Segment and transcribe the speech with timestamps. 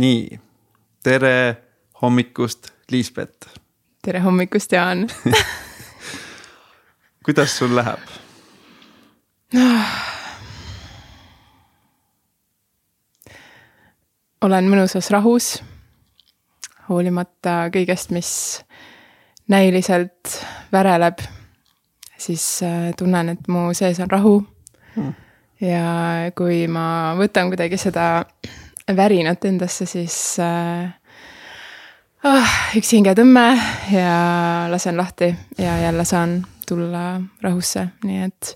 [0.00, 0.40] nii,
[1.04, 1.56] tere
[2.02, 3.46] hommikust, Liisbet.
[4.02, 5.08] tere hommikust, Jaan.
[7.24, 7.98] Kuidas sul läheb?
[14.46, 15.62] Olen mõnusas rahus,
[16.88, 18.30] hoolimata kõigest, mis
[19.52, 20.38] näiliselt
[20.72, 21.18] väreleb,
[22.16, 24.40] siis äh, tunnen, et mu sees on rahu.
[24.96, 25.12] Mm..
[25.60, 28.24] ja kui ma võtan kuidagi seda
[28.96, 30.90] värinat endasse, siis äh,
[32.24, 33.46] ah, üks hingetõmme
[33.92, 34.14] ja
[34.70, 38.54] lasen lahti ja jälle saan tulla rahusse, nii et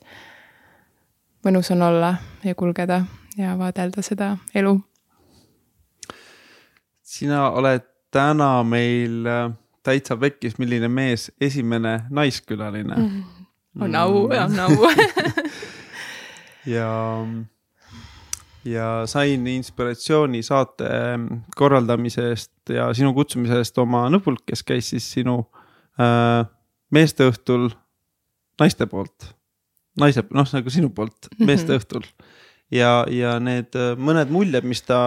[1.44, 3.02] mõnus on olla ja kulgeda
[3.36, 4.78] ja vaadelda seda elu.
[7.02, 9.50] sina oled täna meil äh,
[9.82, 13.08] täitsa pekkis, milline mees esimene naiskülaline mm.
[13.08, 13.84] -hmm.
[13.84, 14.90] on au, on au
[16.76, 16.88] ja
[18.64, 20.88] ja sain inspiratsiooni saate
[21.56, 25.40] korraldamise eest ja sinu kutsumise eest oma nõbult, kes käis siis sinu
[26.00, 26.44] äh,
[26.94, 27.70] meesteõhtul
[28.60, 29.34] naiste poolt.
[30.00, 31.50] naise, noh nagu sinu poolt mhm.
[31.50, 32.06] meesteõhtul
[32.74, 34.98] ja, ja need äh, mõned muljed, mis ta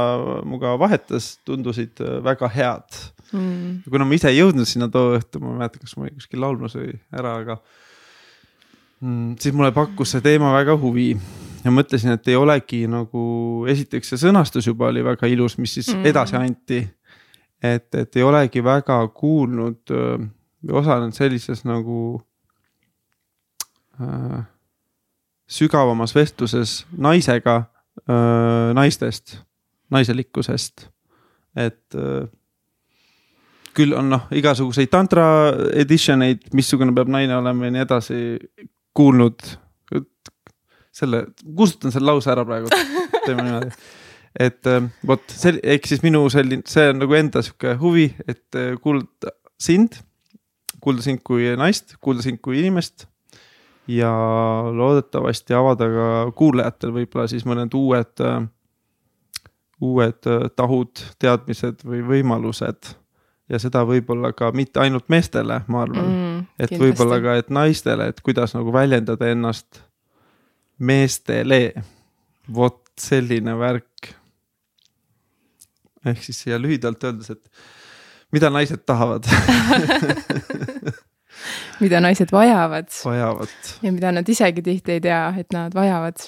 [0.45, 3.89] minuga vahetas, tundusid äh, väga head mm..
[3.89, 6.43] kuna ma ise ei jõudnud sinna too õhtu, ma ei mäleta, kas ma olin kuskil
[6.43, 7.59] laulmas või ära, aga
[9.01, 11.11] mm, siis mulle pakkus see teema väga huvi
[11.63, 13.23] ja mõtlesin, et ei olegi nagu,
[13.69, 16.05] esiteks see sõnastus juba oli väga ilus, mis siis mm.
[16.11, 16.81] edasi anti.
[17.63, 19.93] et, et ei olegi väga kuulnud
[20.67, 22.21] või osalenud sellises nagu
[24.01, 24.45] äh,
[25.47, 29.39] sügavamas vestluses naisega äh, naistest,
[29.89, 30.89] naiselikkusest,
[31.55, 32.27] et äh,
[33.77, 35.27] küll on noh, igasuguseid tantra
[35.77, 38.21] edition eid, missugune peab naine olema ja nii edasi
[38.97, 39.45] kuulnud
[40.97, 41.23] selle,
[41.57, 42.71] kustutan selle lause ära praegu,
[43.25, 43.71] teeme niimoodi.
[44.47, 48.57] et äh, vot see, ehk siis minu selline, see on nagu enda sihuke huvi, et
[48.57, 49.99] äh, kuulda sind,
[50.83, 53.07] kuulda sind kui naist, kuulda sind kui inimest.
[53.87, 54.11] ja
[54.75, 58.39] loodetavasti avada ka kuulajatel võib-olla siis mõned uued, äh,
[59.81, 62.95] uued tahud, teadmised või võimalused
[63.47, 68.09] ja seda võib-olla ka mitte ainult meestele, ma arvan mm,, et võib-olla ka, et naistele,
[68.11, 69.86] et kuidas nagu väljendada ennast
[70.79, 71.73] meestele.
[72.53, 74.13] vot selline värk.
[76.05, 77.51] ehk siis siia lühidalt öeldes, et
[78.31, 79.27] mida naised tahavad
[81.79, 82.87] mida naised vajavad.
[83.05, 83.53] vajavad.
[83.81, 86.23] ja mida nad isegi tihti ei tea, et nad vajavad.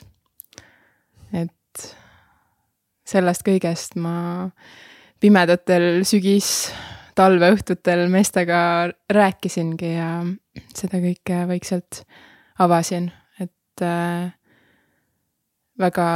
[1.33, 1.85] et
[3.05, 4.49] sellest kõigest ma
[5.19, 6.69] pimedatel sügis,
[7.17, 8.61] talveõhtutel meestega
[9.11, 10.11] rääkisingi ja
[10.75, 12.03] seda kõike vaikselt
[12.59, 13.09] avasin,
[13.41, 14.29] et äh,
[15.79, 16.09] väga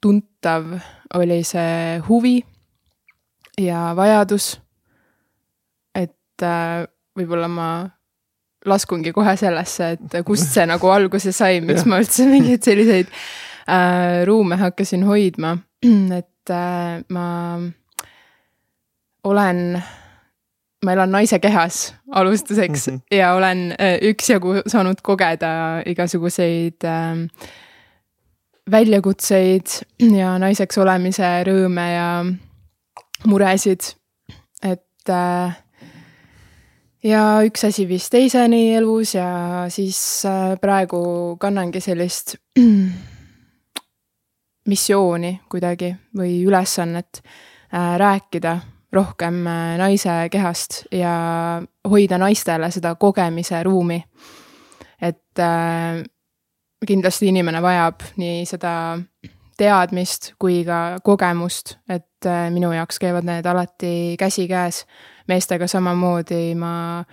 [0.00, 0.74] tuntav
[1.14, 2.42] oli see huvi
[3.60, 4.60] ja vajadus.
[5.94, 6.84] et äh,
[7.16, 7.68] võib-olla ma
[8.66, 13.10] laskungi kohe sellesse, et kust see nagu alguse sai, miks ma üldse mingeid selliseid
[13.68, 15.56] äh, ruume hakkasin hoidma,
[16.18, 17.26] et äh, ma
[19.24, 19.60] olen,
[20.84, 23.16] ma elan naise kehas alustuseks mm -hmm.
[23.16, 27.28] ja olen äh, üksjagu saanud kogeda igasuguseid äh,
[28.70, 29.66] väljakutseid
[30.16, 32.08] ja naiseks olemise rõõme ja
[33.28, 33.90] muresid,
[34.64, 35.56] et äh,
[37.04, 39.98] ja üks asi viis teiseni elus ja siis
[40.28, 42.36] äh, praegu kannangi sellist
[44.72, 48.58] missiooni kuidagi või ülesannet äh, rääkida
[48.94, 49.40] rohkem
[49.76, 51.12] naise kehast ja
[51.90, 53.98] hoida naistele seda kogemise ruumi.
[55.02, 55.42] et
[56.86, 58.74] kindlasti inimene vajab nii seda
[59.58, 64.84] teadmist kui ka kogemust, et äh, minu jaoks käivad need alati käsikäes.
[65.28, 67.04] meestega samamoodi ma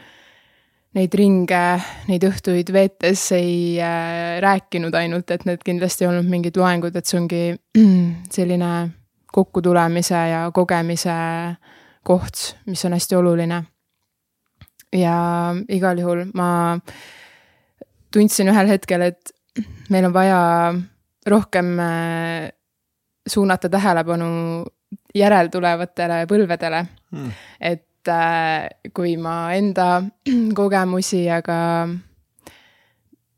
[0.98, 1.66] neid ringe,
[2.10, 7.06] neid õhtuid veetes ei äh, rääkinud ainult, et need kindlasti ei olnud mingid loengud, et
[7.08, 7.44] see ongi
[8.36, 8.72] selline
[9.32, 11.16] kokkutulemise ja kogemise
[12.04, 13.64] koht, mis on hästi oluline.
[14.92, 15.16] ja
[15.72, 16.78] igal juhul ma
[18.12, 19.32] tundsin ühel hetkel, et
[19.90, 20.42] meil on vaja
[21.28, 22.50] rohkem äh,
[23.28, 24.66] suunata tähelepanu
[25.16, 26.86] järeltulevatele põlvedele.
[27.12, 27.32] Hmm..
[27.60, 30.02] et äh, kui ma enda
[30.60, 31.88] kogemusi ja ka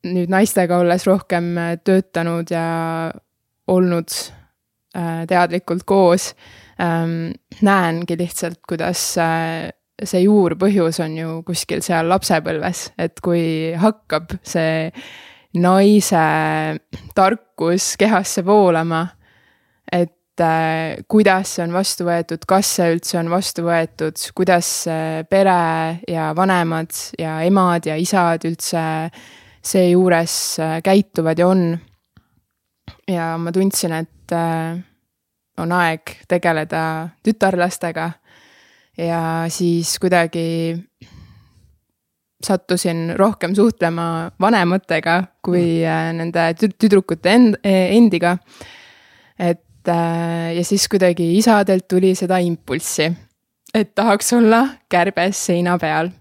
[0.03, 2.67] nüüd naistega olles rohkem töötanud ja
[3.71, 4.11] olnud
[4.95, 6.33] äh, teadlikult koos,
[6.81, 7.33] ähm,
[7.63, 9.13] näengi lihtsalt, kuidas
[10.03, 14.89] see juurpõhjus on ju kuskil seal lapsepõlves, et kui hakkab see
[15.53, 16.23] naise
[17.15, 19.07] tarkus kehasse voolama.
[19.91, 24.69] et äh, kuidas see on vastu võetud, kas see üldse on vastu võetud, kuidas
[25.29, 25.59] pere
[26.09, 26.89] ja vanemad
[27.19, 28.83] ja emad ja isad üldse
[29.63, 30.37] seejuures
[30.83, 31.77] käituvad ja on.
[33.07, 34.35] ja ma tundsin, et
[35.57, 36.83] on aeg tegeleda
[37.23, 38.09] tütarlastega
[38.97, 40.75] ja siis kuidagi
[42.45, 45.89] sattusin rohkem suhtlema vanematega kui mm.
[45.89, 48.37] äh, nende tüdrukute end-, endiga.
[49.39, 53.09] et äh, ja siis kuidagi isadelt tuli seda impulssi,
[53.73, 56.11] et tahaks olla kärbes seina peal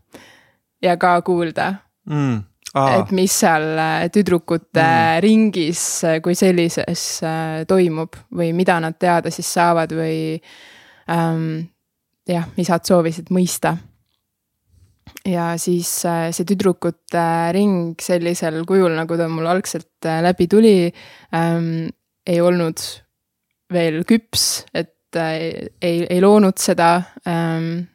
[0.82, 1.74] ja ka kuulda
[2.08, 2.40] mm.
[2.74, 2.96] Aa.
[2.96, 5.20] et mis seal äh, tüdrukute mm.
[5.24, 5.84] ringis
[6.24, 7.20] kui sellises
[7.68, 10.18] toimub või mida nad teada siis saavad või
[11.12, 11.66] ähm,
[12.28, 13.76] jah, isad soovisid mõista
[15.26, 20.76] ja siis äh, see tüdrukute ring sellisel kujul, nagu ta mul algselt äh, läbi tuli
[21.34, 21.90] ähm,,
[22.26, 22.82] ei olnud
[23.72, 26.94] veel küps, et äh, ei, ei loonud seda
[27.28, 27.88] ähm,,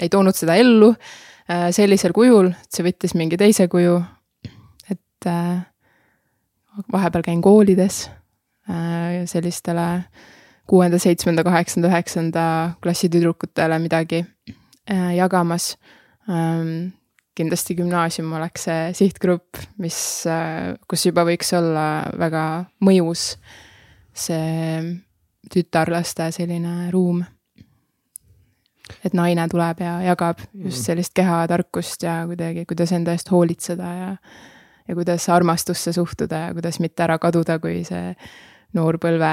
[0.00, 4.00] ei toonud seda ellu äh, sellisel kujul, et see võttis mingi teise kuju.
[4.90, 5.62] et äh,
[6.92, 8.06] vahepeal käin koolides
[8.70, 10.04] äh, sellistele
[10.70, 12.44] kuuenda, seitsmenda, kaheksanda, üheksanda
[12.82, 14.58] klassi tüdrukutele midagi äh,
[14.90, 15.76] jagamas
[16.30, 16.92] ähm,.
[17.32, 22.42] kindlasti gümnaasium oleks see sihtgrupp, mis äh,, kus juba võiks olla väga
[22.84, 23.36] mõjus
[24.12, 24.82] see
[25.52, 27.22] tütarlaste selline ruum.
[29.04, 30.84] et naine tuleb ja jagab just mm.
[30.84, 34.16] sellist kehatarkust ja kuidagi, kuidas enda eest hoolitseda ja
[34.88, 38.12] ja kuidas armastusse suhtuda ja kuidas mitte ära kaduda, kui see
[38.76, 39.32] noorpõlve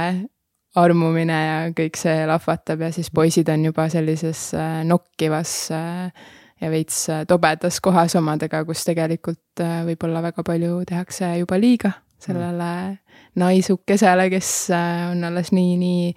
[0.80, 6.28] armumine ja kõik see lahvatab ja siis poisid on juba sellises äh, nokkivas äh,
[6.62, 13.00] ja veits äh, tobedas kohas omadega, kus tegelikult võib-olla väga palju tehakse juba liiga sellele
[13.40, 16.10] naisukesele, kes on alles nii, nii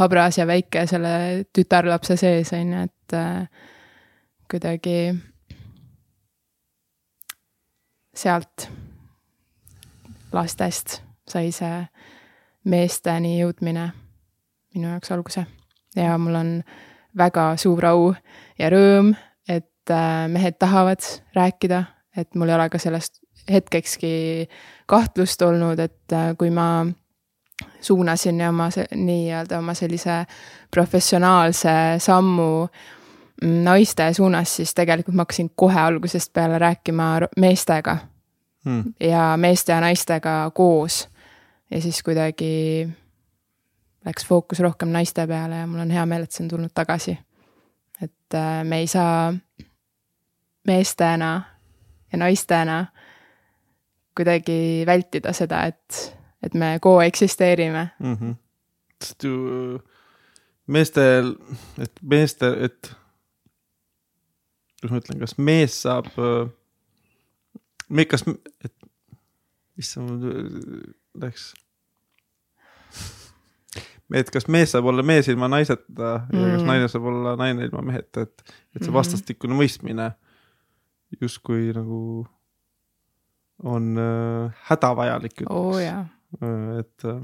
[0.00, 1.12] habras ja väike selle
[1.52, 3.16] tütarlapse sees, on ju, et
[4.48, 4.96] kuidagi
[8.16, 8.70] sealt
[10.32, 11.84] lastest sai see
[12.70, 13.90] meesteni jõudmine
[14.74, 15.46] minu jaoks alguse.
[15.96, 16.52] Ja mul on
[17.18, 18.14] väga suur au
[18.58, 19.14] ja rõõm
[19.90, 21.00] et äh, mehed tahavad
[21.34, 21.84] rääkida,
[22.16, 23.20] et mul ei ole ka sellest
[23.50, 24.48] hetkekski
[24.86, 26.86] kahtlust olnud, et äh, kui ma
[27.80, 30.24] suunasin oma nii-öelda oma sellise
[30.70, 32.68] professionaalse sammu
[33.64, 37.98] naiste suunas, siis tegelikult ma hakkasin kohe algusest peale rääkima meestega.
[38.64, 38.92] Hmm..
[39.00, 41.08] ja meeste ja naistega koos.
[41.70, 42.88] ja siis kuidagi
[44.04, 47.18] läks fookus rohkem naiste peale ja mul on hea meel, et see on tulnud tagasi.
[48.02, 49.32] et äh, me ei saa
[50.66, 51.42] meestena
[52.12, 52.86] ja naistena
[54.16, 58.14] kuidagi vältida seda, et, et me koeksisteerime mm.
[58.14, 58.34] -hmm.
[59.04, 59.80] sest ju
[60.66, 61.34] meestel,
[61.78, 62.92] et meeste, et
[64.80, 66.06] kuidas ma ütlen, kas mees saab,
[67.88, 68.24] me, kas,
[68.64, 68.74] et
[69.80, 70.24] issand,
[71.20, 71.52] läks
[74.14, 76.38] et kas mees saab olla mees ilma naiseta mm.
[76.40, 76.68] ja kas mm.
[76.72, 78.98] naine saab olla naine ilma meheta, et, et see mm-hmm.
[78.98, 80.12] vastastikune mõistmine
[81.20, 82.00] justkui nagu
[83.66, 85.44] on äh, hädavajalik.
[85.48, 85.80] oo oh.
[85.80, 87.20] Äh, et äh,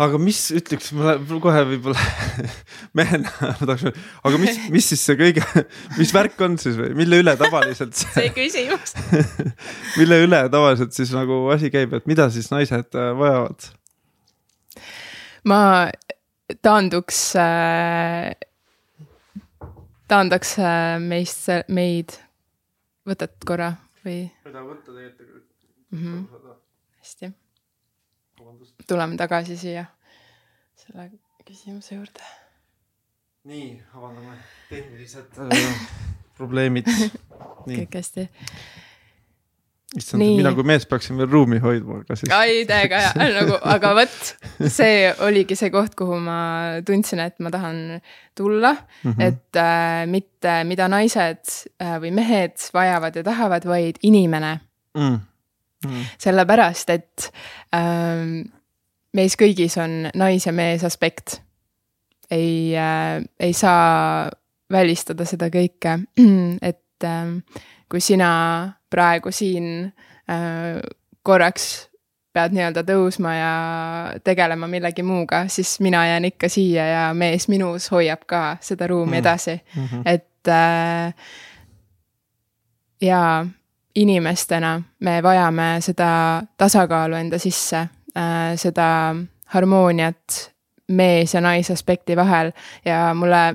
[0.00, 2.06] aga mis ütleks, ma kohe võib-olla
[2.98, 3.92] mehena ma tahaks,
[4.24, 5.44] aga mis, mis siis see kõige,
[6.00, 8.96] mis värk on siis või mille üle tavaliselt see, see küsimus
[10.00, 13.70] mille üle tavaliselt siis nagu asi käib, et mida siis naised äh, vajavad?
[15.44, 15.90] Ma
[16.62, 18.34] taanduks äh,
[20.08, 22.16] taandaks äh, meist, meid,
[23.08, 23.72] võtad korra
[24.04, 24.26] või?
[24.46, 25.48] mida võtta tegelikult
[25.90, 26.04] mm.
[26.04, 26.54] -hmm.
[27.00, 27.32] hästi.
[28.86, 29.86] tuleme tagasi siia
[30.76, 31.10] selle
[31.46, 32.30] küsimuse juurde.
[33.48, 34.38] nii, avaldame
[34.68, 35.84] tehnilised äh,
[36.38, 36.88] probleemid.
[37.66, 38.28] kõik hästi
[39.98, 42.30] issand, mina kui mees peaksin veel ruumi hoidma, aga siis.
[42.32, 44.30] ai, täiega hea, nagu, aga vot,
[44.72, 46.38] see oligi see koht, kuhu ma
[46.86, 48.00] tundsin, et ma tahan
[48.38, 49.12] tulla mm.
[49.12, 49.22] -hmm.
[49.26, 51.44] et äh, mitte, mida naised
[51.82, 54.58] äh, või mehed vajavad ja tahavad, vaid inimene
[54.96, 55.20] mm.
[55.84, 56.04] Mm.
[56.18, 57.32] sellepärast, et
[57.76, 58.48] äh,
[59.12, 61.42] meis kõigis on nais ja mees aspekt.
[62.30, 64.30] ei äh,, ei saa
[64.72, 65.98] välistada seda kõike,
[66.70, 67.58] et äh,
[67.88, 68.32] kui sina
[68.92, 69.66] praegu siin
[70.30, 70.82] äh,
[71.22, 71.88] korraks
[72.32, 73.54] pead nii-öelda tõusma ja
[74.24, 79.16] tegelema millegi muuga, siis mina jään ikka siia ja mees minus hoiab ka seda ruumi
[79.16, 79.20] mm.
[79.20, 80.02] edasi mm, -hmm.
[80.06, 81.14] et äh,
[83.00, 83.46] ja
[83.94, 89.14] inimestena me vajame seda tasakaalu enda sisse äh,, seda
[89.46, 90.52] harmooniat
[90.88, 92.52] mees ja naisaspekti vahel
[92.84, 93.54] ja mulle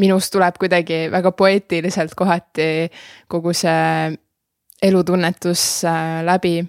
[0.00, 2.90] minust tuleb kuidagi väga poeetiliselt kohati
[3.28, 4.16] kogu see
[4.82, 6.64] elutunnetus äh, läbi.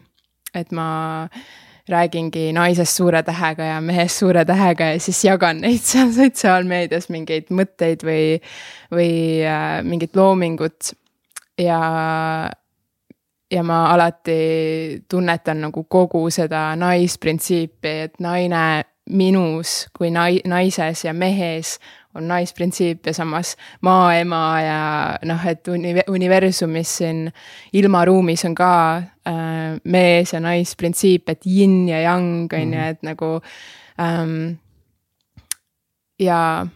[0.56, 1.28] et ma
[1.88, 7.52] räägingi naisest suure tähega ja mehest suure tähega ja siis jagan neid seal sotsiaalmeedias mingeid
[7.52, 8.40] mõtteid või,
[8.92, 9.12] või
[9.46, 10.94] äh, mingit loomingut.
[11.60, 11.80] ja,
[13.52, 21.14] ja ma alati tunnetan nagu kogu seda naisprintsiipi, et naine minus kui nai-, naises ja
[21.14, 21.78] mehes
[22.18, 24.80] on naisprintsiip ja samas maaema ja
[25.26, 27.28] noh, et uni-, universumis siin
[27.74, 29.34] ilmaruumis on ka äh,
[29.84, 32.90] mees ja naisprintsiip, et yin ja yang on ju, Mhm.
[32.90, 33.42] et nagu
[34.00, 34.58] ähm,
[36.20, 36.68] ja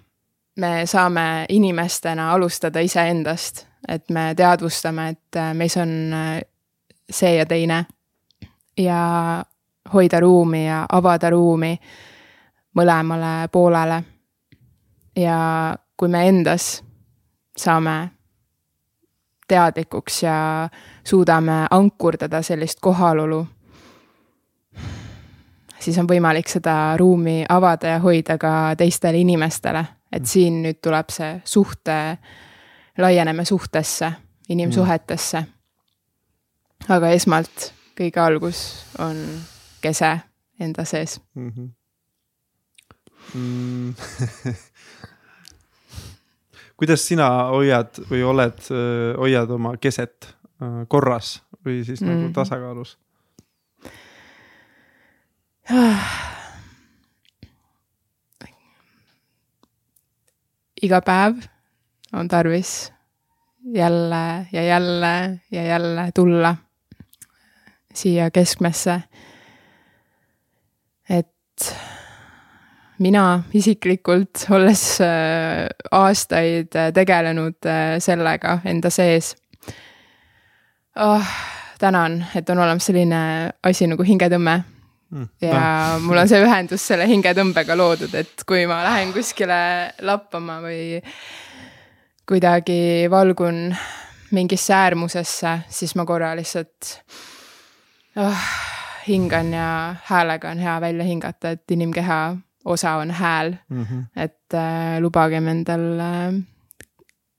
[0.57, 6.41] me saame inimestena alustada iseendast, et me teadvustame, et äh, meis on äh,
[7.09, 7.85] see ja teine.
[8.77, 9.43] ja
[9.93, 11.79] hoida ruumi ja avada ruumi
[12.77, 14.03] mõlemale poolele.
[15.15, 16.83] Ja kui me endas
[17.57, 18.11] saame
[19.47, 20.69] teadlikuks ja
[21.03, 23.45] suudame ankurdada sellist kohalolu,
[25.79, 29.85] siis on võimalik seda ruumi avada ja hoida ka teistele inimestele.
[30.11, 32.17] et siin nüüd tuleb see suhte,
[32.97, 34.11] laieneme suhtesse,
[34.49, 35.43] inimsuhetesse.
[36.89, 39.17] aga esmalt kõige algus on
[39.81, 40.19] kese
[40.59, 41.21] enda sees.
[41.35, 41.49] mm.
[41.49, 41.69] -hmm.
[43.35, 43.93] Mm.
[46.81, 48.57] Kuidas sina hoiad või oled,
[49.21, 50.31] hoiad oma keset
[50.89, 52.07] korras või siis mm.
[52.09, 52.33] nagu Mhm.
[52.33, 52.97] tasakaalus?
[60.81, 61.43] iga päev
[62.13, 62.91] on tarvis
[63.63, 66.55] jälle ja jälle ja jälle tulla
[67.93, 69.01] siia keskmesse.
[71.09, 71.75] et
[73.01, 79.35] mina isiklikult, olles äh, aastaid äh, tegelenud äh, sellega enda sees
[80.95, 81.33] oh,.
[81.81, 83.23] tänan, et on olemas selline
[83.63, 84.61] asi nagu hingetõmme
[85.11, 85.27] Mm.
[85.43, 89.57] ja mul on see ühendus selle hingetõmbega loodud, et kui ma lähen kuskile
[90.07, 91.01] lappama või
[92.31, 93.73] kuidagi valgun
[94.31, 96.93] mingisse äärmusesse, siis ma korra lihtsalt
[98.23, 98.45] oh,
[99.03, 99.67] hingan ja
[100.07, 102.21] häälega on hea välja hingata, et inimkeha
[102.65, 103.83] osa on hääl, mm.
[103.83, 104.03] -hmm.
[104.15, 106.43] et äh, lubagem endal äh,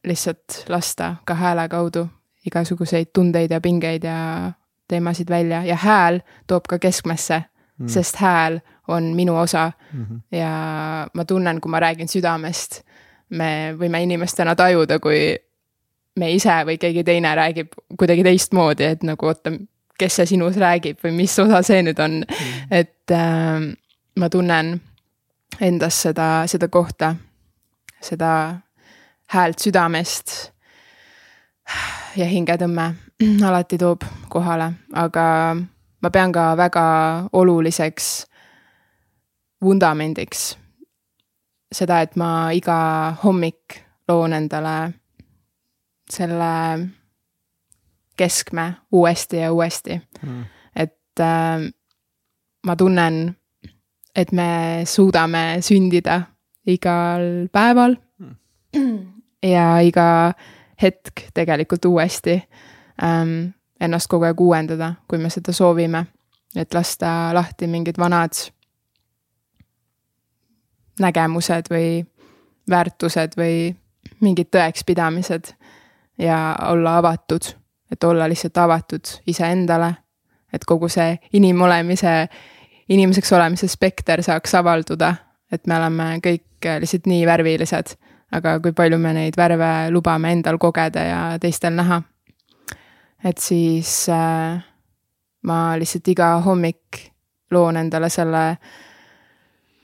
[0.04, 2.08] lihtsalt lasta ka hääle kaudu
[2.46, 4.52] igasuguseid tundeid ja pingeid ja
[4.88, 7.42] teemasid välja ja hääl toob ka keskmesse
[7.78, 7.88] mm.
[7.88, 10.36] sest hääl on minu osa Mm -hmm.
[10.38, 10.50] ja
[11.14, 12.80] ma tunnen, kui ma räägin südamest,
[13.28, 15.36] me võime inimestena tajuda, kui
[16.16, 19.52] me ise või keegi teine räägib kuidagi teistmoodi, et nagu oota,
[19.98, 22.66] kes see sinus räägib või mis osa see nüüd on mm..
[22.70, 23.76] et äh,
[24.16, 24.80] ma tunnen
[25.60, 27.14] endas seda, seda kohta,
[28.00, 28.32] seda
[29.32, 30.52] häält südamest.
[32.16, 32.94] ja hingetõmme
[33.46, 35.56] alati toob kohale, aga
[36.02, 36.84] ma pean ka väga
[37.32, 38.26] oluliseks
[39.62, 40.56] vundamendiks
[41.72, 43.78] seda, et ma iga hommik
[44.08, 44.92] loon endale
[46.10, 46.52] selle
[48.16, 50.44] keskme uuesti ja uuesti Mm.
[50.76, 51.72] et äh,
[52.66, 53.36] ma tunnen,
[54.16, 56.20] et me suudame sündida
[56.66, 57.96] igal päeval.
[59.42, 60.32] Ja iga
[60.82, 62.36] hetk tegelikult uuesti
[63.02, 63.50] ähm,
[63.80, 66.06] ennast kogu aeg uuendada, kui me seda soovime.
[66.56, 68.36] et lasta lahti mingid vanad
[71.00, 72.04] nägemused või
[72.70, 73.72] väärtused või
[74.20, 75.54] mingid tõekspidamised
[76.18, 77.54] ja olla avatud,
[77.92, 79.94] et olla lihtsalt avatud iseendale,
[80.52, 82.28] et kogu see inimolemise,
[82.88, 85.14] inimeseks olemise spekter saaks avalduda,
[85.52, 87.96] et me oleme kõik lihtsalt nii värvilised,
[88.32, 92.02] aga kui palju me neid värve lubame endal kogeda ja teistel näha.
[93.24, 94.62] et siis äh,
[95.42, 97.12] ma lihtsalt iga hommik
[97.50, 98.56] loon endale selle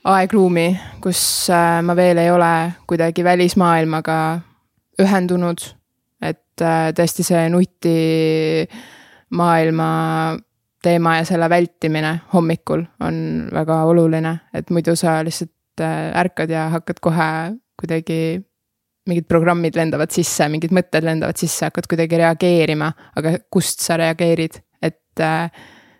[0.03, 4.39] aegruumi, kus äh, ma veel ei ole kuidagi välismaailmaga
[4.99, 5.75] ühendunud.
[6.21, 9.89] et äh, tõesti see nutimaailma
[10.83, 16.69] teema ja selle vältimine hommikul on väga oluline, et muidu sa lihtsalt äh, ärkad ja
[16.69, 17.31] hakkad kohe
[17.79, 18.39] kuidagi
[19.09, 24.59] mingid programmid lendavad sisse, mingid mõtted lendavad sisse, hakkad kuidagi reageerima, aga kust sa reageerid,
[24.81, 25.49] et äh,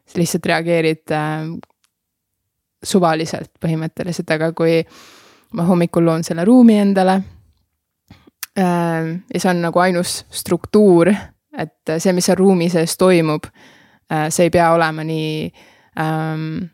[0.05, 1.49] sa lihtsalt reageerid äh,
[2.83, 4.79] suvaliselt põhimõtteliselt, aga kui
[5.57, 7.17] ma hommikul loon selle ruumi endale
[8.55, 9.09] äh,.
[9.33, 11.11] ja see on nagu ainus struktuur,
[11.59, 13.49] et see, mis seal ruumi sees toimub
[14.09, 15.33] see ei pea olema nii
[15.99, 16.69] ähm,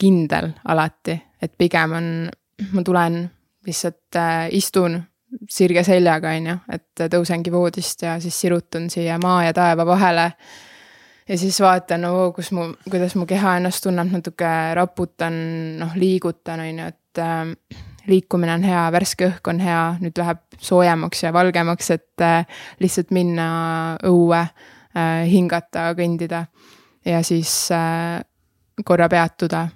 [0.00, 2.08] kindel alati, et pigem on,
[2.72, 3.22] ma tulen
[3.66, 4.98] lihtsalt äh, istun
[5.50, 10.30] sirge seljaga, on ju, et tõusengi voodist ja siis sirutun siia maa ja taeva vahele.
[11.28, 15.36] ja siis vaatan, no kus mu, kuidas mu keha ennast tunneb, natuke raputan,
[15.78, 17.78] noh, liigutan, on ju, et äh,
[18.10, 23.14] liikumine on hea, värske õhk on hea, nüüd läheb soojemaks ja valgemaks, et äh, lihtsalt
[23.14, 23.50] minna
[24.08, 24.68] õue äh,,
[25.30, 26.44] hingata, kõndida
[27.04, 28.20] ja siis äh,
[28.84, 29.68] korra peatuda.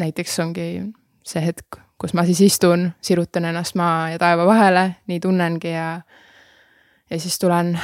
[0.00, 0.82] näiteks ongi
[1.22, 6.00] see hetk, kus ma siis istun, sirutan ennast maa ja taeva vahele, nii tunnengi ja
[7.10, 7.80] ja siis tulen,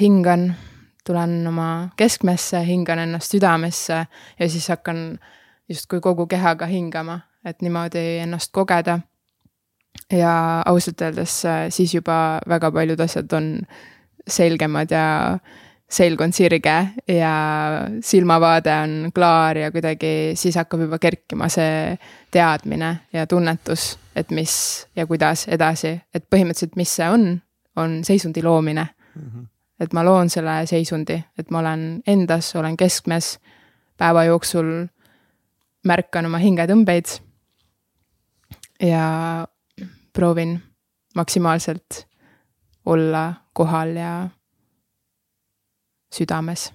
[0.00, 0.54] hingan,
[1.06, 4.06] tulen oma keskmesse, hingan ennast südamesse
[4.38, 5.18] ja siis hakkan
[5.68, 8.98] justkui kogu kehaga hingama, et niimoodi ennast kogeda.
[10.12, 13.66] ja ausalt öeldes siis juba väga paljud asjad on
[14.26, 15.06] selgemad ja
[15.88, 16.74] selg on sirge
[17.08, 17.32] ja
[18.02, 21.94] silmavaade on klaar ja kuidagi siis hakkab juba kerkima see
[22.34, 24.56] teadmine ja tunnetus, et mis
[24.96, 27.28] ja kuidas edasi, et põhimõtteliselt, mis see on,
[27.76, 29.22] on seisundi loomine mm.
[29.22, 29.46] -hmm.
[29.80, 33.38] et ma loon selle seisundi, et ma olen endas, olen keskmes,
[33.96, 34.88] päeva jooksul
[35.86, 37.20] märkan oma hingetõmbeid
[38.82, 39.46] ja
[40.12, 40.62] proovin
[41.14, 42.06] maksimaalselt
[42.86, 44.12] olla kohal ja
[46.12, 46.68] südames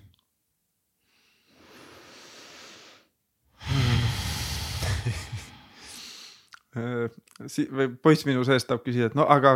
[7.51, 9.55] si-, või poiss minu seest tahab küsida, et no aga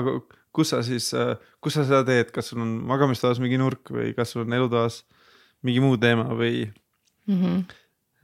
[0.55, 1.09] kus sa siis,
[1.63, 5.01] kus sa seda teed, kas sul on magamistoas mingi nurk või kas sul on elutoas
[5.65, 7.39] mingi muu teema või mm?
[7.39, 7.63] -hmm.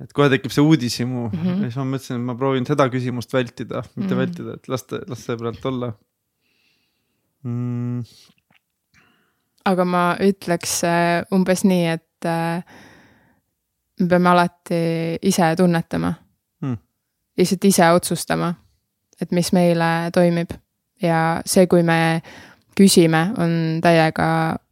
[0.06, 1.64] et kohe tekib see uudishimu mm -hmm.
[1.66, 4.22] ja siis ma mõtlesin, et ma proovin seda küsimust vältida, mitte mm -hmm.
[4.24, 5.94] vältida, et las ta, las see praegu olla
[7.44, 8.06] mm
[9.66, 12.64] aga ma ütleks äh, umbes nii, et äh,
[14.02, 14.82] me peame alati
[15.30, 16.14] ise tunnetama.
[16.62, 16.78] Hmm..
[17.38, 18.52] lihtsalt ise otsustama,
[19.22, 20.54] et mis meile toimib.
[21.02, 22.22] Ja see, kui me
[22.78, 24.28] küsime, on täiega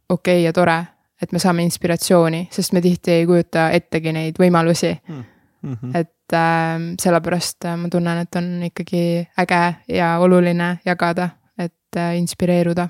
[0.08, 0.78] okei okay ja tore,
[1.22, 4.96] et me saame inspiratsiooni, sest me tihti ei kujuta ettegi neid võimalusi.
[5.08, 5.26] Hmm..
[5.62, 5.96] Mm -hmm.
[5.98, 12.88] et äh, sellepärast ma tunnen, et on ikkagi äge ja oluline jagada, et äh, inspireeruda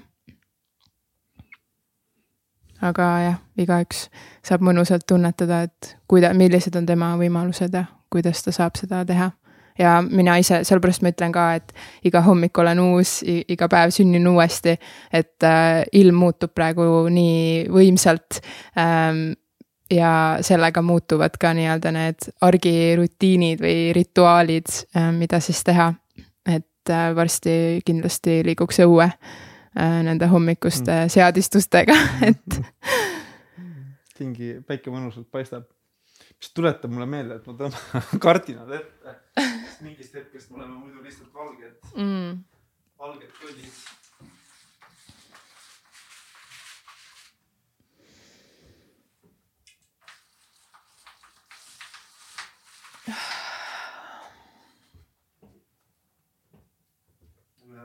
[2.83, 4.07] aga jah, igaüks
[4.47, 9.31] saab mõnusalt tunnetada, et kuida-, millised on tema võimalused ja kuidas ta saab seda teha.
[9.79, 11.73] ja mina ise, sellepärast ma ütlen ka, et
[12.05, 14.75] iga hommik olen uus, iga päev sünnin uuesti,
[15.13, 18.43] et äh, ilm muutub praegu nii võimsalt
[18.77, 19.31] ähm,
[19.91, 20.13] ja
[20.45, 25.93] sellega muutuvad ka nii-öelda need argirutiinid või rituaalid äh,, mida siis teha.
[26.47, 29.09] et äh, varsti kindlasti liiguks õue
[29.75, 31.13] nende hommikuste mm.
[31.15, 32.61] seadistustega, et.
[34.21, 35.65] mingi päike mõnusalt paistab,
[36.37, 39.17] mis tuletab mulle meelde, et ma tõmban kardinad ette.
[39.81, 42.37] mingist hetkest me oleme muidu lihtsalt valged mm.,
[43.01, 43.81] valged kõllid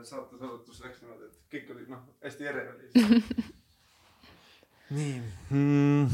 [0.04, 3.12] saate saadetus läks niimoodi, et kõik oli noh, hästi ere oli
[4.96, 5.14] nii
[5.50, 6.08] mm..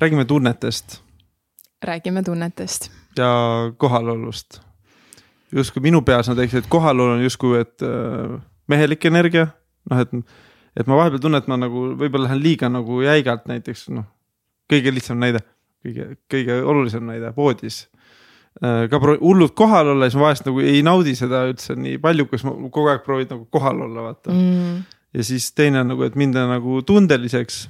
[0.00, 1.00] räägime tunnetest.
[1.82, 2.90] räägime tunnetest.
[3.18, 3.30] ja
[3.76, 4.60] kohalolust.
[5.52, 9.48] justkui minu peas nad rääkisid, et kohalolu on justkui, et äh, mehelik energia,
[9.90, 10.14] noh, et,
[10.76, 14.08] et ma vahepeal tunnen, et ma nagu võib-olla lähen liiga nagu jäigalt näiteks noh,
[14.72, 15.44] kõige lihtsam näide,
[15.84, 17.95] kõige, kõige olulisem näide voodis Äh,
[18.60, 22.44] ka hullult kohal olla, siis ma vahest nagu ei naudi seda üldse nii palju, kus
[22.46, 24.32] ma kogu aeg proovid nagu kohal olla, vaata.
[24.32, 24.78] Mm..
[25.12, 27.66] ja siis teine on nagu, et minna nagu tundeliseks.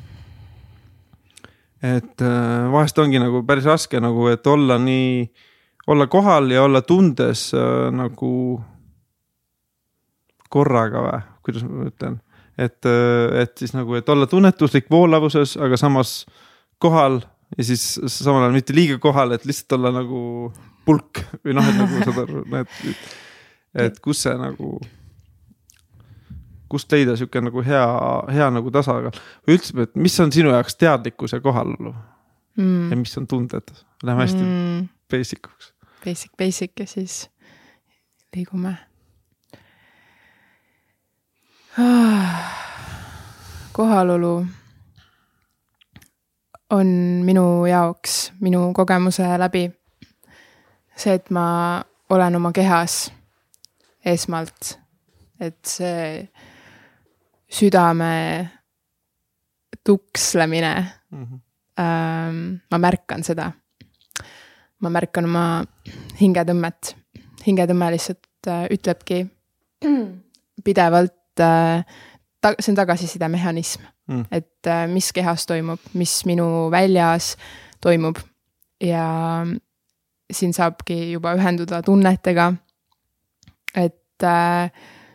[1.83, 5.27] et äh, vahest ongi nagu päris raske nagu, et olla nii,
[5.91, 8.31] olla kohal ja olla tundes äh, nagu
[10.51, 12.21] korraga või, kuidas ma ütlen,
[12.55, 16.21] et, äh, et siis nagu, et olla tunnetuslik voolavuses, aga samas
[16.79, 17.25] kohal
[17.59, 20.23] ja siis samal ajal mitte liiga kohal, et lihtsalt olla nagu
[20.87, 23.07] pulk või noh, et nagu saad aru, et,
[23.87, 24.73] et kus see nagu,
[26.73, 27.87] kust leida sihuke nagu hea,
[28.33, 29.15] hea nagu tasakaal
[29.47, 31.93] või üldse, et mis on sinu jaoks teadlikkus ja kohalolu
[32.57, 32.91] mm.
[32.93, 33.73] ja mis on tunded,
[34.03, 34.85] läheme hästi mm.
[35.11, 35.73] basic uks.
[36.05, 37.25] Basic, basic ja siis
[38.37, 38.77] liigume
[43.77, 44.47] kohalolu
[46.71, 46.87] on
[47.25, 49.71] minu jaoks, minu kogemuse läbi
[50.97, 53.07] see, et ma olen oma kehas
[54.07, 54.77] esmalt,
[55.41, 56.29] et see
[57.51, 58.51] südame
[59.85, 61.41] tukslemine mm, -hmm.
[61.81, 63.53] ähm, ma märkan seda.
[64.81, 65.65] ma märkan oma
[66.21, 66.97] hingetõmmet.
[67.47, 69.27] hingetõmme lihtsalt äh, ütlebki
[70.65, 71.85] pidevalt äh,,
[72.41, 77.37] ta-, see on tagasisidemehhanism mm., et äh, mis kehas toimub, mis minu väljas
[77.81, 78.19] toimub
[78.81, 79.47] ja
[80.33, 82.53] siin saabki juba ühenduda tunnetega.
[83.75, 84.71] et äh,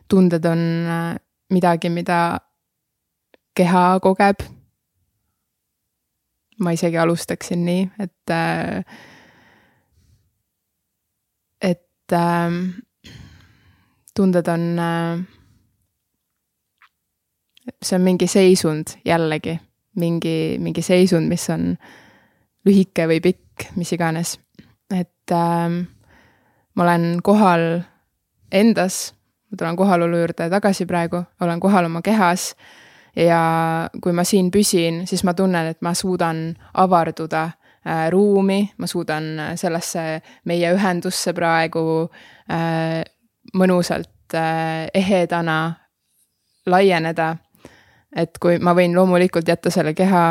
[0.07, 1.15] tunded on äh,
[1.49, 2.39] midagi, mida
[3.55, 4.43] keha kogeb.
[6.59, 8.83] ma isegi alustaksin nii, et äh,,
[11.61, 12.51] et äh,
[14.15, 15.23] tunded on äh,
[17.83, 19.59] see on mingi seisund jällegi,
[19.95, 21.75] mingi, mingi seisund, mis on
[22.65, 24.37] lühike või pikk, mis iganes.
[24.91, 25.69] Et äh,
[26.75, 27.81] ma olen kohal
[28.51, 29.13] endas,
[29.51, 32.51] ma tulen kohalolu juurde tagasi praegu, olen kohal oma kehas
[33.15, 33.41] ja
[34.01, 39.31] kui ma siin püsin, siis ma tunnen, et ma suudan avarduda äh, ruumi, ma suudan
[39.55, 41.85] sellesse meie ühendusse praegu
[42.51, 43.01] äh,
[43.57, 45.59] mõnusalt äh, ehedana
[46.65, 47.35] laieneda.
[48.15, 50.23] Et kui ma võin loomulikult jätta selle keha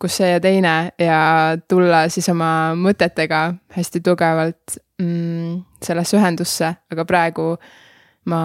[0.00, 1.20] kus see ja teine ja
[1.68, 7.52] tulla siis oma mõtetega hästi tugevalt mm, sellesse ühendusse, aga praegu
[8.30, 8.42] ma,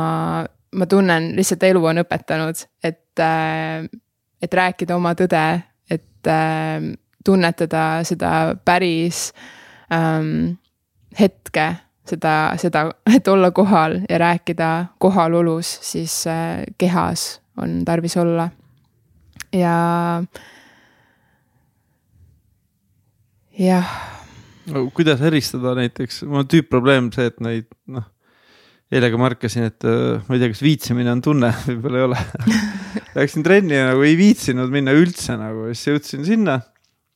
[0.75, 3.85] ma tunnen, lihtsalt elu on õpetanud, et, äh,
[4.41, 5.45] et rääkida oma tõde,
[5.89, 6.89] et äh,
[7.25, 8.33] tunnetada seda
[8.65, 9.29] päris
[9.93, 10.59] ähm,
[11.19, 11.71] hetke,
[12.09, 14.69] seda, seda, et olla kohal ja rääkida
[15.01, 18.49] kohalolus siis äh, kehas on tarvis olla.
[19.53, 20.23] ja.
[23.59, 23.89] Jah
[24.69, 24.87] no,.
[24.95, 28.07] kuidas eristada näiteks, mul on tüüpprobleem see, et neid noh,
[28.89, 32.25] eile ka märkasin, et äh, ma ei tea, kas viitsimine on tunne, võib-olla ei ole
[33.17, 36.59] Läksin trenni ja nagu ei viitsinud minna üldse nagu, siis jõudsin sinna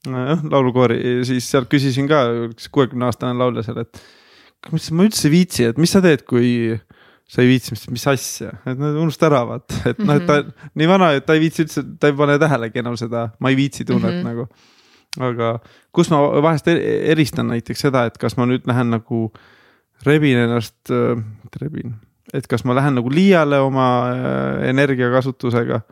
[0.09, 4.03] noh, laulukoori ja siis sealt küsisin ka, üks kuuekümne aastane laulja seal, et.
[4.67, 6.75] ütlesin, ma üldse ei viitsi, et mis sa teed, kui
[7.29, 10.49] sa ei viitsi, mis asja, et nad unusta ära vaata, et noh, et ta mm
[10.49, 10.71] -hmm.
[10.81, 13.57] nii vana, et ta ei viitsi üldse, ta ei pane tähelegi enam seda, ma ei
[13.57, 14.23] viitsi tunnet mm -hmm.
[14.23, 14.47] nagu.
[15.21, 15.57] Aga
[15.93, 16.79] kus ma vahest e-,
[17.13, 19.27] eristan näiteks seda, et kas ma nüüd lähen nagu
[20.07, 21.19] rebin ennast äh,,
[21.61, 21.97] rebin,
[22.33, 25.83] et kas ma lähen nagu liiale oma äh, energiakasutusega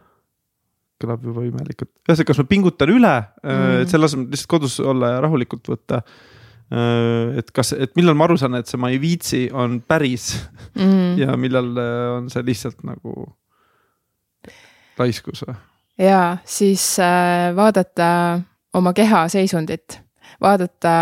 [1.02, 5.16] kõlab juba imelikult, ühesõnaga, kas ma pingutan üle mm, et selle asemel lihtsalt kodus olla
[5.16, 6.04] ja rahulikult võtta
[6.72, 10.30] et kas, et millal ma aru saan, et see ma ei viitsi, on päris
[10.78, 11.18] mm.
[11.24, 11.74] ja millal
[12.20, 13.26] on see lihtsalt nagu
[15.02, 15.58] laiskus või?
[16.02, 18.08] ja siis äh, vaadata
[18.74, 20.00] oma keha seisundit,
[20.42, 20.94] vaadata,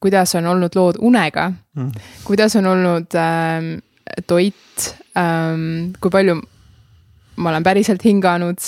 [0.00, 1.90] kuidas on olnud lood unega mm.,
[2.24, 3.66] kuidas on olnud äh,
[4.26, 6.38] toit ähm,, kui palju
[7.36, 8.62] ma olen päriselt hinganud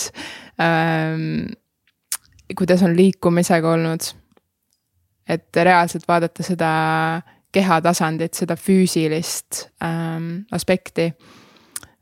[0.60, 1.52] ähm,.
[2.58, 4.10] kuidas on liikumisega olnud
[5.30, 6.70] et reaalselt vaadata seda
[7.54, 11.12] keha tasandit, seda füüsilist ähm, aspekti.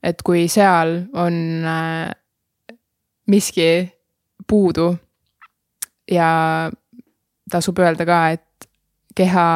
[0.02, 1.34] et kui seal on
[1.66, 2.10] äh,
[3.26, 3.88] miski
[4.46, 4.92] puudu
[6.10, 6.70] ja
[7.50, 8.68] tasub öelda ka, et
[9.18, 9.48] keha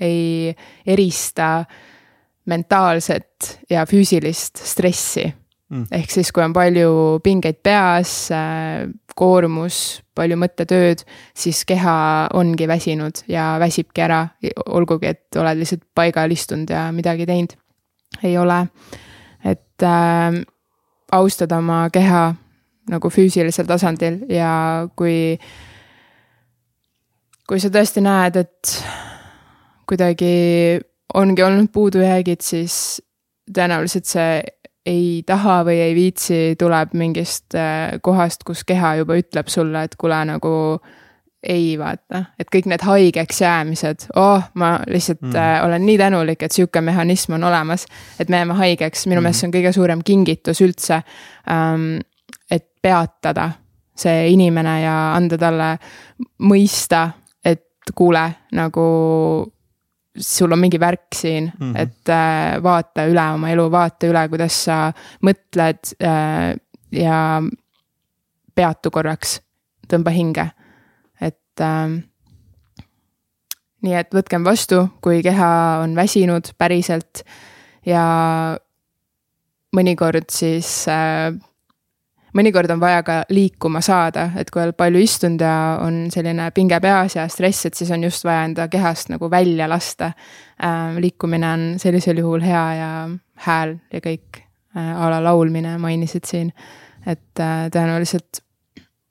[0.00, 0.54] ei
[0.86, 1.64] erista
[2.48, 5.28] mentaalset ja füüsilist stressi.
[5.68, 5.84] Mm..
[5.92, 8.86] ehk siis, kui on palju pingeid peas, äh,
[9.18, 11.02] koormus, palju mõttetööd,
[11.36, 11.96] siis keha
[12.38, 14.22] ongi väsinud ja väsibki ära,
[14.64, 17.52] olgugi et oled lihtsalt paigal istunud ja midagi teinud.
[18.24, 18.62] Ei ole.
[19.44, 20.40] et äh,
[21.12, 22.22] austada oma keha
[22.88, 25.36] nagu füüsilisel tasandil ja kui,
[27.48, 28.74] kui sa tõesti näed, et
[29.88, 30.32] kuidagi
[31.16, 33.00] ongi olnud puudujäägid, siis
[33.48, 34.40] tõenäoliselt see
[34.88, 39.96] ei taha või ei viitsi, tuleb mingist äh, kohast, kus keha juba ütleb sulle, et
[40.00, 40.52] kuule nagu
[41.48, 45.36] ei vaata, et kõik need haigeks jäämised, oh, ma lihtsalt mm.
[45.38, 47.86] äh, olen nii tänulik, et sihuke mehhanism on olemas.
[48.18, 49.40] et me jääme haigeks, minu meelest mm.
[49.40, 51.02] see on kõige suurem kingitus üldse
[51.52, 52.00] ähm,.
[52.50, 53.50] et peatada
[53.98, 55.72] see inimene ja anda talle
[56.48, 57.08] mõista,
[57.88, 58.84] et kuule, nagu
[60.18, 61.80] sul on mingi värk siin mm, -hmm.
[61.80, 64.92] et äh, vaata üle oma elu, vaata üle, kuidas sa
[65.24, 66.56] mõtled äh,
[66.92, 67.42] ja
[68.54, 69.40] peatu korraks,
[69.88, 70.50] tõmba hinge,
[71.20, 72.02] et äh,.
[73.82, 77.22] nii et võtkem vastu, kui keha on väsinud päriselt
[77.86, 78.04] ja
[79.76, 81.30] mõnikord siis äh,
[82.36, 86.80] mõnikord on vaja ka liikuma saada, et kui oled palju istunud ja on selline pinge
[86.80, 90.12] peas ja stress, et siis on just vaja enda kehast nagu välja lasta
[90.62, 90.98] äh,.
[90.98, 92.90] liikumine on sellisel juhul hea ja
[93.46, 94.42] hääl ja kõik
[94.76, 96.52] äh, a la laulmine mainisid siin.
[97.06, 98.42] et äh, tõenäoliselt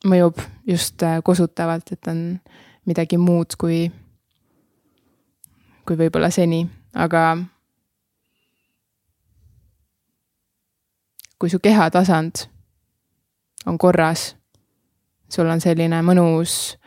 [0.05, 2.39] mõjub just äh, kosutavalt, et on
[2.85, 3.87] midagi muud kui
[5.87, 7.37] kui võib-olla seni, aga
[11.39, 12.47] kui su kehatasand
[13.67, 14.31] on korras,
[15.29, 16.77] sul on selline mõnus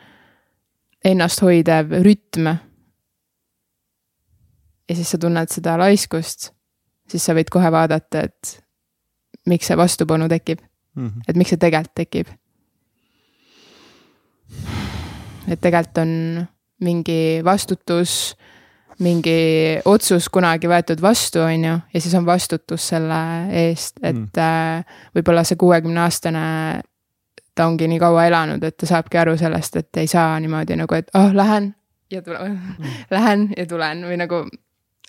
[1.05, 2.47] ennasthoidev rütm.
[4.89, 6.51] ja siis sa tunned seda laiskust,
[7.09, 8.57] siis sa võid kohe vaadata, et
[9.47, 10.59] miks see vastupanu tekib
[10.95, 11.21] mm, -hmm.
[11.27, 12.27] et miks see tegelikult tekib.
[15.47, 16.47] et tegelikult on
[16.81, 18.35] mingi vastutus,
[19.01, 23.19] mingi otsus kunagi võetud vastu, on ju, ja siis on vastutus selle
[23.63, 24.31] eest, et mm.
[24.37, 26.45] Äh, võib-olla see kuuekümne aastane
[27.55, 30.97] ta ongi nii kaua elanud, et ta saabki aru sellest, et ei saa niimoodi nagu,
[30.97, 31.73] et oh, lähen
[32.11, 34.45] ja tulen mm., lähen ja tulen või nagu.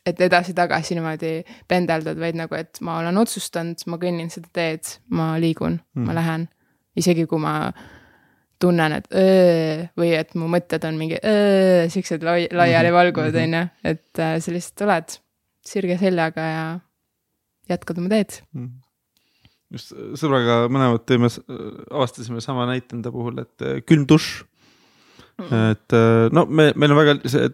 [0.07, 5.37] et edasi-tagasi niimoodi pendeldad, vaid nagu, et ma olen otsustanud, ma kõnnin seda teed, ma
[5.38, 6.48] liigun mm., ma lähen.
[6.96, 7.72] isegi kui ma
[8.62, 13.42] tunnen, et öö, või et mu mõtted on mingi öö, siuksed lai-, laialivalguvad, mhm.
[13.42, 15.18] on ju, et äh, sa lihtsalt oled
[15.66, 16.64] sirge seljaga ja
[17.70, 18.83] jätkad oma teed mm
[19.72, 21.31] just sõbraga mõlemad tõime,
[21.90, 24.44] avastasime sama näite enda puhul, et äh, külm dušš.
[25.38, 25.70] -hmm.
[25.72, 27.48] et äh, no me, meil on väga see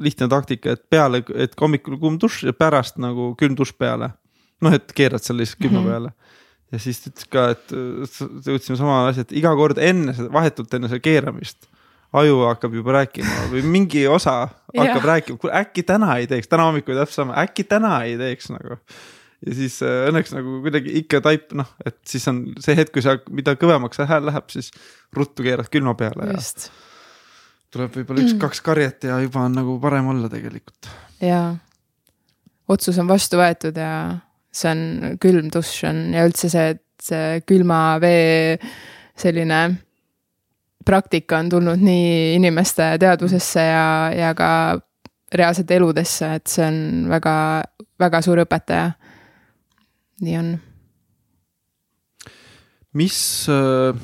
[0.00, 4.12] lihtne taktika, et peale, et hommikul kuum dušš ja pärast nagu külm dušš peale.
[4.60, 6.12] noh, et keerad selle lihtsalt külma mm -hmm.
[6.72, 7.74] Ja siis ta ütles ka, et
[8.48, 11.68] jõudsime sama asja, et iga kord enne seda, vahetult enne seda keeramist
[12.14, 14.44] aju hakkab juba rääkima või mingi osa
[14.80, 18.50] hakkab rääkima, kuule äkki täna ei teeks, täna hommikul täpselt sama, äkki täna ei teeks
[18.54, 18.78] nagu
[19.44, 23.04] ja siis äh, õnneks nagu kuidagi ikka taip noh, et siis on see hetk, kui
[23.04, 24.70] sa, mida kõvemaks see hääl läheb, siis
[25.16, 26.68] ruttu keerad külma peale Just.
[26.68, 27.72] ja.
[27.74, 28.66] tuleb võib-olla üks-kaks mm.
[28.70, 30.90] karjet ja juba on nagu parem olla tegelikult.
[31.24, 31.50] jaa,
[32.70, 33.94] otsus on vastu võetud ja
[34.54, 38.58] see on külm dušš on ja üldse see, et see külma vee
[39.18, 39.60] selline
[40.84, 44.50] praktika on tulnud nii inimeste teadvusesse ja, ja ka
[45.34, 47.36] reaalselt eludesse, et see on väga,
[48.00, 48.92] väga suur õpetaja
[50.22, 50.50] nii on.
[52.94, 53.96] mis, äh,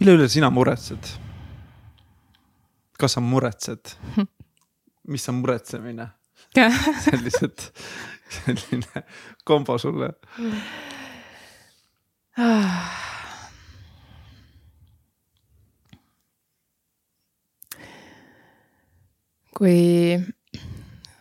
[0.00, 1.14] mille üle sina muretsed?
[2.98, 3.96] kas sa muretsed?
[5.12, 6.08] mis on muretsemine?
[7.06, 7.68] sellised,
[8.38, 9.04] selline
[9.44, 10.12] kombo sulle
[19.54, 20.16] kui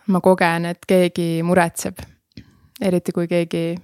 [0.09, 2.01] ma kogen, et keegi muretseb
[2.83, 3.75] eriti kui keegi,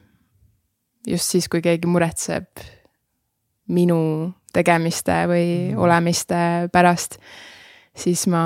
[1.08, 2.64] just siis, kui keegi muretseb
[3.76, 4.00] minu
[4.54, 5.78] tegemiste või mm.
[5.80, 6.40] olemiste
[6.74, 7.20] pärast,
[7.96, 8.44] siis ma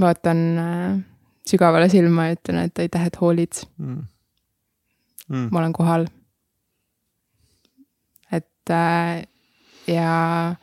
[0.00, 1.00] vaatan äh,
[1.48, 4.00] sügavale silma ja ütlen, et aitäh, et hoolid mm..
[5.28, 5.48] Mm.
[5.50, 6.06] ma olen kohal.
[8.32, 9.22] et äh,
[9.86, 10.54] ja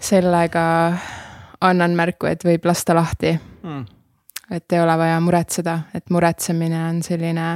[0.00, 0.64] sellega
[1.60, 3.84] annan märku, et võib lasta lahti mm
[4.50, 7.46] et ei ole vaja muretseda, et muretsemine on selline.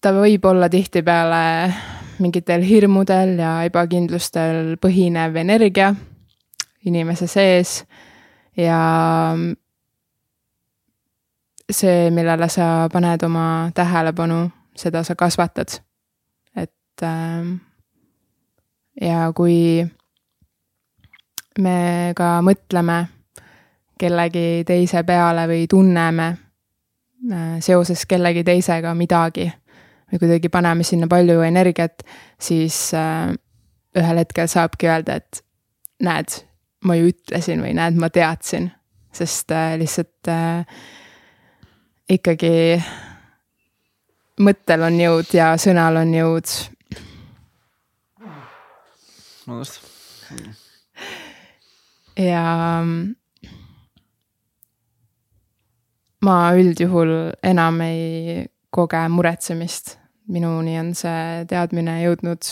[0.00, 1.72] ta võib olla tihtipeale
[2.22, 5.92] mingitel hirmudel ja ebakindlustel põhinev energia
[6.86, 7.82] inimese sees
[8.58, 8.80] ja
[11.70, 15.80] see, millele sa paned oma tähelepanu, seda sa kasvatad.
[16.56, 17.54] et ähm,
[19.00, 19.86] ja kui
[21.58, 22.98] me ka mõtleme
[23.98, 26.26] kellegi teise peale või tunneme
[27.32, 29.48] äh, seoses kellegi teisega midagi
[30.08, 32.02] või kuidagi paneme sinna palju energiat,
[32.40, 33.34] siis äh,
[33.98, 35.42] ühel hetkel saabki öelda, et
[36.02, 36.47] näed,
[36.84, 38.70] ma ju ütlesin või näed, ma teadsin,
[39.14, 40.30] sest äh, lihtsalt
[42.08, 42.78] ikkagi
[44.44, 46.52] mõttel on jõud ja sõnal on jõud.
[49.48, 49.80] vabandust.
[52.18, 52.44] ja
[56.20, 59.96] ma üldjuhul enam ei koge muretsemist.
[60.28, 62.48] minuni on see teadmine jõudnud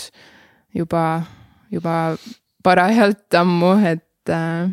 [0.73, 1.21] juba,
[1.69, 2.17] juba
[2.63, 4.69] parajalt ammu, et äh,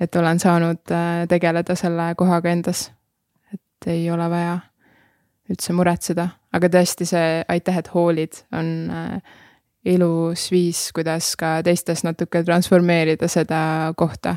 [0.00, 2.90] et olen saanud äh, tegeleda selle kohaga endas.
[3.54, 4.58] et ei ole vaja
[5.50, 9.38] üldse muretseda, aga tõesti see aitäh, et hoolid, on äh,
[9.84, 14.36] ilus viis, kuidas ka teistes natuke transformeerida seda kohta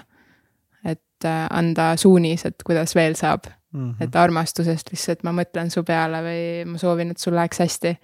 [1.24, 3.92] et anda suunis, et kuidas veel saab mm.
[3.92, 4.04] -hmm.
[4.04, 7.98] et armastusest lihtsalt ma mõtlen su peale või ma soovin, et sul läheks hästi.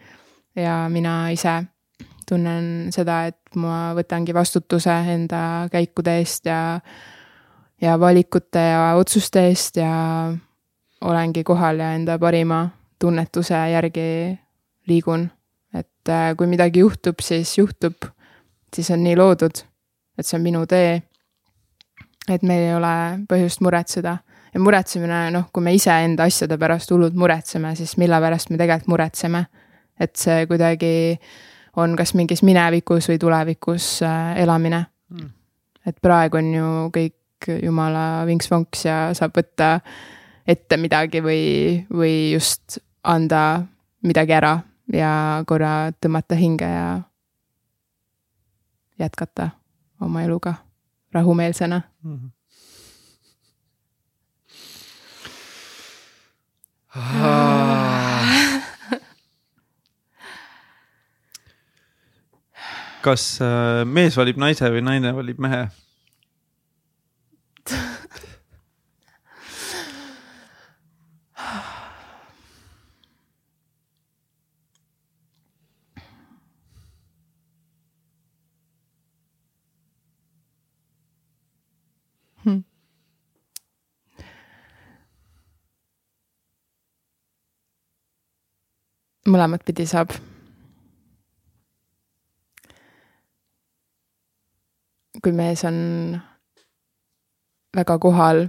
[0.55, 1.63] ja mina ise
[2.29, 6.79] tunnen seda, et ma võtangi vastutuse enda käikude eest ja,
[7.81, 9.93] ja valikute ja otsuste eest ja
[11.01, 12.67] olengi kohal ja enda parima
[12.99, 14.37] tunnetuse järgi
[14.87, 15.29] liigun.
[15.73, 18.05] et äh, kui midagi juhtub, siis juhtub,
[18.75, 19.65] siis on nii loodud
[20.19, 20.99] et see on minu tee.
[22.29, 22.95] et meil ei ole
[23.29, 24.19] põhjust muretseda
[24.53, 28.91] ja muretsemine, noh, kui me iseenda asjade pärast hullult muretseme, siis mille pärast me tegelikult
[28.93, 29.45] muretseme.
[29.99, 30.91] et see kuidagi
[31.75, 35.29] on kas mingis minevikus või tulevikus äh, elamine mm..
[35.85, 39.79] et praegu on ju kõik jumala vinks-vonks ja saab võtta
[40.49, 43.61] ette midagi või, või just anda
[44.03, 44.57] midagi ära
[44.93, 47.01] ja korra tõmmata hinge ja
[48.99, 49.49] jätkata
[50.01, 50.53] oma eluga
[51.13, 52.15] rahumeelsena mm.
[52.15, 52.29] -hmm.
[63.03, 65.67] Kas äh, mees valib naise või naine valib mehe?
[89.29, 90.17] mõlemat pidi saab.
[95.23, 95.77] Kui mees on
[97.75, 98.47] väga kohal,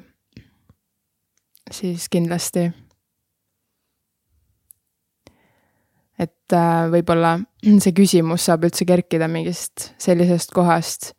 [1.70, 2.70] siis kindlasti.
[6.20, 7.38] et äh, võib-olla
[7.83, 11.14] see küsimus saab üldse kerkida mingist sellisest kohast,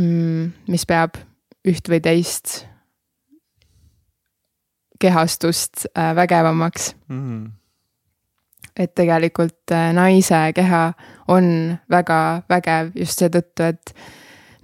[0.00, 1.18] mm, mis peab
[1.68, 2.62] üht või teist
[5.02, 7.20] kehastust äh, vägevamaks mm.
[7.20, 7.50] -hmm.
[8.78, 10.92] Et tegelikult äh, naise keha
[11.28, 13.94] on väga vägev just seetõttu, et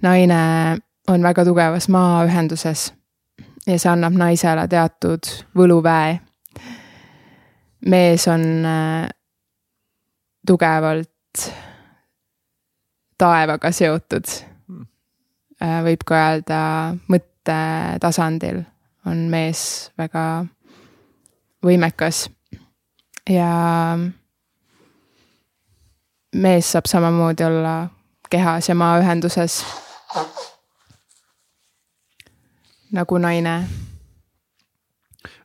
[0.01, 0.41] naine
[1.07, 2.91] on väga tugevas maaühenduses
[3.67, 6.19] ja see annab naisele teatud võluväe.
[7.85, 9.09] mees on äh,
[10.47, 11.09] tugevalt
[13.17, 14.27] taevaga seotud,
[14.67, 14.85] mm.
[15.83, 16.59] võib ka öelda
[17.11, 18.63] mõttetasandil
[19.05, 20.45] on mees väga
[21.63, 22.27] võimekas
[23.29, 23.97] ja
[26.35, 27.75] mees saab samamoodi olla
[28.29, 29.61] kehas ja maaühenduses
[32.93, 33.55] nagu naine.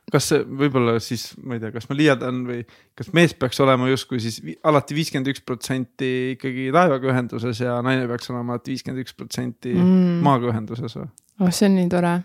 [0.09, 2.63] kas see võib-olla siis, ma ei tea, kas ma liialdan või
[2.97, 8.07] kas mees peaks olema justkui siis alati viiskümmend üks protsenti ikkagi taevaga ühenduses ja naine
[8.09, 10.17] peaks olema alati viiskümmend üks protsenti mm.
[10.25, 11.05] maaga ühenduses või?
[11.39, 12.15] oh, see on nii tore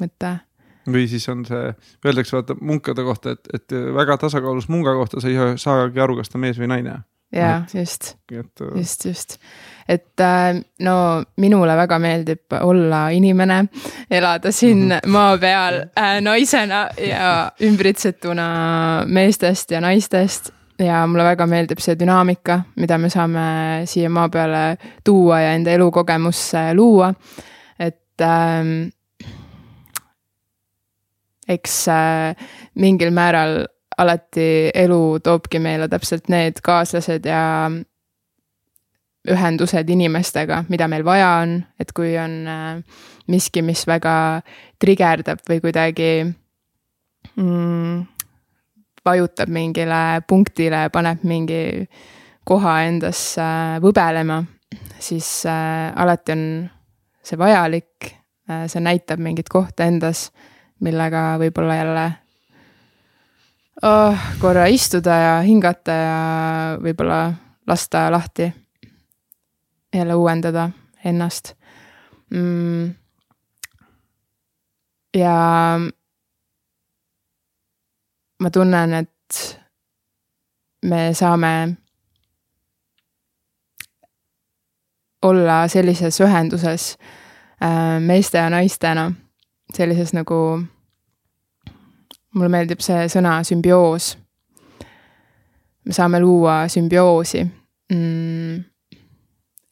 [0.00, 0.32] mõte.
[0.86, 1.72] Või siis on see,
[2.06, 6.32] öeldakse vaata munkade kohta, et, et väga tasakaalus munga kohta sa ei saagi aru, kas
[6.32, 7.02] ta mees või naine.
[7.32, 8.44] jaa, just, äh,
[8.76, 9.38] just, just.
[9.88, 10.96] et äh, no
[11.36, 13.64] minule väga meeldib olla inimene,
[14.10, 15.08] elada siin mm -hmm.
[15.08, 18.48] maa peal äh, naisena ja ümbritsetuna
[19.06, 23.42] meestest ja naistest ja mulle väga meeldib see dünaamika, mida me saame
[23.84, 27.14] siia maa peale tuua ja enda elukogemusse luua.
[27.78, 28.88] et ähm,
[31.54, 33.62] eks äh, mingil määral
[33.98, 37.42] alati elu toobki meile täpselt need kaaslased ja
[39.28, 44.14] ühendused inimestega, mida meil vaja on, et kui on äh, miski, mis väga
[44.82, 46.10] trigerdab või kuidagi
[47.36, 48.00] mm,
[49.06, 51.62] vajutab mingile punktile, paneb mingi
[52.48, 54.42] koha endas äh, võbelema,
[54.98, 56.44] siis äh, alati on
[57.22, 58.10] see vajalik
[58.50, 60.30] äh,, see näitab mingit kohta endas
[60.82, 62.04] millega võib-olla jälle
[63.82, 66.18] oh, korra istuda ja hingata ja
[66.82, 67.32] võib-olla
[67.66, 68.52] lasta lahti.
[69.94, 70.70] jälle uuendada
[71.04, 71.54] ennast.
[72.30, 72.94] Mm..
[75.14, 75.34] ja
[78.40, 79.58] ma tunnen, et
[80.82, 81.76] me saame
[85.22, 86.96] olla sellises ühenduses
[87.62, 89.12] äh, meeste ja naistena
[89.76, 90.38] sellises nagu,
[92.34, 94.16] mulle meeldib see sõna sümbioos.
[95.84, 97.42] me saame luua sümbioosi
[97.92, 98.58] mm,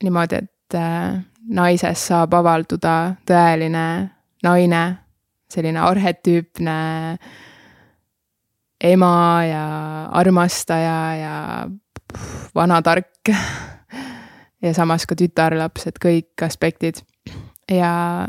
[0.02, 1.20] niimoodi, et äh,
[1.54, 2.96] naisest saab avalduda
[3.26, 3.84] tõeline
[4.42, 4.82] naine,
[5.50, 6.76] selline arhetüüpne
[8.80, 9.64] ema ja
[10.16, 11.36] armastaja ja
[12.54, 13.32] vana tark
[14.64, 17.02] ja samas ka tütarlaps, et kõik aspektid
[17.70, 18.26] ja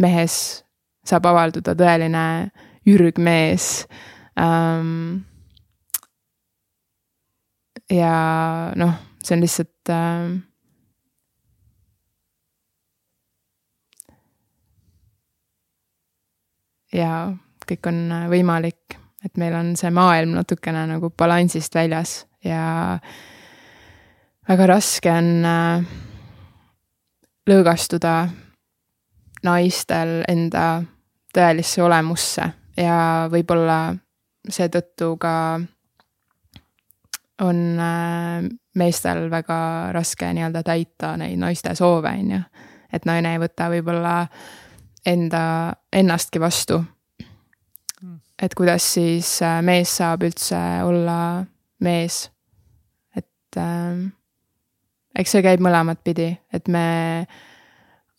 [0.00, 0.63] mehes
[1.04, 2.24] saab avalduda tõeline
[2.88, 3.86] ürgmees
[4.40, 5.24] ähm,.
[7.90, 8.16] ja
[8.76, 10.36] noh, see on lihtsalt ähm,
[16.94, 17.12] ja
[17.64, 18.00] kõik on
[18.30, 22.98] võimalik, et meil on see maailm natukene nagu balansist väljas ja
[24.48, 25.86] väga raske on äh,
[27.48, 28.14] lõõgastuda
[29.44, 30.66] naistel enda
[31.34, 33.78] tõelisse olemusse ja võib-olla
[34.50, 35.34] seetõttu ka
[37.42, 39.58] on äh, meestel väga
[39.92, 42.40] raske nii-öelda täita neid naiste soove, on ju.
[42.92, 44.16] et naine ei võta võib-olla
[45.06, 46.82] enda, ennastki vastu.
[48.42, 51.44] et kuidas siis äh, mees saab üldse olla
[51.80, 52.30] mees.
[53.16, 54.04] et äh,
[55.18, 57.26] eks see käib mõlemat pidi, et me,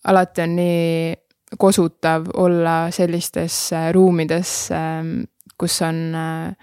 [0.04, 1.16] alati on nii
[1.58, 5.24] kosutav olla sellistes äh, ruumides, ähm,
[5.58, 6.56] kus on äh,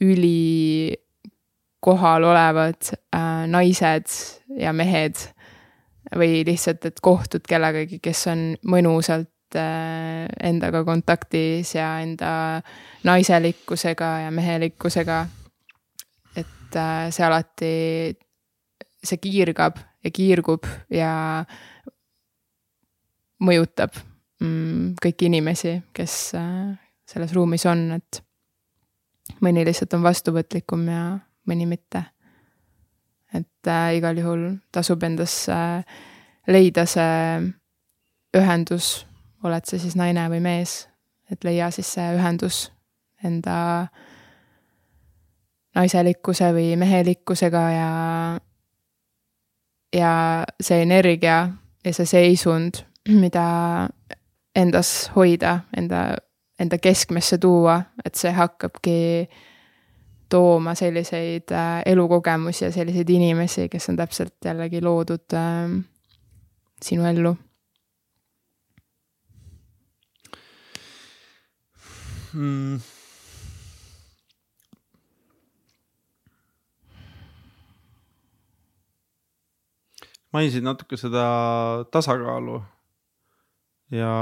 [0.00, 0.96] üli
[1.80, 4.08] kohal olevad äh, naised
[4.58, 5.18] ja mehed
[6.16, 12.62] või lihtsalt, et kohtud kellegagi, kes on mõnusalt endaga kontaktis ja enda
[13.04, 15.18] naiselikkusega ja mehelikkusega.
[16.40, 16.78] et
[17.12, 17.72] see alati,
[19.04, 21.12] see kiirgab ja kiirgub ja
[23.44, 24.00] mõjutab
[25.02, 26.72] kõiki inimesi, kes äh,
[27.08, 28.22] selles ruumis on, et
[29.44, 31.02] mõni lihtsalt on vastuvõtlikum ja
[31.48, 32.04] mõni mitte.
[33.34, 35.84] et äh, igal juhul tasub endas äh,
[36.46, 37.52] leida see
[38.36, 39.06] ühendus,
[39.44, 40.88] oled sa siis naine või mees,
[41.30, 42.70] et leia siis see ühendus
[43.24, 43.88] enda
[45.74, 47.90] naiselikkuse või mehelikkusega ja,
[49.96, 50.12] ja
[50.60, 51.36] see energia
[51.84, 53.88] ja see seisund, mida
[54.56, 56.16] endas hoida, enda,
[56.60, 58.98] enda keskmesse tuua, et see hakkabki
[60.32, 65.76] tooma selliseid äh, elukogemusi ja selliseid inimesi, kes on täpselt jällegi loodud äh,
[66.82, 67.36] sinu ellu
[72.32, 72.80] mm.?
[80.32, 81.24] mainisid natuke seda
[81.92, 82.62] tasakaalu
[83.92, 84.12] ja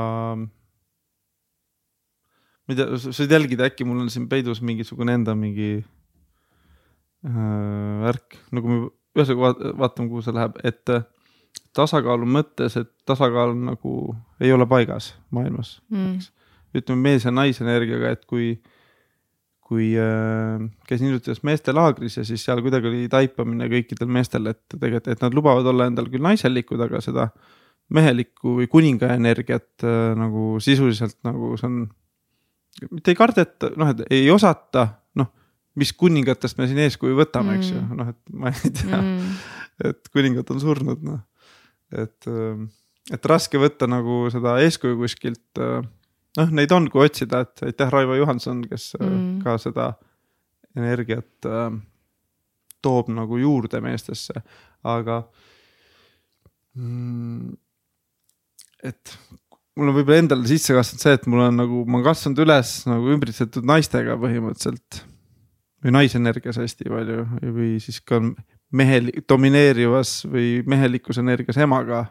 [2.67, 5.71] ma ei tea, sa võid jälgida, äkki mul on siin peidus mingisugune enda mingi
[7.27, 8.79] äh, värk, nagu me
[9.19, 11.07] ühesõnaga vaatame, kuhu see läheb, et äh,
[11.77, 13.95] tasakaalu mõttes, et tasakaal nagu
[14.43, 15.79] ei ole paigas maailmas.
[15.91, 16.21] Mm..
[16.79, 18.53] ütleme mees ja naisenergiaga, et kui,
[19.67, 24.63] kui äh, käisin hiljuti ühes meestelaagris ja siis seal kuidagi oli taipamine kõikidel meestel, et
[24.75, 27.60] tegelikult, et nad lubavad olla endal küll naiselikud, aga seda äh,
[27.95, 31.79] mehelikku või kuninga energiat äh, nagu sisuliselt nagu see on,
[32.91, 34.87] mitte ei kardeta, noh, et ei osata,
[35.19, 35.31] noh,
[35.81, 38.01] mis kuningatest me siin eeskuju võtame mm., eks ju, mm.
[38.01, 39.33] noh, et ma ei tea mm.,
[39.91, 41.23] et kuningad on surnud, noh.
[41.91, 42.63] et, äh,
[43.17, 45.81] et raske võtta nagu seda eeskuju kuskilt, äh,
[46.39, 49.41] noh, neid on, kui otsida, et aitäh, Raivo Johanson, kes mm.
[49.45, 49.93] ka seda
[50.79, 51.51] energiat
[52.81, 54.39] toob nagu juurde meestesse,
[54.87, 55.25] aga
[56.79, 57.51] mm,
[58.87, 59.17] et
[59.79, 62.75] mul on võib-olla endale sisse kasvanud see, et mul on nagu, ma olen kasvanud üles
[62.89, 65.05] nagu ümbritsetud naistega põhimõtteliselt.
[65.81, 67.23] või naisenergias hästi palju
[67.57, 68.19] või siis ka
[68.77, 72.05] mehe, domineerivas või mehelikus energias emaga.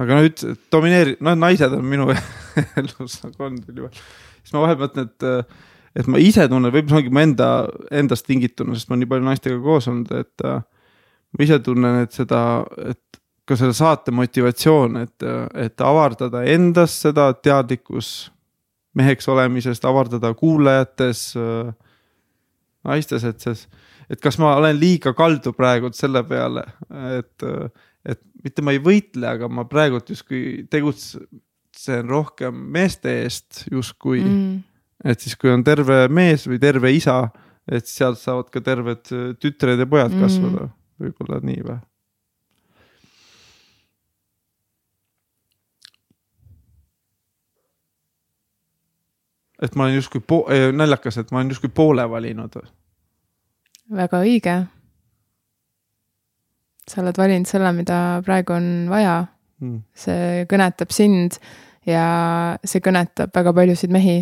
[0.00, 2.08] aga no üldse, domineeri-, no naised on minu
[2.80, 3.94] elus nagu olnud ülival.
[4.42, 5.54] siis ma vahel mõtlen, et,
[6.02, 7.50] et ma ise tunnen, võib-olla see ongi mu enda,
[8.02, 12.16] endast tingituna, sest ma olen nii palju naistega koos olnud, et ma ise tunnen, et
[12.16, 12.42] seda,
[12.90, 13.19] et
[13.50, 15.26] ka selle saate motivatsioon, et,
[15.58, 18.30] et avardada endas seda teadlikkus
[18.98, 21.24] meheks olemisest, avardada kuulajates,
[22.86, 26.64] naistes, et see, et kas ma olen liiga kaldu praegu selle peale,
[27.18, 27.46] et,
[28.06, 34.22] et mitte ma ei võitle, aga ma praegult justkui tegutsen rohkem meeste eest justkui.
[34.24, 34.58] Mm..
[35.10, 37.22] et siis, kui on terve mees või terve isa,
[37.70, 39.06] et sealt saavad ka terved
[39.42, 40.26] tütred ja pojad mm.
[40.26, 40.72] kasvada.
[41.00, 41.78] Võib-olla nii või
[49.62, 52.60] et ma olen justkui po-, naljakas, et ma olen justkui poole valinud.
[53.96, 54.56] väga õige.
[56.90, 59.24] sa oled valinud selle, mida praegu on vaja
[59.60, 59.82] hmm..
[59.94, 61.38] see kõnetab sind
[61.86, 62.04] ja
[62.64, 64.18] see kõnetab väga paljusid mehi.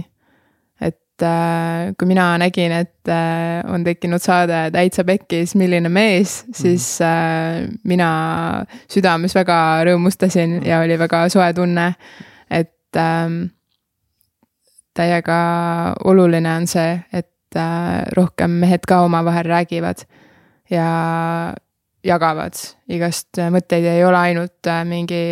[0.80, 6.98] et äh, kui mina nägin, et äh, on tekkinud saade Täitsa Pekkis, milline mees, siis
[6.98, 7.06] hmm.
[7.06, 8.10] äh, mina
[8.90, 10.66] südames väga rõõmustasin hmm.
[10.68, 11.92] ja oli väga soe tunne,
[12.50, 13.30] et äh,
[14.98, 15.38] täiega
[16.10, 20.04] oluline on see, et äh, rohkem mehed ka omavahel räägivad
[20.70, 20.88] ja
[22.04, 22.58] jagavad
[22.90, 25.22] igast mõtteid, ei ole ainult äh, mingi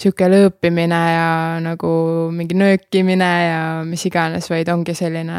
[0.00, 1.28] sihuke lõõpimine ja
[1.62, 1.90] nagu
[2.34, 5.38] mingi nöökimine ja mis iganes, vaid ongi selline,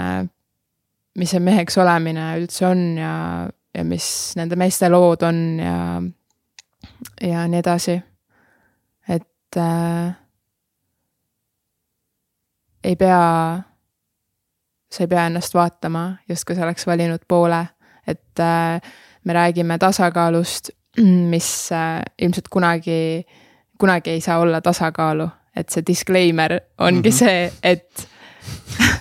[1.19, 3.15] mis see meheks olemine üldse on ja,
[3.75, 4.07] ja mis
[4.39, 5.79] nende meeste lood on ja,
[7.21, 7.97] ja nii edasi.
[9.09, 10.15] et äh,
[12.85, 13.21] ei pea,
[14.91, 17.63] sa ei pea ennast vaatama, justkui sa oleks valinud poole,
[18.07, 18.81] et äh,
[19.25, 20.69] me räägime tasakaalust,
[21.33, 23.25] mis äh, ilmselt kunagi,
[23.79, 27.17] kunagi ei saa olla tasakaalu, et see disclaimer ongi mm -hmm.
[27.17, 28.07] see, et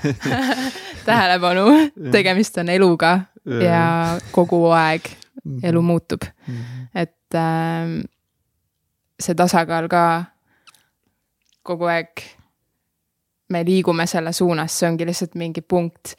[1.06, 1.66] tähelepanu,
[2.12, 5.08] tegemist on eluga ja kogu aeg
[5.44, 5.58] mhm.
[5.62, 6.54] elu muutub mm.
[6.54, 6.86] -hmm.
[6.94, 8.04] et äh,
[9.20, 10.24] see tasakaal ka
[11.62, 12.08] kogu aeg,
[13.54, 16.14] me liigume selle suunas, see ongi lihtsalt mingi punkt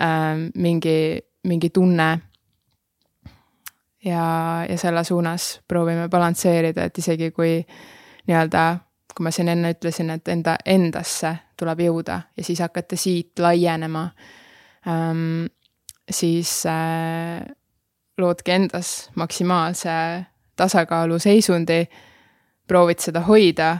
[0.00, 0.98] äh,, mingi,
[1.46, 2.10] mingi tunne.
[4.04, 4.24] Ja,
[4.64, 7.58] ja selle suunas proovime balansseerida, et isegi kui
[8.30, 8.62] nii-öelda,
[9.12, 14.06] kui ma siin enne ütlesin, et enda, endasse tuleb jõuda ja siis hakata siit laienema
[14.88, 15.50] ähm,,
[16.10, 17.44] siis äh,
[18.18, 19.90] loodki endas maksimaalse
[20.56, 21.84] tasakaalu seisundi,
[22.68, 23.76] proovid seda hoida,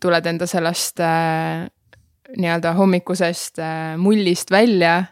[0.00, 1.66] tuled enda sellest äh,
[2.36, 5.04] nii-öelda hommikusest äh, mullist välja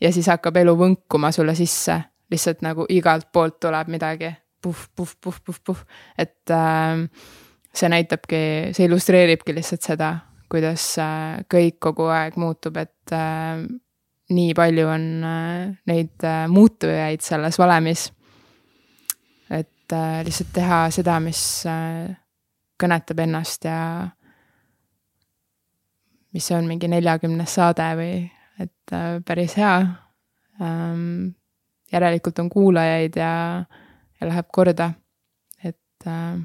[0.00, 1.98] ja siis hakkab elu võnkuma sulle sisse.
[2.30, 4.30] Lihtsalt nagu igalt poolt tuleb midagi.
[4.62, 5.78] Puh, puh, puh, puh, puh,
[6.18, 7.06] et äh,
[7.74, 8.40] see näitabki,
[8.76, 10.10] see illustreeribki lihtsalt seda,
[10.50, 13.62] kuidas äh, kõik kogu aeg muutub, et äh,
[14.30, 18.10] nii palju on äh, neid äh, muutujaid selles valemis.
[19.50, 19.92] et
[20.24, 21.40] lihtsalt teha seda, mis
[22.78, 23.80] kõnetab ennast ja
[26.32, 28.14] mis on mingi neljakümnes saade või,
[28.60, 29.74] et äh, päris hea
[30.60, 31.32] ähm,
[31.92, 33.64] järelikult on kuulajaid ja,
[34.20, 34.92] ja läheb korda.
[35.64, 36.40] et äh,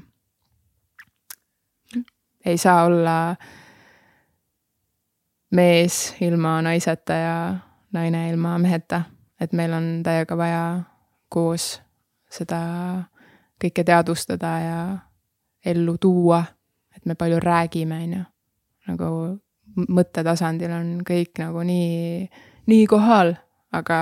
[2.44, 3.36] ei saa olla
[5.50, 7.56] mees ilma naiseta ja
[7.92, 9.02] naine ilma meheta,
[9.40, 10.62] et meil on täiega vaja
[11.28, 11.80] koos
[12.30, 12.60] seda
[13.62, 14.78] kõike teadvustada ja
[15.66, 16.42] ellu tuua,
[16.96, 18.24] et me palju räägime, on ju.
[18.86, 19.06] nagu
[19.76, 22.28] mõttetasandil on kõik nagu nii,
[22.66, 23.34] nii kohal,
[23.76, 23.98] aga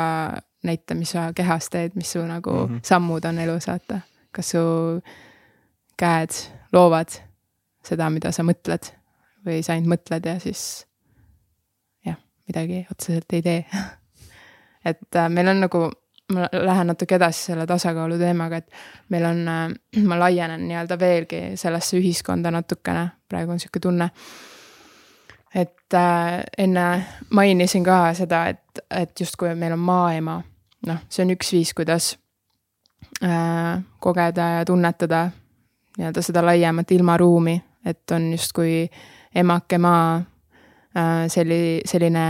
[0.65, 2.81] näita, mis sa kehas teed, mis su nagu mm -hmm.
[2.83, 4.01] sammud on elus, vaata.
[4.33, 4.59] kas su
[5.97, 6.31] käed
[6.73, 7.09] loovad
[7.85, 8.91] seda, mida sa mõtled
[9.47, 10.87] või sa ainult mõtled ja siis
[12.07, 12.17] jah,
[12.49, 13.67] midagi otseselt ei tee
[14.85, 15.91] et äh, meil on nagu,
[16.33, 18.69] ma lähen natuke edasi selle tasakaalu teemaga, et
[19.09, 19.69] meil on äh,,
[20.05, 24.11] ma laienen nii-öelda veelgi sellesse ühiskonda natukene, praegu on sihuke tunne
[25.55, 30.43] et äh, enne mainisin ka seda, et, et justkui meil on maailma
[30.87, 32.15] noh, see on üks viis, kuidas
[33.25, 35.29] äh, kogeda ja tunnetada
[35.99, 37.55] nii-öelda seda laiemat ilmaruumi,
[37.87, 38.89] et on justkui
[39.35, 42.27] emake maa äh, selli-, selline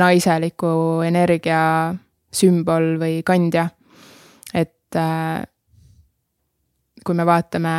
[0.00, 1.62] naiseliku energia
[2.32, 3.68] sümbol või kandja.
[4.54, 5.42] et äh,
[7.04, 7.74] kui me vaatame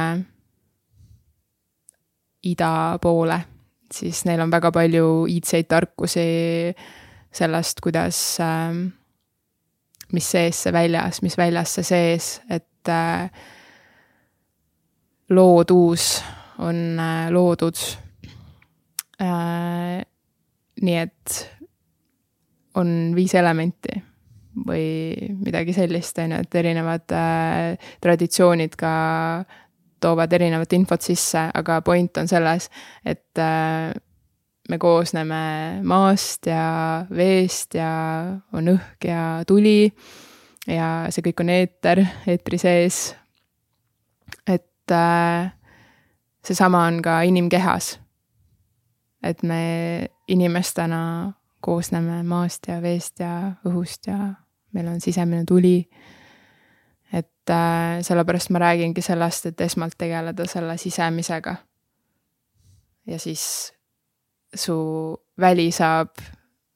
[2.43, 3.37] ida poole,
[3.93, 6.25] siis neil on väga palju iidseid tarkusi
[7.31, 8.75] sellest, kuidas äh,
[10.11, 13.29] mis seesse väljas, mis väljasse sees, et äh,
[15.29, 16.23] loodus
[16.59, 17.79] on äh, loodud
[19.21, 20.01] äh,.
[20.81, 21.35] nii et
[22.79, 23.99] on viis elementi
[24.67, 25.13] või
[25.45, 28.93] midagi sellist, on ju, et erinevad äh, traditsioonid ka
[30.01, 32.69] toovad erinevat infot sisse, aga point on selles,
[33.05, 33.93] et äh,
[34.69, 37.91] me koosneme maast ja veest ja
[38.53, 39.91] on õhk ja tuli.
[40.67, 43.15] ja see kõik on eeter, eetri sees.
[44.47, 45.51] et äh,
[46.45, 47.99] seesama on ka inimkehas.
[49.23, 54.33] et me inimestena koosneme maast ja veest ja õhust ja
[54.73, 55.89] meil on sisemine tuli.
[57.13, 61.55] Et äh, sellepärast ma räägingi sellest, et esmalt tegeleda selle sisemisega.
[63.07, 63.73] ja siis
[64.55, 64.75] su
[65.39, 66.09] väli saab,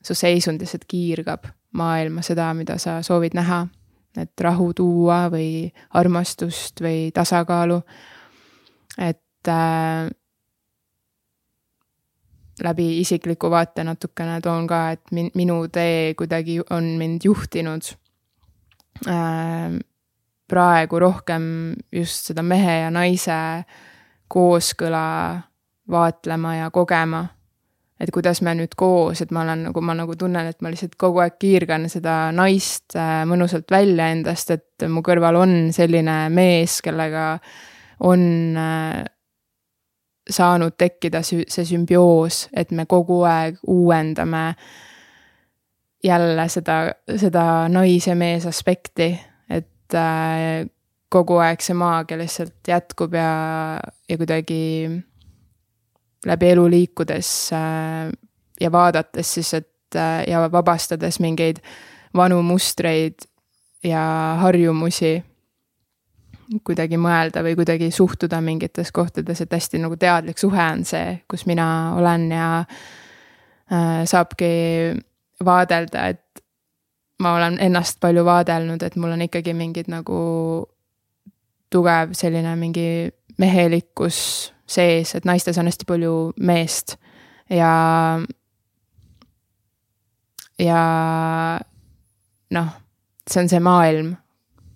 [0.03, 3.67] su seisund lihtsalt kiirgab maailma seda, mida sa soovid näha.
[4.17, 7.81] et rahu tuua või armastust või tasakaalu.
[8.97, 10.09] et äh,
[12.63, 17.91] läbi isikliku vaate natukene toon ka, et min-, minu tee kuidagi on mind juhtinud
[19.07, 19.75] äh,
[20.49, 21.45] praegu rohkem
[21.91, 23.37] just seda mehe ja naise
[24.31, 25.05] kooskõla
[25.91, 27.25] vaatlema ja kogema.
[27.99, 30.97] Et kuidas me nüüd koos, et ma olen nagu, ma nagu tunnen, et ma lihtsalt
[30.99, 36.81] kogu aeg kiirgan seda naist äh, mõnusalt välja endast, et mu kõrval on selline mees,
[36.83, 37.37] kellega
[38.03, 38.25] on
[38.59, 39.05] äh,
[40.29, 44.43] saanud tekkida see sümbioos, et me kogu aeg uuendame
[46.03, 46.79] jälle seda,
[47.15, 49.13] seda nais ja mees aspekti,
[49.85, 50.69] et äh,
[51.09, 53.79] kogu aeg see maagia lihtsalt jätkub ja,
[54.09, 54.89] ja kuidagi
[56.25, 58.09] läbi elu liikudes äh,
[58.61, 61.61] ja vaadates siis, et äh, ja vabastades mingeid
[62.15, 63.27] vanu mustreid
[63.85, 64.01] ja
[64.41, 65.19] harjumusi
[66.65, 71.47] kuidagi mõelda või kuidagi suhtuda mingites kohtades, et hästi nagu teadlik suhe on see, kus
[71.49, 72.49] mina olen ja
[74.05, 74.49] saabki
[75.41, 76.44] vaadelda, et
[77.19, 80.19] ma olen ennast palju vaadelnud, et mul on ikkagi mingid nagu
[81.71, 84.17] tugev selline mingi mehelikkus
[84.67, 86.97] sees, et naistes on hästi palju meest.
[87.49, 88.19] Ja
[90.59, 90.81] ja
[92.51, 92.69] noh,
[93.27, 94.15] see on see maailm,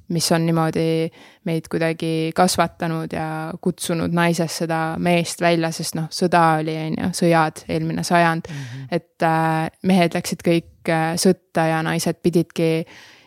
[0.10, 1.10] mis on niimoodi
[1.46, 3.28] meid kuidagi kasvatanud ja
[3.62, 8.56] kutsunud naisest seda meest välja, sest noh, sõda oli, on ju, sõjad, eelmine sajand mm.
[8.66, 8.88] -hmm.
[8.92, 12.86] et äh, mehed läksid kõik äh, sõtta ja naised pididki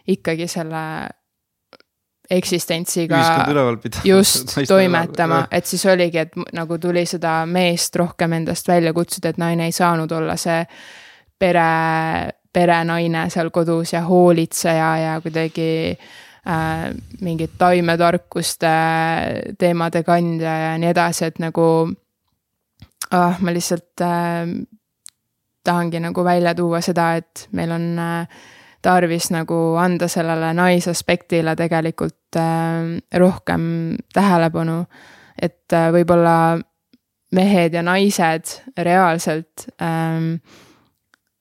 [0.08, 0.84] ikkagi selle
[2.30, 3.18] eksistentsiga
[4.04, 9.38] just toimetama, et siis oligi, et nagu tuli seda meest rohkem endast välja kutsuda, et
[9.38, 10.64] naine ei saanud olla see
[11.38, 16.06] pere, perenaine seal kodus ja hoolitseja ja kuidagi äh,
[17.22, 18.70] mingid taimetarkuste
[19.58, 21.66] teemade kandja ja nii edasi, et nagu
[23.14, 24.50] ah, ma lihtsalt äh,
[25.64, 28.42] tahangi nagu välja tuua seda, et meil on äh,
[28.82, 34.84] tarvis nagu anda sellele naisaspektile tegelikult äh, rohkem tähelepanu.
[35.42, 36.60] et äh, võib-olla
[37.32, 40.36] mehed ja naised reaalselt ähm,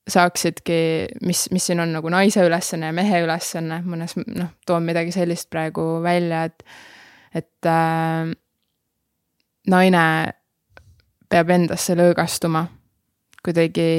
[0.09, 5.13] saaksidki, mis, mis siin on nagu naise ülesanne ja mehe ülesanne, mõnes noh, toon midagi
[5.13, 6.63] sellist praegu välja, et,
[7.37, 8.31] et äh,
[9.69, 10.05] naine
[11.31, 12.65] peab endasse lõõgastuma,
[13.45, 13.89] kuidagi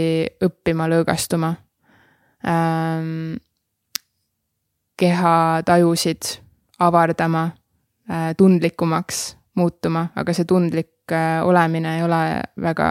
[0.44, 1.54] õppima lõõgastuma
[2.46, 3.38] ähm,.
[5.02, 6.36] kehatajusid
[6.82, 7.44] avardama
[8.10, 9.22] äh,, tundlikumaks
[9.54, 12.24] muutuma, aga see tundlik äh, olemine ei ole
[12.60, 12.88] väga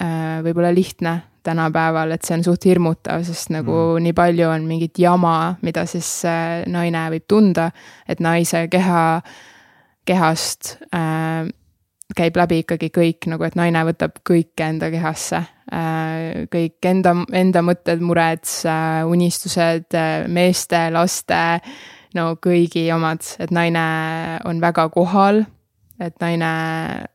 [0.00, 4.04] äh, võib-olla lihtne tänapäeval, et see on suht hirmutav, sest nagu mm.
[4.06, 7.70] nii palju on mingit jama, mida siis äh, naine võib tunda,
[8.08, 9.02] et naise keha,
[10.08, 11.50] kehast äh,
[12.16, 16.44] käib läbi ikkagi kõik nagu, et naine võtab kõike enda kehasse äh,.
[16.52, 21.42] kõik enda, enda mõtted, mured äh,, unistused äh,, meeste, laste,
[22.16, 23.84] no kõigi omad, et naine
[24.48, 25.44] on väga kohal.
[26.02, 26.52] et naine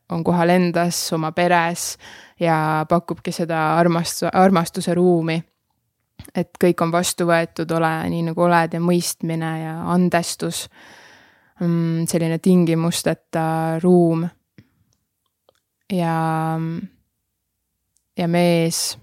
[0.08, 1.96] on kohal endas, oma peres
[2.40, 5.42] ja pakubki seda armastu-, armastuse ruumi.
[6.34, 10.66] et kõik on vastu võetud, ole nii nagu oled ja mõistmine ja andestus.
[11.60, 14.28] Mm, selline tingimusteta ruum.
[15.92, 16.58] ja,
[18.18, 18.98] ja mees.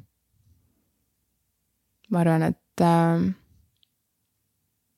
[2.11, 3.25] ma arvan, et äh,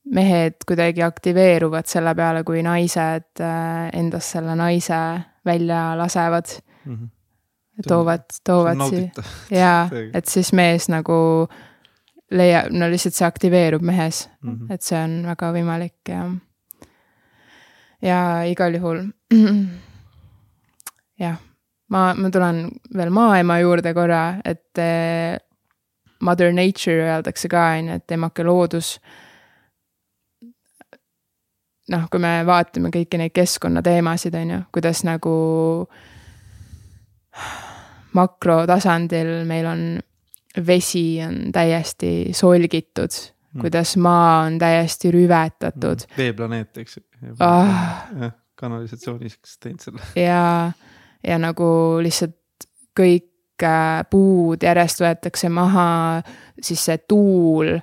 [0.06, 6.96] mehed kuidagi aktiveeruvad selle peale, kui naised äh, endast selle naise välja lasevad mm.
[6.96, 7.17] -hmm
[7.88, 9.26] toovad, toovad siia.
[9.62, 11.48] jaa, et siis mees nagu
[12.32, 14.74] leiab, no lihtsalt see aktiveerub mehes mm, -hmm.
[14.74, 16.24] et see on väga võimalik ja.
[18.02, 19.04] ja igal juhul
[21.24, 21.38] jah,
[21.90, 22.68] ma, ma tulen
[22.98, 25.38] veel maaema juurde korra, et eh,
[26.20, 28.98] mother nature öeldakse ka, on ju, et emake loodus.
[31.88, 35.36] noh, kui me vaatame kõiki neid keskkonnateemasid, on ju, kuidas nagu
[38.14, 39.82] makrotasandil meil on
[40.68, 46.18] vesi on täiesti solgitud mm., kuidas maa on täiesti rüvetatud mm..
[46.18, 47.00] veeplaneet, eks
[47.40, 48.32] ah..
[48.56, 50.02] kanalisatsiooniks teinud selle.
[50.16, 50.72] ja,
[51.28, 51.68] ja nagu
[52.04, 55.88] lihtsalt kõik äh, puud järjest võetakse maha,
[56.62, 57.76] siis see tuul,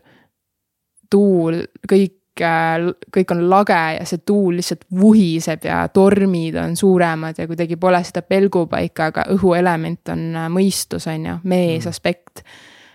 [1.10, 7.46] tuul, kõik kõik on lage ja see tuul lihtsalt vuhiseb ja tormid on suuremad ja
[7.46, 11.88] kuidagi pole seda pelgupaika, aga õhuelement on äh, mõistus, on ju, mees mm.
[11.94, 12.44] aspekt.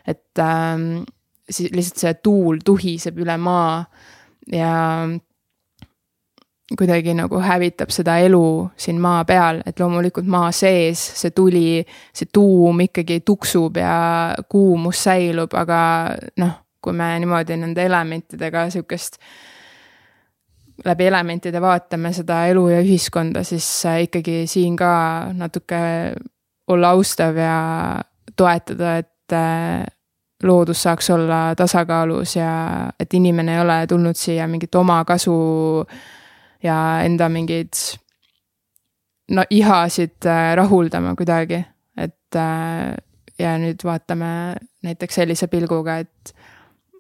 [0.07, 1.03] et ähm,
[1.49, 3.83] siis lihtsalt see tuul tuhiseb üle maa
[4.51, 4.75] ja
[6.77, 11.83] kuidagi nagu hävitab seda elu siin maa peal, et loomulikult maa sees see tuli,
[12.13, 15.79] see tuum ikkagi tuksub ja kuumus säilub, aga
[16.37, 19.19] noh kui me niimoodi nende elementidega sihukest
[20.85, 24.91] läbi elementide vaatame seda elu ja ühiskonda, siis äh, ikkagi siin ka
[25.33, 25.79] natuke
[26.67, 27.55] olla austav ja
[28.37, 29.85] toetada, et äh,
[30.43, 32.51] loodus saaks olla tasakaalus ja
[32.99, 35.35] et inimene ei ole tulnud siia mingit omakasu
[36.63, 37.73] ja enda mingeid
[39.35, 41.63] no ihasid äh, rahuldama kuidagi,
[41.97, 42.15] et
[43.39, 44.29] ja nüüd vaatame
[44.85, 46.33] näiteks sellise pilguga, et,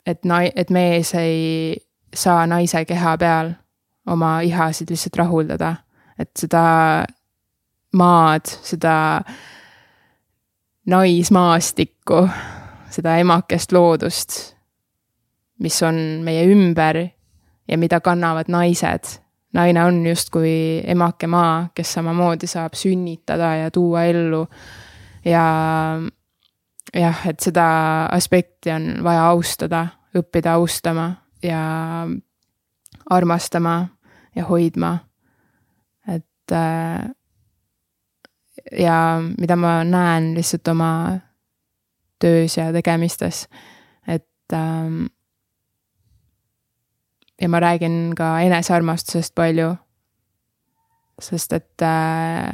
[0.09, 1.77] et nai-, et mees ei
[2.15, 3.53] saa naise keha peal
[4.09, 5.75] oma ihasid lihtsalt rahuldada,
[6.19, 6.63] et seda
[7.93, 8.95] maad, seda
[10.89, 12.23] naismaastikku,
[12.89, 14.37] seda emakest loodust,
[15.59, 15.95] mis on
[16.25, 17.03] meie ümber
[17.69, 19.19] ja mida kannavad naised.
[19.53, 24.47] naine on justkui emake maa, kes samamoodi saab sünnitada ja tuua ellu.
[25.25, 25.45] ja
[26.93, 31.11] jah, et seda aspekti on vaja austada, õppida austama
[31.43, 31.61] ja
[33.09, 33.87] armastama
[34.35, 34.97] ja hoidma.
[36.07, 37.09] et äh,
[38.79, 41.19] ja mida ma näen lihtsalt oma
[42.19, 43.47] töös ja tegemistes,
[44.07, 45.05] et ähm,
[47.41, 49.75] ja ma räägin ka enesearmastusest palju.
[51.21, 52.53] sest et äh,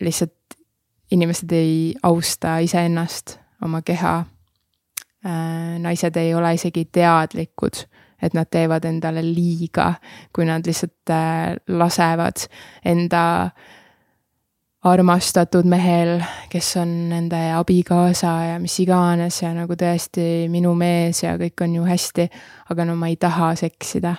[0.00, 0.32] lihtsalt
[1.10, 4.24] inimesed ei austa iseennast, oma keha.
[5.82, 7.80] Naised ei ole isegi teadlikud,
[8.22, 9.94] et nad teevad endale liiga,
[10.32, 12.46] kui nad lihtsalt äh, lasevad
[12.84, 13.74] enda äh,
[14.86, 16.20] armastatud mehel,
[16.50, 21.74] kes on nende abikaasa ja mis iganes ja nagu tõesti minu mees ja kõik on
[21.78, 22.28] ju hästi,
[22.70, 24.16] aga no ma ei taha seksida.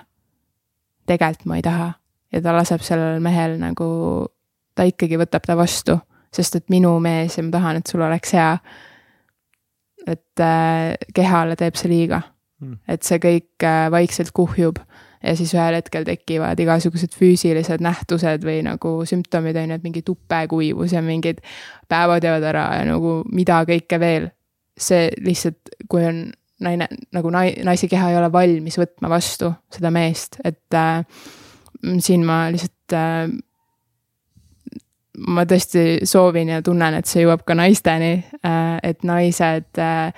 [1.08, 1.92] tegelikult ma ei taha
[2.32, 4.28] ja ta laseb sellel mehel nagu,
[4.74, 5.96] ta ikkagi võtab ta vastu,
[6.32, 8.58] sest et minu mees ja ma tahan, et sul oleks hea.
[10.08, 12.22] Et äh, kehale teeb see liiga
[12.62, 14.80] mm., et see kõik äh, vaikselt kuhjub
[15.22, 20.02] ja siis ühel hetkel tekivad igasugused füüsilised nähtused või nagu sümptomid on ju, et mingi
[20.06, 21.42] tupekuivus ja mingid
[21.90, 24.30] päevad jäävad ära ja nagu mida kõike veel.
[24.78, 26.28] see lihtsalt, kui on
[26.62, 31.02] naine, nagu nai-, naise keha ei ole valmis võtma vastu seda meest, et äh,
[31.98, 33.26] siin ma lihtsalt äh,
[35.26, 38.12] ma tõesti soovin ja tunnen, et see jõuab ka naisteni
[38.44, 40.12] äh,, et naised äh,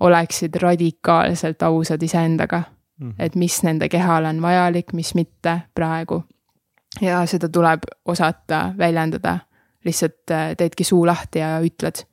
[0.00, 3.10] oleksid radikaalselt ausad iseendaga mm.
[3.10, 3.14] -hmm.
[3.18, 6.24] et mis nende kehale on vajalik, mis mitte praegu.
[7.00, 9.38] ja seda tuleb osata väljendada,
[9.84, 12.04] lihtsalt äh, teedki suu lahti ja ütled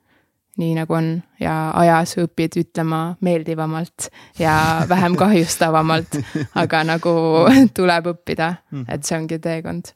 [0.58, 6.18] nii nagu on ja ajas õpid ütlema meeldivamalt ja vähem kahjustavamalt,
[6.54, 7.14] aga nagu
[7.74, 8.84] tuleb õppida, mhm.
[8.88, 9.94] et see ongi teekond.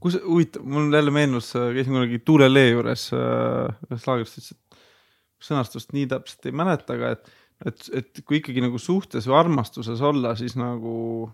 [0.00, 4.80] Kus, huvitav, mul jälle meenus, käisin kunagi Tuule Lee juures äh, ühes laagris, ütles, et
[5.48, 7.30] sõnastust nii täpselt ei mäleta, aga et
[7.66, 11.28] et, et kui ikkagi nagu suhtes või armastuses olla, siis nagu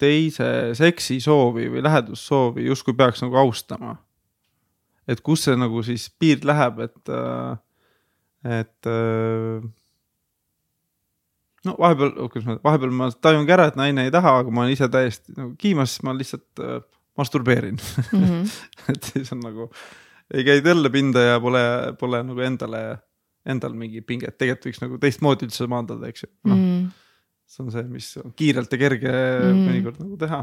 [0.00, 3.98] teise seksisoovi või lähedussoovi justkui peaks nagu austama.
[5.08, 7.10] et kus see nagu siis piir läheb, et,
[8.48, 8.88] et
[11.68, 14.72] no vahepeal, kuidas ma, vahepeal ma tajungi ära, et naine ei taha, aga ma olen
[14.72, 16.80] ise täiesti nagu kiimas, siis ma lihtsalt äh,
[17.18, 18.24] masturbeerin mm.
[18.24, 18.54] -hmm.
[18.94, 19.68] et siis on nagu,
[20.34, 21.64] ei käi tõlle pinda ja pole,
[22.00, 22.84] pole nagu endale
[23.44, 26.84] endal mingi pinget, tegelikult võiks nagu teistmoodi üldse maandada, eks ju, noh mm..
[27.46, 29.64] see on see, mis on kiirelt ja kerge mm.
[29.68, 30.40] mõnikord nagu teha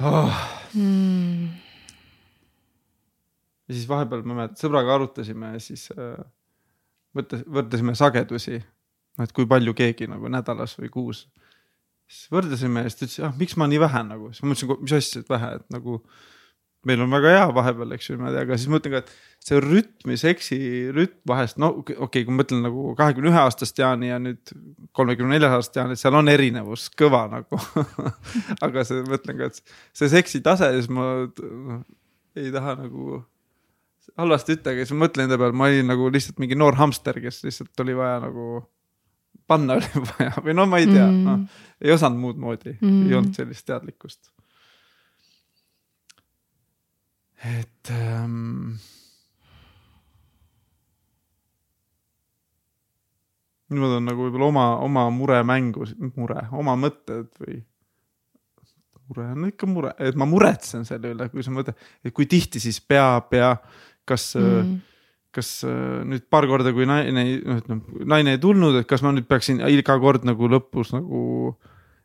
[0.00, 0.42] oh..
[0.74, 1.48] Mm.
[3.68, 6.18] ja siis vahepeal ma mäletan, sõbraga arutasime siis äh,
[7.16, 8.60] võttes, võrdlesime sagedusi.
[8.60, 11.24] noh, et kui palju keegi nagu nädalas või kuus.
[12.10, 14.82] Siis võrdlesime ja siis ta ütles, ah miks ma nii vähe nagu, siis ma mõtlesin,
[14.82, 16.00] mis asja, et vähe, et nagu
[16.88, 20.14] meil on väga hea vahepeal, eks ju, niimoodi, aga siis mõtlen ka, et see rütm
[20.14, 20.58] ja seksi
[20.96, 24.54] rütm vahest, no okei okay,, kui ma mõtlen nagu kahekümne ühe aastast Jaani ja nüüd
[24.96, 27.60] kolmekümne nelja aastast Jaani, et seal on erinevus kõva nagu
[28.66, 31.80] aga see, mõtlen ka, et see seksi tase, siis ma no,
[32.40, 33.20] ei taha nagu
[34.18, 37.44] halvasti ütelda, siis ma mõtlen enda peale, ma olin nagu lihtsalt mingi noor hamster, kes
[37.44, 38.62] lihtsalt oli vaja nagu
[39.50, 43.08] panna oli vaja või no ma ei tea mm., noh, ei osanud muud moodi mm.,
[43.08, 44.30] ei olnud sellist teadlikkust
[47.44, 48.76] et ähm,.
[53.70, 55.84] niimoodi on nagu võib-olla oma, oma muremängu,
[56.18, 57.60] mure, oma mõtted või.
[59.10, 62.62] mure on ikka mure, et ma muretsen selle üle, kui sa mõtled, et kui tihti
[62.62, 63.54] siis peab ja
[64.04, 64.78] kas mm
[65.34, 69.12] kas äh, nüüd paar korda, kui naine, noh, ütleme naine ei tulnud, et kas ma
[69.14, 71.20] nüüd peaksin iga kord nagu lõpus nagu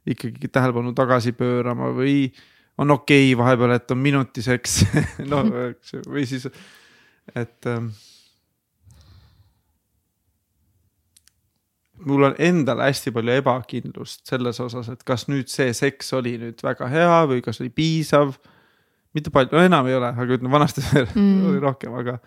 [0.05, 2.29] ikkagi tähelepanu tagasi pöörama või
[2.77, 4.81] on okei okay vahepeal, et on minutiseks
[5.31, 6.49] no eks ju, või siis,
[7.35, 7.93] et ähm,.
[12.05, 16.59] mul on endal hästi palju ebakindlust selles osas, et kas nüüd see seks oli nüüd
[16.61, 18.35] väga hea või kas oli piisav.
[19.15, 21.47] Mitte palju, no enam ei ole, aga ütleme vanasti mm.
[21.49, 22.17] oli rohkem, aga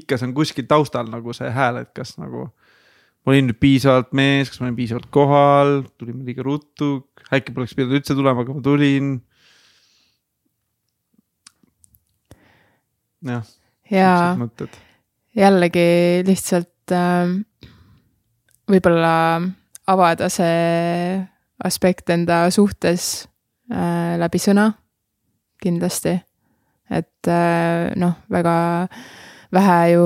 [0.00, 4.14] ikka see on kuskil taustal nagu see hääl, et kas nagu ma olin nüüd piisavalt
[4.16, 6.92] mees, kas ma olin piisavalt kohal, tulime liiga ruttu,
[7.34, 9.16] äkki poleks pidanud üldse tulema, aga ma tulin
[13.28, 13.44] jah,
[13.92, 14.12] ja
[15.38, 15.88] jällegi
[16.26, 17.34] lihtsalt äh,
[18.68, 19.14] võib-olla
[19.88, 21.18] avada see
[21.64, 23.26] aspekt enda suhtes
[23.72, 24.70] äh, läbi sõna
[25.62, 26.18] kindlasti.
[26.90, 28.88] Et äh, noh, väga
[29.52, 30.04] vähe ju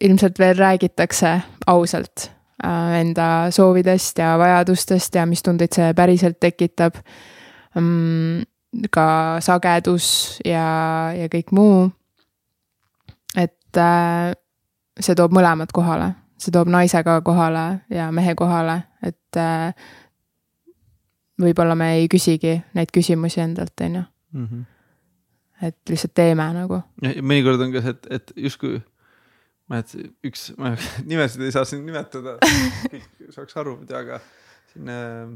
[0.00, 2.30] ilmselt veel räägitakse ausalt
[2.64, 7.00] äh, enda soovidest ja vajadustest ja mis tundeid see päriselt tekitab
[7.74, 8.42] mm,.
[8.90, 9.06] ka
[9.40, 11.90] sagedus ja, ja kõik muu.
[13.36, 14.32] et äh,
[15.00, 19.38] see toob mõlemad kohale, see toob naise ka kohale ja mehe kohale, et
[21.38, 24.77] võib-olla me ei küsigi neid küsimusi endalt, on ju, Mhm.
[25.62, 26.80] Et lihtsalt teeme nagu.
[27.02, 28.78] mõnikord on ka see, et, et justkui
[29.68, 29.94] ma, et
[30.28, 30.74] üks, ma
[31.10, 32.38] nimesid ei saa siin nimetada,
[32.88, 34.20] kõik saaks aru muidu, aga
[34.72, 35.34] siin äh,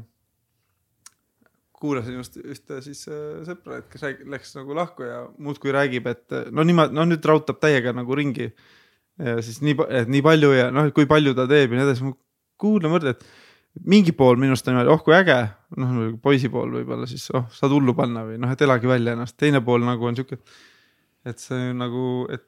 [1.83, 6.09] kuulasin just ühte siis äh, sõpra, et kes rääg- läks nagu lahku ja muudkui räägib,
[6.11, 8.53] et no niimoodi, no nüüd raudtab täiega nagu ringi.
[9.45, 9.75] siis nii,
[10.09, 12.15] nii palju ja noh, et kui palju ta teeb ja nii edasi, ma
[12.57, 13.42] kuulan, mõtlen, et
[13.81, 15.39] mingi pool minust on niimoodi, oh kui äge,
[15.81, 19.37] noh poisi pool võib-olla siis oh saad hullu panna või noh, et elagi välja ennast,
[19.39, 20.37] teine pool nagu on sihuke,
[21.25, 22.45] et see nagu, et,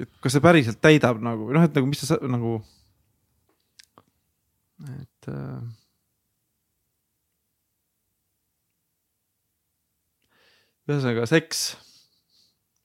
[0.00, 2.56] et kas see päriselt täidab nagu või noh, et nagu mis sa nagu,
[4.90, 5.60] et äh,
[10.90, 11.62] ühesõnaga seks,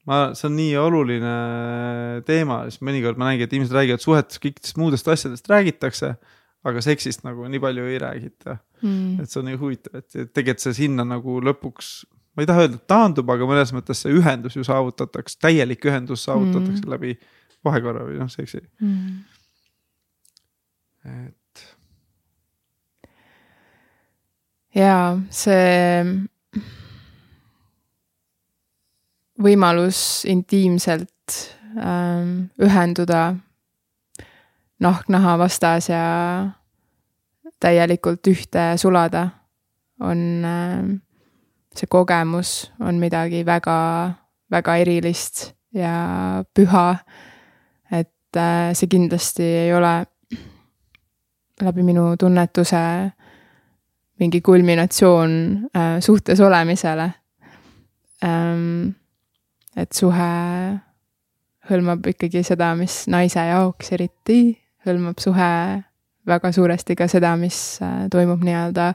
[0.06, 1.36] ma, see on nii oluline
[2.30, 6.14] teema, siis mõnikord ma näengi, et inimesed räägivad suhetes kõikidest muudest asjadest räägitakse,
[6.66, 9.20] aga seksist nagu nii palju ei räägita, Mm.
[9.24, 11.92] et see on nii huvitav, et et tegelikult see sinna nagu lõpuks,
[12.36, 16.26] ma ei taha öelda, et taandub, aga mõnes mõttes see ühendus ju saavutatakse, täielik ühendus
[16.28, 16.92] saavutatakse mm.
[16.92, 17.16] läbi
[17.66, 19.24] vahekorra või noh, seksi, Mm.
[21.06, 21.66] et
[24.76, 26.28] jaa, see
[29.42, 30.00] võimalus
[30.32, 31.40] intiimselt
[31.80, 33.36] ähm, ühenduda
[34.80, 36.04] nahk naha vastas ja
[37.60, 39.30] täielikult ühte sulada
[40.04, 40.90] on ähm,
[41.76, 43.78] see kogemus on midagi väga,
[44.52, 46.98] väga erilist ja püha.
[47.92, 50.06] et äh, see kindlasti ei ole
[51.62, 53.12] läbi minu tunnetuse
[54.20, 55.32] mingi kulminatsioon
[55.76, 57.10] äh, suhtes olemisele
[58.24, 58.90] ähm,.
[59.76, 60.32] et suhe
[61.70, 65.52] hõlmab ikkagi seda, mis naise jaoks eriti hõlmab suhe
[66.28, 68.94] väga suuresti ka seda, mis äh, toimub nii-öelda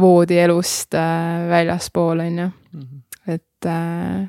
[0.00, 2.98] voodielust äh, väljaspool, on ju, Mhm.
[3.26, 4.28] et äh,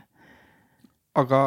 [1.17, 1.41] aga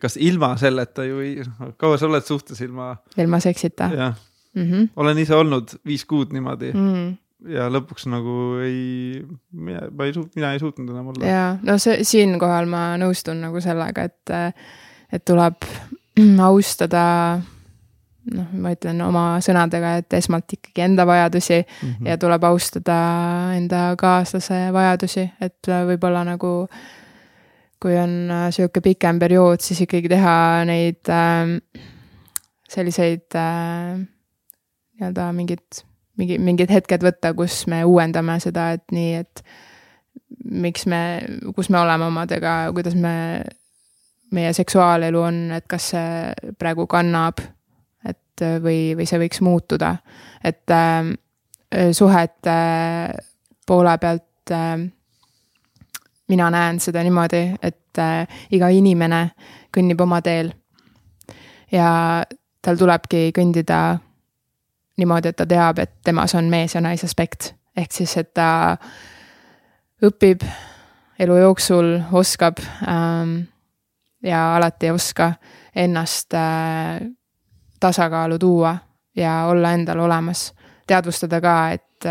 [0.00, 1.42] kas ilma selleta ju ei,
[1.80, 4.14] kaua sa oled suhtes ilma, ilma seksita jah,
[4.54, 4.70] mm.
[4.70, 4.88] -hmm.
[4.96, 6.90] olen ise olnud viis kuud niimoodi mm.
[6.92, 7.52] Mm.
[7.54, 11.26] ja lõpuks nagu ei, mina, ma ei suut-, mina ei suutnud enam olla.
[11.26, 14.36] ja no see siinkohal ma nõustun nagu sellega, et,
[15.12, 15.66] et tuleb
[16.44, 17.40] austada
[18.32, 22.06] noh, ma ütlen oma sõnadega, et esmalt ikkagi enda vajadusi mm.
[22.08, 22.98] ja tuleb austada
[23.56, 26.54] enda kaaslase vajadusi, et võib-olla nagu
[27.84, 31.82] kui on äh, sihuke pikem periood, siis ikkagi teha neid äh,
[32.72, 33.98] selliseid äh,
[34.94, 35.82] nii-öelda mingid,
[36.16, 39.44] mingi, mingid hetked võtta, kus me uuendame seda, et nii, et
[40.64, 41.02] miks me,
[41.56, 43.14] kus me oleme omadega, kuidas me,
[44.32, 47.42] meie seksuaalelu on, et kas see praegu kannab,
[48.34, 49.94] et või, või see võiks muutuda,
[50.44, 51.12] et äh,
[51.94, 52.58] suhete
[53.66, 54.82] poole pealt äh,
[56.28, 59.28] mina näen seda niimoodi, et äh, iga inimene
[59.74, 60.52] kõnnib oma teel.
[61.72, 62.24] Ja
[62.62, 63.98] tal tulebki kõndida
[64.98, 68.76] niimoodi, et ta teab, et temas on mees ja naisaspekt, ehk siis, et ta
[70.04, 70.44] õpib
[71.18, 73.36] elu jooksul, oskab ähm,
[74.22, 75.32] ja alati ei oska
[75.74, 77.02] ennast äh,
[77.84, 78.76] tasakaalu tuua
[79.16, 80.52] ja olla endal olemas.
[80.86, 82.08] teadvustada ka, et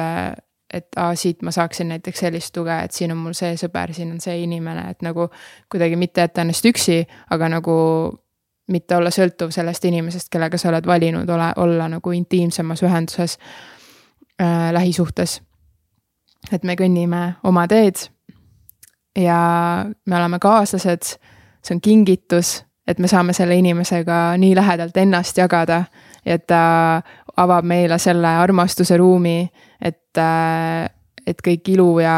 [0.74, 4.10] et aa, siit ma saaksin näiteks sellist tuge, et siin on mul see sõber, siin
[4.16, 5.28] on see inimene, et nagu
[5.70, 7.76] kuidagi mitte jätta ennast üksi, aga nagu
[8.74, 13.38] mitte olla sõltuv sellest inimesest, kellega sa oled valinud ole, olla nagu intiimsemas ühenduses
[14.42, 15.42] äh, lähisuhtes.
[16.52, 18.08] et me kõnnime oma teed
[19.16, 21.16] ja me oleme kaaslased,
[21.64, 25.84] see on kingitus, et me saame selle inimesega nii lähedalt ennast jagada
[26.26, 27.02] ja et ta
[27.38, 30.20] avab meile selle armastuse ruumi, et,
[31.28, 32.18] et kõik ilu ja,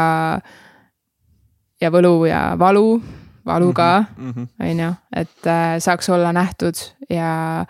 [1.80, 3.00] ja võlu ja valu,
[3.46, 4.32] valu ka mm.
[4.32, 4.48] -hmm.
[4.70, 6.74] on ju, et äh, saaks olla nähtud
[7.10, 7.66] ja,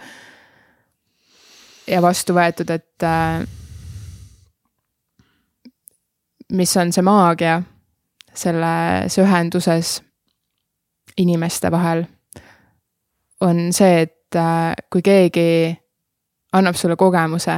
[1.87, 3.47] ja vastu võetud, et äh,
[6.53, 7.63] mis on see maagia
[8.35, 10.03] selles ühenduses
[11.17, 12.05] inimeste vahel,
[13.41, 15.77] on see, et äh, kui keegi
[16.57, 17.57] annab sulle kogemuse,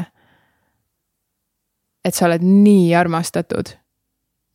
[2.05, 3.74] et sa oled nii armastatud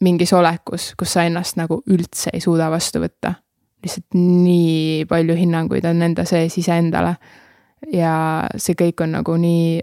[0.04, 3.40] mingis olekus, kus sa ennast nagu üldse ei suuda vastu võtta.
[3.84, 7.16] lihtsalt nii palju hinnanguid on enda sees iseendale.
[7.92, 9.82] ja see kõik on nagu nii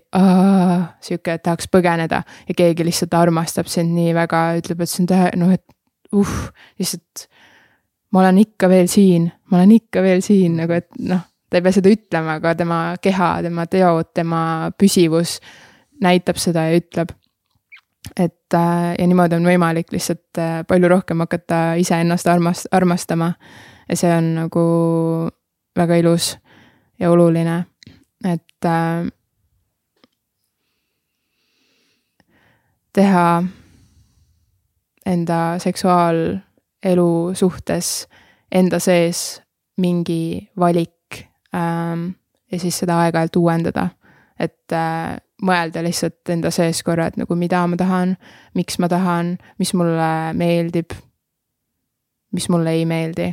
[1.04, 5.08] sihuke, et tahaks põgeneda ja keegi lihtsalt armastab sind nii väga, ütleb, et see on
[5.10, 5.64] tähe-, noh, et
[6.16, 6.36] uh,
[6.80, 7.28] lihtsalt.
[8.12, 11.62] ma olen ikka veel siin, ma olen ikka veel siin nagu, et noh, ta ei
[11.62, 14.42] pea seda ütlema, aga tema keha, tema teod, tema
[14.78, 15.38] püsivus
[16.00, 17.10] näitab seda ja ütleb
[18.16, 23.32] et äh, ja niimoodi on võimalik lihtsalt äh, palju rohkem hakata iseennast armast-, armastama.
[23.88, 24.64] ja see on nagu
[25.76, 26.36] väga ilus
[27.00, 27.64] ja oluline,
[28.24, 29.06] et äh,
[32.92, 33.26] teha
[35.06, 38.08] enda seksuaalelu suhtes
[38.52, 39.42] enda sees
[39.78, 40.99] mingi valik
[41.52, 43.88] ja siis seda aeg-ajalt uuendada,
[44.38, 48.16] et äh, mõelda lihtsalt enda sees korra, et nagu mida ma tahan,
[48.54, 50.94] miks ma tahan, mis mulle meeldib,
[52.32, 53.32] mis mulle ei meeldi.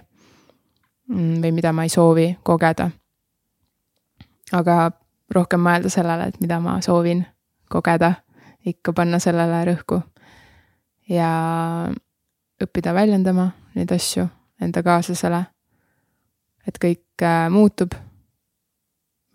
[1.07, 2.89] Mm, või mida ma ei soovi kogeda.
[4.51, 4.91] aga
[5.31, 7.25] rohkem mõelda sellele, et mida ma soovin
[7.69, 8.13] kogeda,
[8.65, 10.01] ikka panna sellele rõhku.
[11.09, 11.87] ja
[12.63, 14.27] õppida väljendama neid asju
[14.61, 15.45] enda kaaslasele.
[16.67, 17.93] et kõik äh, muutub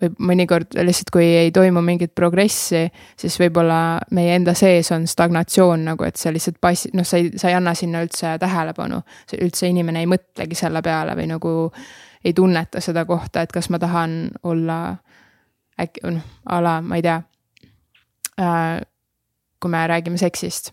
[0.03, 2.85] või mõnikord lihtsalt, kui ei toimu mingit progressi,
[3.19, 7.31] siis võib-olla meie enda sees on stagnatsioon nagu, et see lihtsalt passi-, noh, sa ei,
[7.39, 9.03] sa ei anna sinna üldse tähelepanu.
[9.41, 11.73] üldse inimene ei mõtlegi selle peale või nagu
[12.25, 14.97] ei tunneta seda kohta, et kas ma tahan olla
[15.81, 17.21] äkki, noh, a la, ma ei tea
[18.41, 18.81] äh,.
[19.63, 20.73] kui me räägime seksist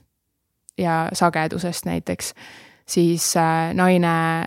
[0.77, 2.33] ja sagedusest näiteks,
[2.87, 4.45] siis äh, naine,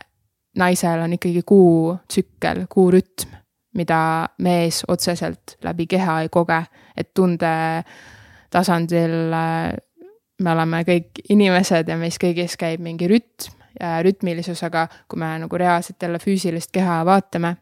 [0.58, 3.41] naisel on ikkagi kuu tsükkel, kuu rütm
[3.74, 6.62] mida mees otseselt läbi keha ei koge,
[6.96, 7.52] et tunde
[8.52, 9.72] tasandil äh,
[10.42, 13.60] me oleme kõik inimesed ja meis kõigis käib mingi rütm
[14.02, 17.56] rütmilisus, aga kui me nagu reaalselt jälle füüsilist keha vaatame,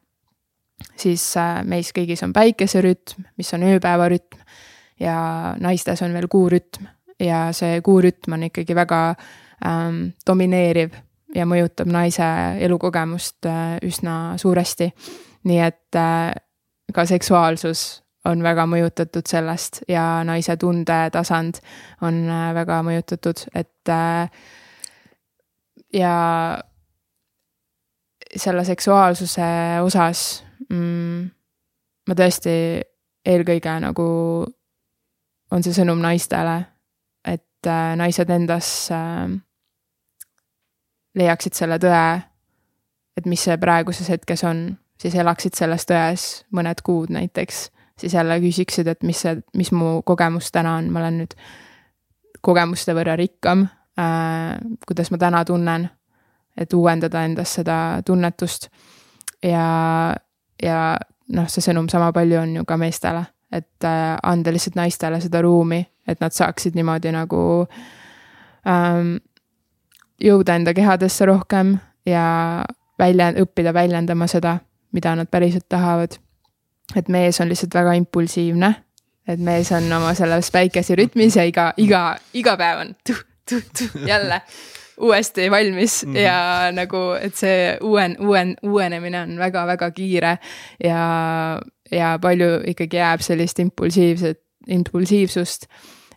[0.96, 4.40] siis äh, meis kõigis on päikeserütm, mis on ööpäevarütm
[5.00, 6.88] ja naistes on veel kuurütm.
[7.20, 9.00] Ja see kuurütm on ikkagi väga
[9.66, 10.94] ähm, domineeriv
[11.36, 12.26] ja mõjutab naise
[12.64, 14.88] elukogemust äh, üsna suuresti
[15.44, 16.32] nii et äh,
[16.94, 21.60] ka seksuaalsus on väga mõjutatud sellest ja naise tundetasand
[22.04, 24.28] on äh, väga mõjutatud, et äh,
[25.96, 26.14] ja
[28.36, 29.50] selle seksuaalsuse
[29.82, 31.30] osas mm,
[32.08, 32.54] ma tõesti
[33.26, 34.08] eelkõige nagu
[35.50, 36.60] on see sõnum naistele,
[37.26, 39.32] et naised endas äh,
[41.16, 42.04] leiaksid selle tõe,
[43.16, 44.68] et mis see praeguses hetkes on
[45.00, 46.26] siis elaksid selles tões
[46.56, 47.68] mõned kuud näiteks,
[48.00, 51.36] siis jälle küsiksid, et mis see, mis mu kogemus täna on, ma olen nüüd
[52.40, 53.66] kogemuste võrra rikkam
[54.00, 54.58] äh,.
[54.86, 55.88] kuidas ma täna tunnen,
[56.56, 58.68] et uuendada endas seda tunnetust.
[59.42, 60.14] ja,
[60.62, 60.80] ja
[61.28, 65.42] noh, see sõnum sama palju on ju ka meestele, et äh, anda lihtsalt naistele seda
[65.42, 67.42] ruumi, et nad saaksid niimoodi nagu
[68.68, 69.16] ähm,
[70.20, 72.64] jõuda enda kehadesse rohkem ja
[72.98, 74.58] välja, õppida väljendama seda
[74.92, 76.18] mida nad päriselt tahavad.
[76.96, 78.74] et mees on lihtsalt väga impulsiivne,
[79.28, 84.06] et mees on oma selles päikeserütmis ja iga, iga, iga päev on tuh, tuh, tuh,
[84.06, 84.40] jälle
[85.00, 86.18] uuesti valmis mm -hmm.
[86.18, 90.38] ja nagu, et see uuen, uuen, uuenemine on väga-väga kiire
[90.84, 91.60] ja,
[91.92, 95.66] ja palju ikkagi jääb sellist impulsiivset, impulsiivsust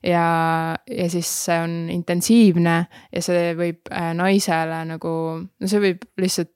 [0.04, 5.14] ja, ja siis see on intensiivne ja see võib äh, naisele nagu,
[5.60, 6.53] no see võib lihtsalt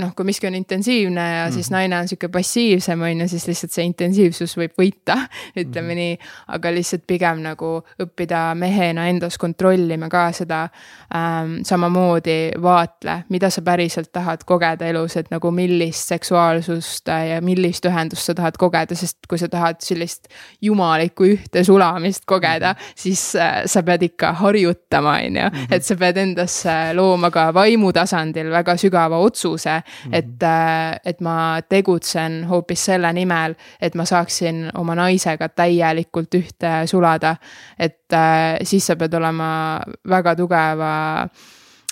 [0.00, 1.54] noh, kui miski on intensiivne ja mm -hmm.
[1.54, 1.74] siis mhm.
[1.74, 5.16] naine on sihuke passiivsem, on ju, siis lihtsalt see intensiivsus võib võita,
[5.62, 5.94] ütleme mm -hmm.
[5.94, 6.18] nii.
[6.48, 10.68] aga lihtsalt pigem nagu õppida mehena endas kontrollima ka seda
[11.14, 11.62] ähm,.
[11.62, 18.22] samamoodi vaatle, mida sa päriselt tahad kogeda elus, et nagu millist seksuaalsust ja millist ühendust
[18.22, 20.28] sa tahad kogeda, sest kui sa tahad sellist
[20.62, 22.92] jumalikku ühte sulamist kogeda mm, -hmm.
[22.94, 25.66] siis äh, sa pead ikka harjutama, on ju, mhm.
[25.70, 30.18] et sa pead endasse looma ka vaimu tasandil väga sügava otsuse Mm -hmm.
[30.18, 36.86] et, äh, et ma tegutsen hoopis selle nimel, et ma saaksin oma naisega täielikult ühte
[36.86, 37.36] sulada.
[37.78, 41.28] et äh, siis sa pead olema väga tugeva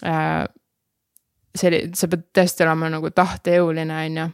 [0.05, 0.45] äh,.
[1.59, 4.31] selli-, sa pead tõesti olema nagu tahtejõuline, on ju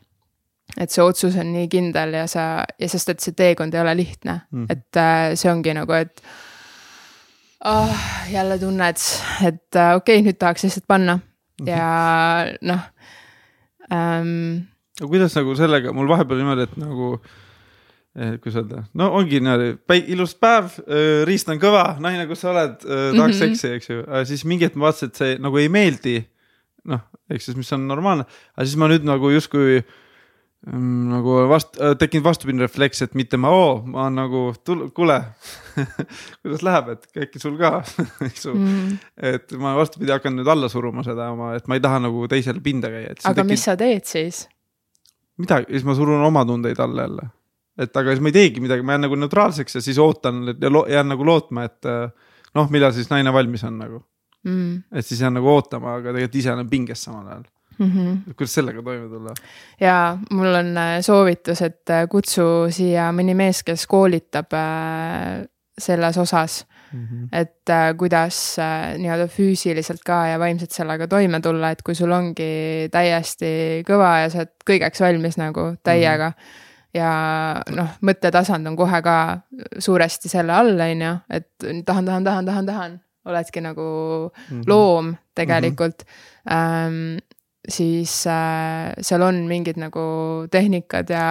[0.79, 2.45] et see otsus on nii kindel ja sa,
[2.79, 4.73] ja sest et see teekond ei ole lihtne mm, -hmm.
[4.73, 6.23] et äh, see ongi nagu, et
[7.65, 7.97] oh,
[8.31, 8.97] jälle tunned,
[9.47, 11.23] et äh, okei okay,, nüüd tahaks lihtsalt panna mm
[11.67, 11.71] -hmm.
[11.71, 12.81] ja noh
[13.95, 14.67] ähm,.
[15.01, 17.13] no kuidas nagu sellega, mul vahepeal niimoodi, et nagu
[18.17, 20.77] eh, kuidas öelda, no ongi niimoodi ilus päev,
[21.29, 23.41] riist on kõva, naine, kus sa oled, tahaks mm -hmm.
[23.45, 26.21] seksi, eks ju, siis mingi hetk ma vaatasin, et see nagu ei meeldi.
[26.85, 28.25] noh, ehk siis, mis on normaalne,
[28.57, 29.83] aga siis ma nüüd nagu justkui
[30.69, 34.51] nagu vast- äh,, tekkinud vastupidine refleks, et mitte ma, oo, ma nagu,
[34.95, 35.17] kuule
[36.43, 37.79] kuidas läheb, et äkki sul ka
[38.53, 38.99] mm.
[39.17, 42.61] et ma vastupidi hakkan nüüd alla suruma seda oma, et ma ei taha nagu teisele
[42.61, 43.15] pinda käia.
[43.17, 43.53] aga tekib...
[43.55, 44.43] mis sa teed siis?
[45.41, 47.31] midagi, siis ma surun oma tundeid alla jälle.
[47.81, 50.75] et aga siis ma ei teegi midagi, ma jään nagu neutraalseks ja siis ootan ja
[50.97, 52.11] jään nagu lootma, et äh,
[52.55, 54.03] noh, millal siis naine valmis on nagu
[54.45, 54.83] mm..
[54.93, 57.49] et siis jään nagu ootama, aga tegelikult ise olen pinges samal ajal
[57.81, 57.91] mm.
[57.91, 58.35] -hmm.
[58.37, 59.35] kuidas sellega toime tulla?
[59.81, 65.47] ja mul on äh, soovitus, et äh, kutsu siia mõni mees, kes koolitab äh,
[65.79, 67.05] selles osas mm.
[67.07, 67.29] -hmm.
[67.33, 68.57] et kuidas
[68.99, 74.31] nii-öelda füüsiliselt ka ja vaimselt sellega toime tulla, et kui sul ongi täiesti kõva ja
[74.31, 76.35] sa oled kõigeks valmis nagu täiega mm.
[76.35, 77.11] -hmm ja
[77.71, 79.17] noh, mõttetasand on kohe ka
[79.79, 81.47] suuresti selle all, on ju, et
[81.87, 83.83] tahan, tahan, tahan, tahan, tahan, oledki nagu
[84.27, 84.65] mm -hmm.
[84.67, 86.51] loom tegelikult mm.
[86.51, 87.30] -hmm
[87.69, 90.03] siis äh, seal on mingid nagu
[90.51, 91.25] tehnikad ja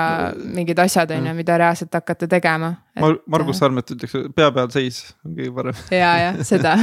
[0.54, 3.02] mingid asjad, on ju, mida reaalselt hakata tegema et....
[3.02, 5.82] Mar Margus äh, Sarmet ütleks, pea peal seis on kõige parem.
[5.94, 6.76] ja, jah, seda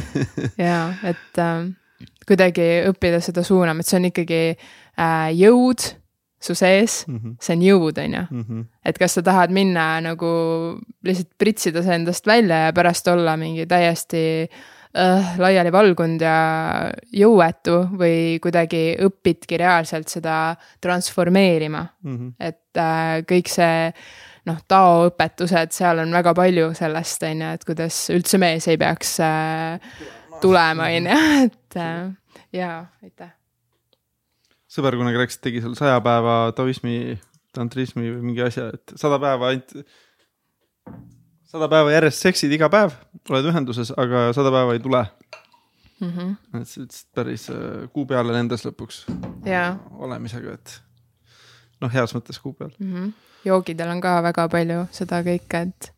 [0.66, 0.76] ja
[1.08, 1.64] et äh,
[2.28, 5.88] kuidagi õppida seda suunama, et see on ikkagi äh, jõud
[6.42, 7.34] su sees mm, -hmm.
[7.40, 8.26] see on jõud, on ju.
[8.30, 8.62] Mhm.
[8.84, 10.28] et kas sa tahad minna nagu
[11.06, 14.62] lihtsalt pritsida see endast välja ja pärast olla mingi täiesti äh,
[14.96, 16.36] äh, laiali valgunud ja
[17.12, 22.18] jõuetu või kuidagi õpidki reaalselt seda transformeerima mm.
[22.18, 22.34] -hmm.
[22.40, 23.92] et äh, kõik see
[24.48, 28.80] noh, Tao õpetused, seal on väga palju sellest, on ju, et kuidas üldse mees ei
[28.80, 29.78] peaks äh,
[30.42, 33.32] tulema, on ju, et äh, jaa, aitäh.
[34.72, 37.18] sõber kunagi rääkis, tegi seal saja päeva taoismi,
[37.54, 39.76] tantrismi või mingi asja, et sada päeva ainult
[41.52, 42.94] sada päeva järjest seksid iga päev,
[43.28, 45.02] oled ühenduses, aga sada päeva ei tule
[46.00, 46.08] mm.
[46.08, 46.30] -hmm.
[46.60, 49.04] et ütlesid päris äh, kuu peale lendas lõpuks
[49.46, 49.76] yeah.
[49.92, 50.78] olemisega, et
[51.84, 52.94] noh, heas mõttes kuu peal mm.
[52.94, 53.12] -hmm.
[53.44, 55.92] joogidel on ka väga palju seda kõike, et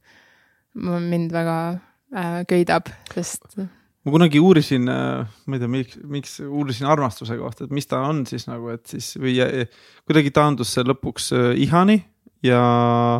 [0.74, 3.46] mind väga äh, köidab, sest.
[3.56, 8.02] ma kunagi uurisin äh,, ma ei tea, miks, miks uurisin armastuse kohta, et mis ta
[8.08, 9.70] on siis nagu, et siis või äh,
[10.02, 12.00] kuidagi taandus see lõpuks äh, ihani
[12.42, 12.64] ja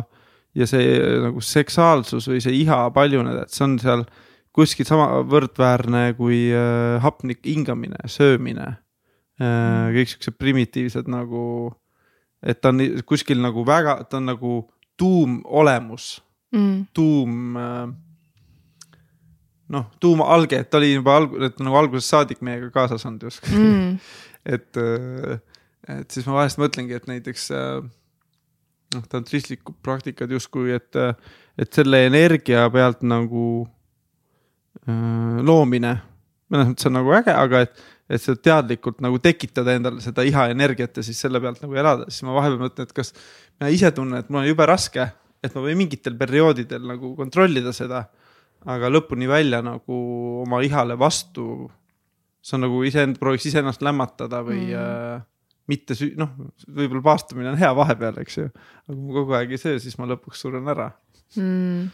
[0.03, 0.14] äh,
[0.55, 4.05] ja see nagu seksuaalsus või see iha paljuneda, et see on seal
[4.55, 8.81] kuskil sama võrdväärne kui äh, hapnik hingamine, söömine äh,.
[9.35, 9.89] Mm.
[9.97, 11.73] kõik siuksed primitiivsed nagu,
[12.39, 14.51] et ta on kuskil nagu väga, ta on nagu
[14.95, 16.21] tuumolemus
[16.55, 17.89] mm., tuum äh,
[19.75, 23.59] noh, tuumalge, et ta oli juba alg-, et nagu algusest saadik meiega kaasas olnud justkui
[23.59, 23.91] mm.
[24.55, 25.37] et, äh,
[25.99, 27.83] et siis ma vahest mõtlengi, et näiteks äh,
[28.95, 30.97] noh, tantristlikud praktikad justkui, et,
[31.59, 33.47] et selle energia pealt nagu
[34.85, 35.97] äh, loomine,
[36.51, 40.47] mõnes mõttes on nagu äge, aga et, et seda teadlikult nagu tekitada endale seda iha
[40.53, 43.13] energiat ja siis selle pealt nagu elada, siis ma vahepeal mõtlen, et kas
[43.59, 45.07] mina ise tunnen, et mul on jube raske,
[45.43, 48.05] et ma võin mingitel perioodidel nagu kontrollida seda,
[48.65, 50.01] aga lõpuni välja nagu
[50.41, 51.69] oma ihale vastu.
[52.45, 54.81] see on nagu iseend-, prooviks iseennast lämmatada või mm.
[54.81, 55.23] äh,
[55.71, 56.31] mitte süü-, noh,
[56.67, 58.49] võib-olla paastamine on hea vahepeal, eks ju.
[58.49, 60.91] aga kui ma kogu aeg ei söö, siis ma lõpuks suren ära
[61.39, 61.87] mm..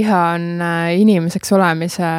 [0.00, 2.10] iha on äh, inimeseks olemise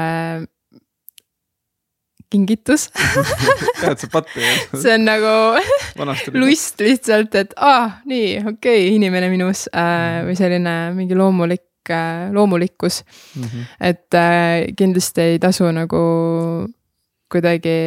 [2.32, 2.88] kingitus
[3.82, 4.64] tead sa pattu jah?
[4.76, 5.36] see on nagu
[6.42, 10.28] lust lihtsalt, et aa ah,, nii, okei okay,, inimene minus äh, mm.
[10.30, 13.44] või selline mingi loomulik äh,, loomulikkus mm.
[13.44, 13.70] -hmm.
[13.92, 16.04] et äh, kindlasti ei tasu nagu
[17.32, 17.80] kuidagi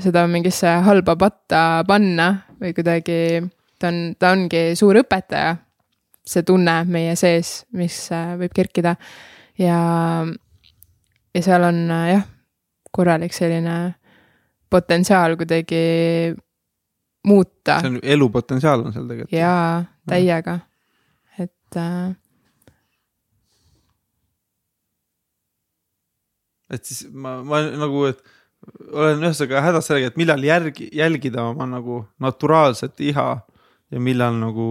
[0.00, 2.28] seda mingisse halba patta panna
[2.60, 3.20] või kuidagi,
[3.80, 5.56] ta on, ta ongi suur õpetaja.
[6.26, 8.96] see tunne meie sees, mis äh, võib kerkida
[9.62, 9.78] ja,
[11.34, 12.24] ja seal on äh, jah,
[12.90, 13.94] korralik selline
[14.70, 16.34] potentsiaal kuidagi
[17.26, 17.80] muuta.
[17.80, 19.38] see on elu potentsiaal on seal tegelikult.
[19.38, 20.58] jaa, täiega,
[21.38, 22.16] et äh,
[26.70, 28.35] et siis ma, ma nagu, et
[28.92, 33.28] olen ühesõnaga hädas sellega, et millal järgi, jälgida oma nagu naturaalset iha
[33.92, 34.68] ja millal nagu,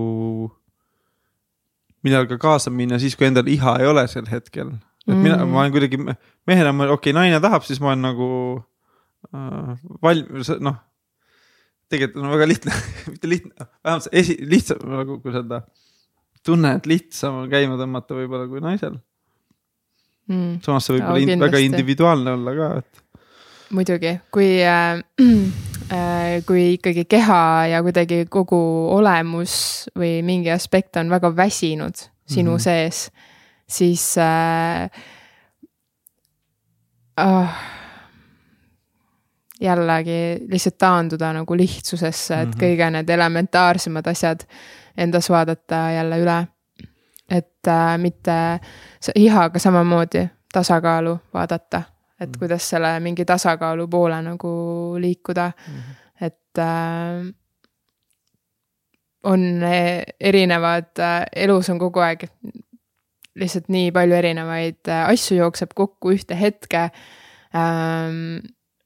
[2.05, 4.73] millal ka kaasa minna siis, kui endal iha ei ole sel hetkel.
[5.05, 5.21] et mm.
[5.21, 8.29] mina, ma olen kuidagi mehena, okei okay,, naine tahab, siis ma olen nagu
[9.31, 10.81] äh, valmis, noh.
[11.91, 12.77] tegelikult on väga lihtne
[13.13, 15.63] mitte lihtne, vähemalt see esi, lihtsam nagu, kuidas öelda,
[16.45, 18.99] tunne, et lihtsam on käima tõmmata võib-olla kui naisel
[20.29, 20.61] mm..
[20.65, 23.04] samas see võib olla väga individuaalne olla ka, et
[23.69, 24.99] muidugi, kui äh,
[25.93, 28.59] äh, kui ikkagi keha ja kuidagi kogu
[28.95, 32.61] olemus või mingi aspekt on väga väsinud sinu mm -hmm.
[32.61, 33.11] sees,
[33.67, 34.89] siis äh,
[37.17, 37.49] oh,
[39.61, 42.63] jällegi lihtsalt taanduda nagu lihtsusesse, et mm -hmm.
[42.63, 44.39] kõige need elementaarsemad asjad
[44.97, 46.47] endas vaadata jälle üle.
[47.29, 48.59] et äh, mitte
[49.15, 51.81] ihaga samamoodi tasakaalu vaadata,
[52.19, 52.39] et mm.
[52.39, 54.51] kuidas selle mingi tasakaalu poole nagu
[54.99, 55.51] liikuda.
[55.51, 56.25] Mm, -hmm.
[56.25, 57.33] et äh,
[59.23, 59.61] on
[60.19, 62.27] erinevad äh,, elus on kogu aeg
[63.35, 66.89] lihtsalt nii palju erinevaid äh, asju jookseb kokku ühte hetke.
[67.55, 68.39] Ähm,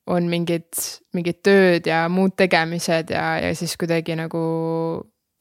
[0.09, 0.73] on mingid,
[1.13, 4.41] mingid tööd ja muud tegemised ja, ja siis kuidagi nagu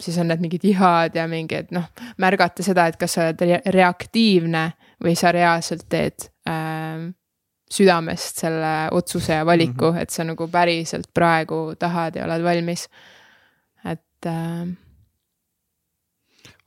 [0.02, 1.88] siis on need mingid ihad ja mingid noh,
[2.20, 4.64] märgata seda, et kas sa oled re reaktiivne
[5.04, 7.08] või sa reaalselt teed äh,
[7.70, 10.02] südamest selle otsuse ja valiku mm, -hmm.
[10.02, 12.88] et sa nagu päriselt praegu tahad ja oled valmis.
[13.84, 14.68] et äh,.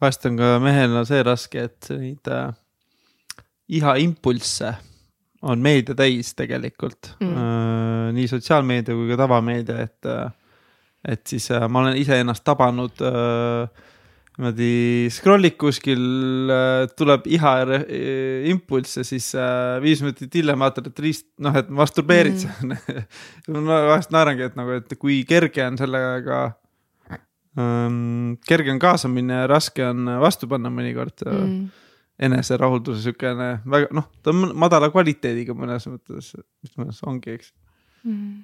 [0.02, 2.54] vahest on ka mehel on see raske, et neid äh,
[3.70, 4.74] iha impulsse
[5.42, 10.32] on meedia täis tegelikult mm., äh, nii sotsiaalmeedia kui ka tavameedia, et, äh,
[11.08, 13.02] et siis äh, ma olen iseennast tabanud
[14.42, 16.02] niimoodi scroll'id kuskil,
[16.98, 17.52] tuleb iha
[18.50, 19.28] impulss ja siis
[19.84, 23.60] viis minutit hiljem vaatad, et riist, noh, et masturbeerid mm.
[23.68, 26.42] ma vahest naerangi, et nagu, et kui kerge on sellega
[27.60, 31.60] ähm,, kerge on kaasa minna ja raske on vastu panna mõnikord mm.
[32.26, 37.54] eneserahulduse siukene väga noh, ta on madala kvaliteediga mõnes mõttes, mis mõttes ongi, eks.
[38.02, 38.42] Mm..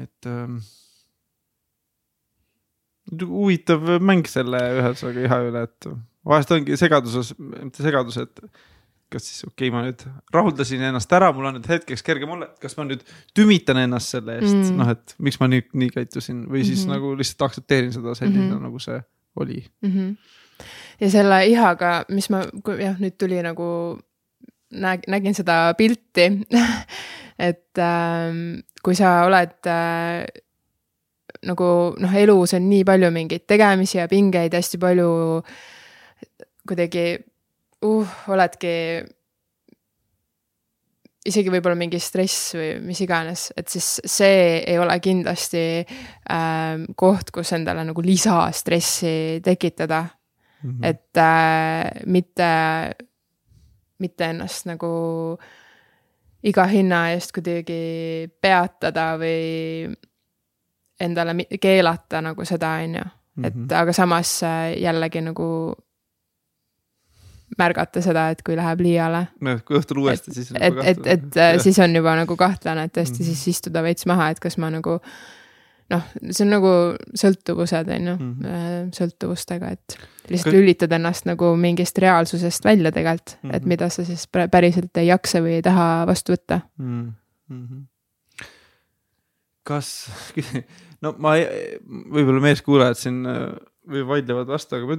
[0.00, 0.56] et ähm,
[3.10, 5.88] huvitav mäng selle ühesõnaga iha üle, et
[6.28, 8.44] vahest ongi segaduses, mitte segadus, et
[9.12, 12.48] kas siis okei okay,, ma nüüd rahuldasin ennast ära, mul on nüüd hetkeks kergem olla,
[12.48, 13.02] et kas ma nüüd
[13.36, 16.86] tümitan ennast selle eest mm., noh, et miks ma nii, nii käitusin või siis mm
[16.86, 16.94] -hmm.
[16.96, 18.70] nagu lihtsalt aktsepteerin seda sellisena mm, -hmm.
[18.70, 19.02] nagu see
[19.42, 19.90] oli mm.
[19.90, 20.14] -hmm
[21.00, 22.44] ja selle ihaga, mis ma,
[22.78, 23.66] jah, nüüd tuli nagu
[24.70, 26.28] näg-, nägin seda pilti
[27.48, 28.30] et äh,
[28.82, 30.26] kui sa oled äh,
[31.48, 35.08] nagu noh, elus on nii palju mingeid tegemisi ja pingeid, hästi palju
[36.68, 37.06] kuidagi
[37.82, 38.74] uh, oledki
[41.26, 47.30] isegi võib-olla mingi stress või mis iganes, et siis see ei ole kindlasti äh, koht,
[47.34, 50.02] kus endale nagu lisastressi tekitada
[50.62, 50.70] mm.
[50.70, 50.86] -hmm.
[50.86, 52.50] et äh, mitte,
[53.98, 54.92] mitte ennast nagu
[56.42, 59.86] iga hinna eest kuidagi peatada või
[61.02, 63.06] endale keelata nagu seda, on ju.
[63.42, 63.68] et mhm.
[63.74, 65.48] aga samas äh, jällegi nagu
[67.58, 69.26] märgata seda, et kui läheb liiale.
[69.44, 70.50] noh, kui õhtul uuesti, siis.
[70.54, 73.38] et, et, et, et äh, siis on juba nagu kahtlane, et tõesti mm -hmm.
[73.44, 74.98] siis istuda veits maha, et kas ma nagu
[75.92, 76.72] noh, see on nagu
[77.18, 78.90] sõltuvused, on ju mm, -hmm.
[78.96, 79.98] sõltuvustega, et
[80.30, 83.56] lihtsalt lülitad ennast nagu mingist reaalsusest välja tegelikult mm, -hmm.
[83.56, 83.68] et mhm.
[83.68, 87.12] mida sa siis päriselt ei jaksa või ei taha vastu võtta mm.
[87.50, 87.84] -hmm.
[89.62, 90.10] kas,
[91.02, 91.34] no ma,
[92.14, 93.50] võib-olla meeskuulajad siin äh,
[93.92, 94.98] või vaidlevad vastu, aga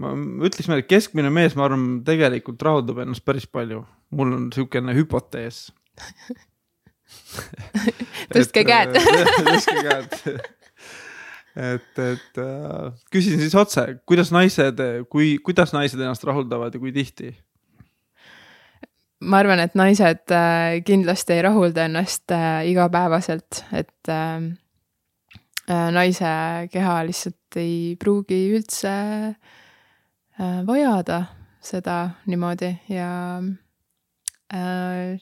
[0.00, 3.84] ma, ma ütleks, et keskmine mees, ma arvan, tegelikult rahuldab ennast päris palju.
[4.10, 5.68] mul on niisugune hüpotees
[8.34, 10.16] tõstke käed tõstke käed
[11.60, 14.80] et, et äh, küsin siis otse, kuidas naised,
[15.10, 17.32] kui, kuidas naised ennast rahuldavad ja kui tihti?
[19.20, 24.50] ma arvan, et naised äh, kindlasti ei rahulda ennast äh, igapäevaselt, et äh
[25.70, 26.30] naise
[26.72, 28.94] keha lihtsalt ei pruugi üldse
[29.30, 31.22] äh, vajada
[31.62, 33.10] seda niimoodi ja
[34.54, 35.20] äh,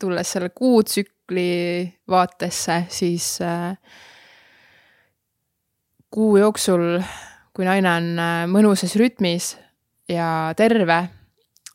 [0.00, 3.76] tulles selle kuutsükli vaatesse, siis äh,
[6.10, 7.00] kuu jooksul,
[7.54, 9.54] kui naine on äh, mõnusas rütmis
[10.10, 10.98] ja terve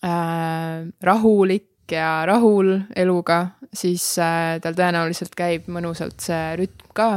[0.04, 3.40] äh,, rahulik ja rahul eluga,
[3.74, 7.10] siis äh, tal tõenäoliselt käib mõnusalt see rütm ka.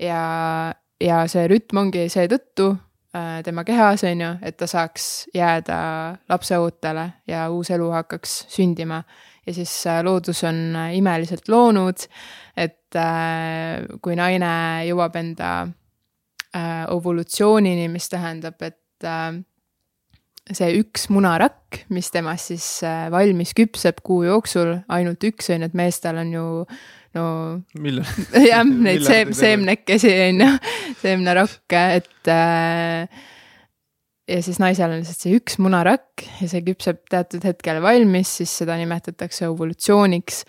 [0.00, 2.70] Ja, ja see rütm ongi seetõttu
[3.16, 5.76] äh, tema kehas, on ju, et ta saaks jääda
[6.28, 9.02] lapseootele ja uus elu hakkaks sündima.
[9.46, 12.06] Ja siis äh, loodus on äh, imeliselt loonud,
[12.56, 14.52] et äh, kui naine
[14.88, 15.54] jõuab enda
[16.94, 19.06] ovolutsioonini, mis tähendab, et
[20.54, 22.68] see üks munarakk, mis temast siis
[23.10, 26.44] valmis küpseb kuu jooksul, ainult üks on ju, et meestel on ju
[27.14, 27.26] no.
[28.50, 30.50] jah, neid seem-, seemnekesi on ju,
[31.02, 33.22] seemnerakke, et äh,
[34.28, 38.56] ja siis naisel on lihtsalt see üks munarakk ja see küpseb teatud hetkel valmis, siis
[38.62, 40.42] seda nimetatakse ovulutsiooniks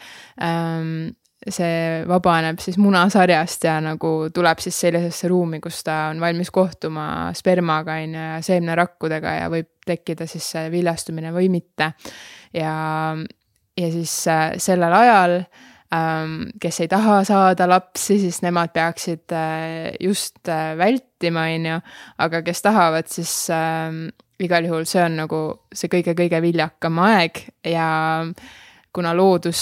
[0.44, 1.14] ähm,.
[1.46, 7.30] see vabaneb siis munasarjast ja nagu tuleb siis sellisesse ruumi, kus ta on valmis kohtuma
[7.38, 11.92] spermaga, on ju, ja seemnerakkudega ja võib tekkida siis see viljastumine või mitte.
[12.56, 12.74] ja,
[13.78, 15.75] ja siis äh, sellel ajal ähm,
[16.62, 21.80] kes ei taha saada lapsi, siis nemad peaksid äh, just äh, vältima, on ju,
[22.26, 24.08] aga kes tahavad, siis ähm,
[24.40, 25.42] igal juhul see on nagu
[25.74, 27.88] see kõige-kõige viljakam aeg ja
[28.96, 29.62] kuna loodus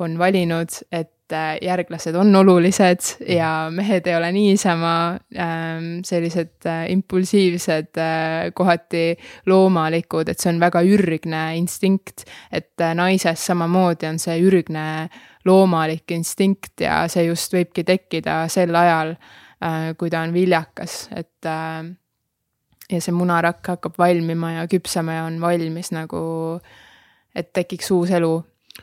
[0.00, 1.19] on valinud, et äh,
[1.62, 4.92] järglased on olulised ja mehed ei ole niisama
[5.36, 9.16] ähm, sellised äh, impulsiivsed, äh, kohati
[9.46, 12.24] loomalikud, et see on väga ürgne instinkt.
[12.52, 15.08] et naises samamoodi on see ürgne
[15.44, 19.14] loomalik instinkt ja see just võibki tekkida sel ajal,
[19.96, 21.48] kui ta on viljakas, et
[22.90, 26.20] ja see munarakk hakkab valmima ja küpsema ja on valmis nagu,
[27.34, 28.32] et tekiks uus elu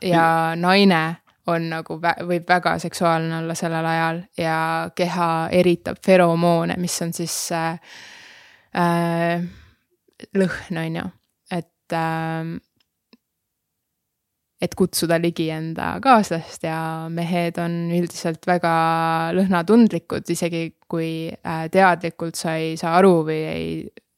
[0.02, 1.02] ja naine
[1.48, 4.60] on nagu, võib väga seksuaalne olla sellel ajal ja
[4.96, 7.80] keha eritab feromoone, mis on siis äh,
[8.78, 9.44] äh,
[10.38, 11.06] lõhn, on ju,
[11.60, 12.56] et äh,
[14.62, 16.80] et kutsuda ligi enda kaaslast ja
[17.14, 18.74] mehed on üldiselt väga
[19.38, 23.70] lõhnatundlikud, isegi kui äh, teadlikult sa ei saa aru või ei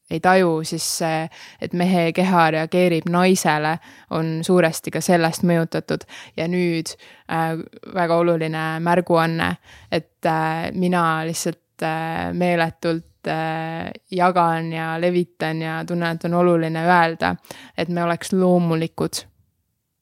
[0.10, 1.28] ei taju, siis see,
[1.62, 3.76] et mehe keha reageerib naisele,
[4.16, 6.06] on suuresti ka sellest mõjutatud.
[6.38, 6.94] ja nüüd
[7.32, 7.56] äh,
[7.94, 9.56] väga oluline märguanne,
[9.92, 16.86] et äh, mina lihtsalt äh, meeletult äh, jagan ja levitan ja tunnen, et on oluline
[16.86, 17.36] öelda,
[17.78, 19.26] et me oleks loomulikud.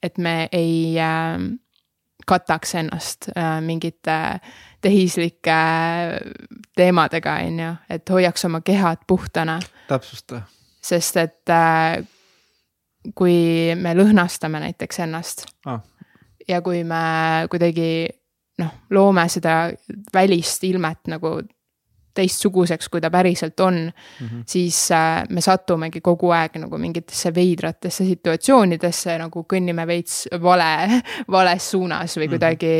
[0.03, 1.57] et me ei äh,
[2.27, 4.39] kataks ennast äh, mingite
[4.81, 5.57] tehislike
[6.75, 9.59] teemadega, on ju, et hoiaks oma kehad puhtana.
[9.87, 10.41] Täpsusta.
[10.81, 12.03] sest et äh,
[13.15, 15.81] kui me lõhnastame näiteks ennast ah.
[16.47, 18.07] ja kui me kuidagi
[18.61, 19.67] noh, loome seda
[20.13, 21.37] välist ilmet nagu
[22.17, 24.43] teistsuguseks, kui ta päriselt on mm, -hmm.
[24.45, 31.01] siis äh, me satumegi kogu aeg nagu mingitesse veidratesse situatsioonidesse nagu kõnnime veits vale,
[31.35, 32.29] vales suunas või mm -hmm.
[32.29, 32.73] kuidagi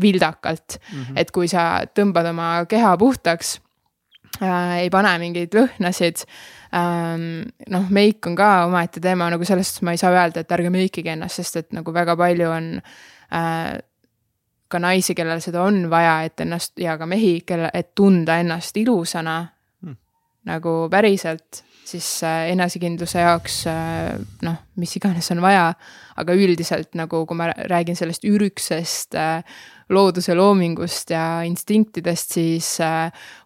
[0.00, 1.02] vildakalt mm.
[1.02, 1.16] -hmm.
[1.16, 3.60] et kui sa tõmbad oma keha puhtaks
[4.42, 6.24] äh,, ei pane mingeid lõhnasid
[6.76, 7.44] ähm,.
[7.70, 10.72] noh, meik on ka omaette teema, nagu selles suhtes ma ei saa öelda, et ärge
[10.72, 13.78] meikige ennast, sest et nagu väga palju on äh,
[14.68, 18.76] ka naisi, kellel seda on vaja, et ennast ja ka mehi, kelle, et tunda ennast
[18.76, 19.40] ilusana
[19.84, 19.96] hmm.
[20.50, 24.12] nagu päriselt, siis äh, enesekindluse jaoks äh,
[24.44, 25.72] noh, mis iganes on vaja.
[26.18, 29.44] aga üldiselt nagu, kui ma räägin sellest ürgsest äh,
[29.88, 32.74] looduse loomingust ja instinktidest, siis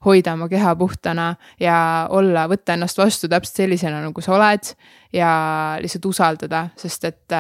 [0.05, 1.77] hoida oma keha puhtana ja
[2.11, 4.75] olla, võtta ennast vastu täpselt sellisena, nagu sa oled.
[5.13, 5.31] ja
[5.81, 7.35] lihtsalt usaldada, sest et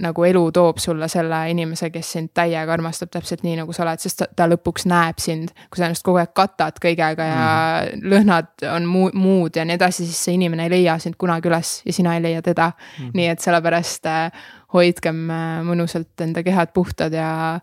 [0.00, 4.00] nagu elu toob sulle selle inimese, kes sind täiega armastab täpselt nii, nagu sa oled,
[4.02, 5.52] sest ta, ta lõpuks näeb sind.
[5.68, 8.06] kui sa ennast kogu aeg katad kõigega ja mm.
[8.12, 11.74] lõhnad on muu, muud ja nii edasi, siis see inimene ei leia sind kunagi üles
[11.86, 13.12] ja sina ei leia teda mm..
[13.18, 14.44] nii et sellepärast äh,
[14.74, 17.60] hoidkem äh, mõnusalt enda kehad puhtad ja,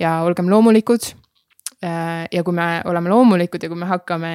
[0.00, 1.12] ja olgem loomulikud
[1.84, 2.26] äh,.
[2.32, 4.34] ja kui me oleme loomulikud ja kui me hakkame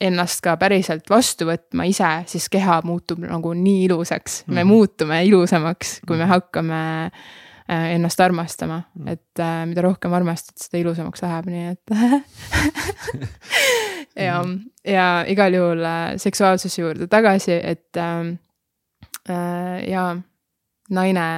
[0.00, 4.54] ennast ka päriselt vastu võtma ise, siis keha muutub nagu nii ilusaks mm, -hmm.
[4.54, 4.68] me mhm.
[4.68, 6.32] muutume ilusamaks, kui me mhm.
[6.32, 7.10] hakkame
[7.70, 9.08] äh, ennast armastama, mhm.
[9.08, 11.82] et äh, mida rohkem armastad, seda ilusamaks läheb, nii et
[14.28, 14.44] ja,
[14.84, 18.38] ja igal juhul äh, seksuaalsuse juurde tagasi, et äh,
[19.30, 20.16] äh, ja
[20.94, 21.28] naine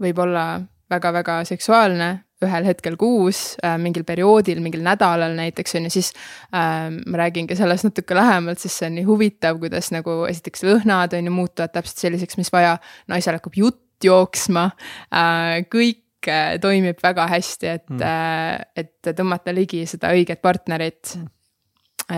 [0.00, 0.60] võib olla
[0.90, 2.10] väga-väga seksuaalne
[2.40, 6.12] ühel hetkel kuus äh,, mingil perioodil, mingil nädalal näiteks on ju, siis
[6.56, 11.16] äh, ma räägingi sellest natuke lähemalt, sest see on nii huvitav, kuidas nagu esiteks lõhnad
[11.18, 12.78] on ju muutuvad täpselt selliseks, mis vaja,
[13.12, 14.70] naisel hakkab jutt jooksma
[15.12, 21.16] äh,, kõik äh, toimib väga hästi, et mm., äh, et tõmmata ligi seda õiget partnerit.
[21.18, 21.30] Mm..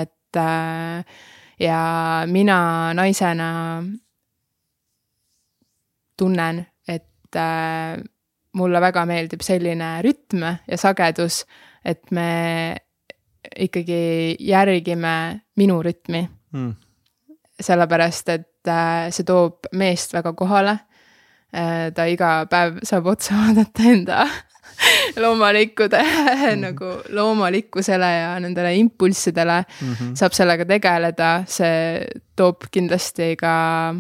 [0.05, 1.19] et äh,
[1.63, 1.83] ja
[2.31, 2.59] mina
[2.95, 3.51] naisena
[6.19, 7.97] tunnen, et äh,
[8.59, 11.43] mulle väga meeldib selline rütm ja sagedus,
[11.85, 12.77] et me
[13.59, 15.15] ikkagi järgime
[15.59, 16.23] minu rütmi
[16.53, 16.71] mm..
[17.61, 20.79] sellepärast, et äh, see toob meest väga kohale.
[21.53, 24.25] Äh, ta iga päev saab otsa vaadata enda
[25.21, 26.61] loomalikkude mm.
[26.67, 30.15] nagu loomalikkusele ja nendele impulssidele mm -hmm.
[30.15, 32.07] saab sellega tegeleda, see
[32.37, 33.95] toob kindlasti ka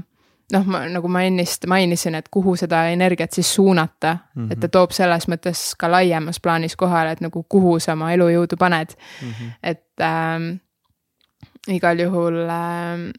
[0.53, 4.53] noh, ma nagu ma ennist mainisin, et kuhu seda energiat siis suunata mm, -hmm.
[4.53, 8.57] et ta toob selles mõttes ka laiemas plaanis kohale, et nagu kuhu sa oma elujõudu
[8.59, 9.29] paned mm.
[9.29, 9.51] -hmm.
[9.63, 13.11] et äh, igal juhul äh,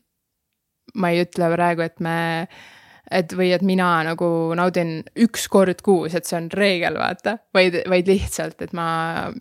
[0.94, 2.48] ma ei ütle praegu, et me
[3.14, 4.28] et või et mina nagu
[4.58, 8.88] naudin üks kord kuus, et see on reegel, vaata, vaid, vaid lihtsalt, et ma,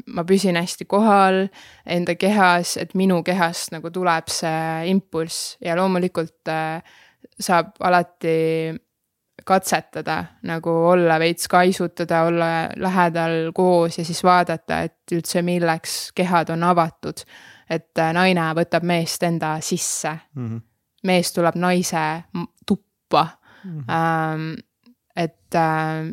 [0.06, 1.46] ma püsin hästi kohal
[1.86, 6.82] enda kehas, et minu kehast nagu tuleb see impulss ja loomulikult äh,
[7.40, 8.74] saab alati
[9.44, 16.52] katsetada, nagu olla veits kaisutada, olla lähedal koos ja siis vaadata, et üldse milleks kehad
[16.54, 17.24] on avatud.
[17.70, 20.48] et äh, naine võtab meest enda sisse mm.
[20.48, 20.60] -hmm.
[21.02, 22.22] mees tuleb naise
[22.66, 23.28] tuppa
[23.64, 23.80] mm.
[23.80, 24.62] -hmm.
[25.16, 26.12] et äh,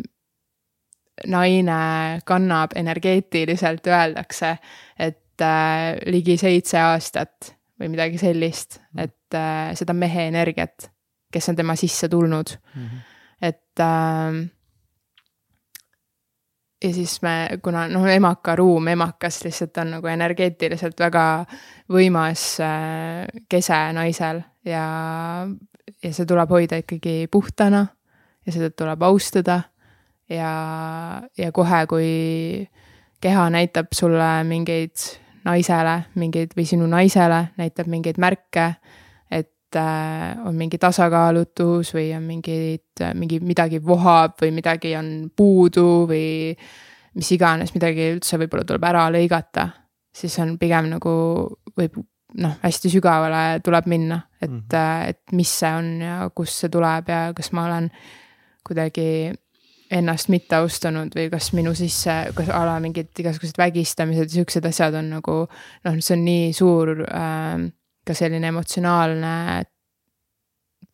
[1.28, 4.58] naine kannab energeetiliselt, öeldakse,
[5.00, 9.04] et äh, ligi seitse aastat või midagi sellist, mhm.
[9.04, 10.90] et äh, seda mehe energiat,
[11.32, 12.86] kes on tema sisse tulnud mm.
[12.86, 13.00] -hmm.
[13.42, 14.50] et äh,
[16.84, 21.46] ja siis me, kuna noh, emakaruum, emakas lihtsalt on nagu energeetiliselt väga
[21.90, 24.86] võimas äh, kese naisel ja
[26.04, 27.88] ja see tuleb hoida ikkagi puhtana
[28.46, 29.62] ja seda tuleb austada.
[30.30, 30.52] ja,
[31.38, 32.10] ja kohe, kui
[33.22, 34.94] keha näitab sulle mingeid
[35.46, 38.76] naisele, mingeid või sinu naisele näitab mingeid märke,
[39.78, 46.56] on mingi tasakaalutus või on mingid, mingi, midagi vohab või midagi on puudu või
[47.20, 49.68] mis iganes, midagi üldse võib-olla tuleb ära lõigata,
[50.16, 51.12] siis on pigem nagu
[51.78, 52.00] võib
[52.38, 55.10] noh, hästi sügavale tuleb minna, et mm, -hmm.
[55.10, 57.90] et mis see on ja kust see tuleb ja kas ma olen
[58.64, 59.32] kuidagi
[59.91, 65.10] ennast mitte austanud või kas minu sisse, kas ala mingid igasugused vägistamised siuksed asjad on
[65.16, 65.38] nagu
[65.84, 67.66] noh, see on nii suur äh,
[68.10, 69.64] ka selline emotsionaalne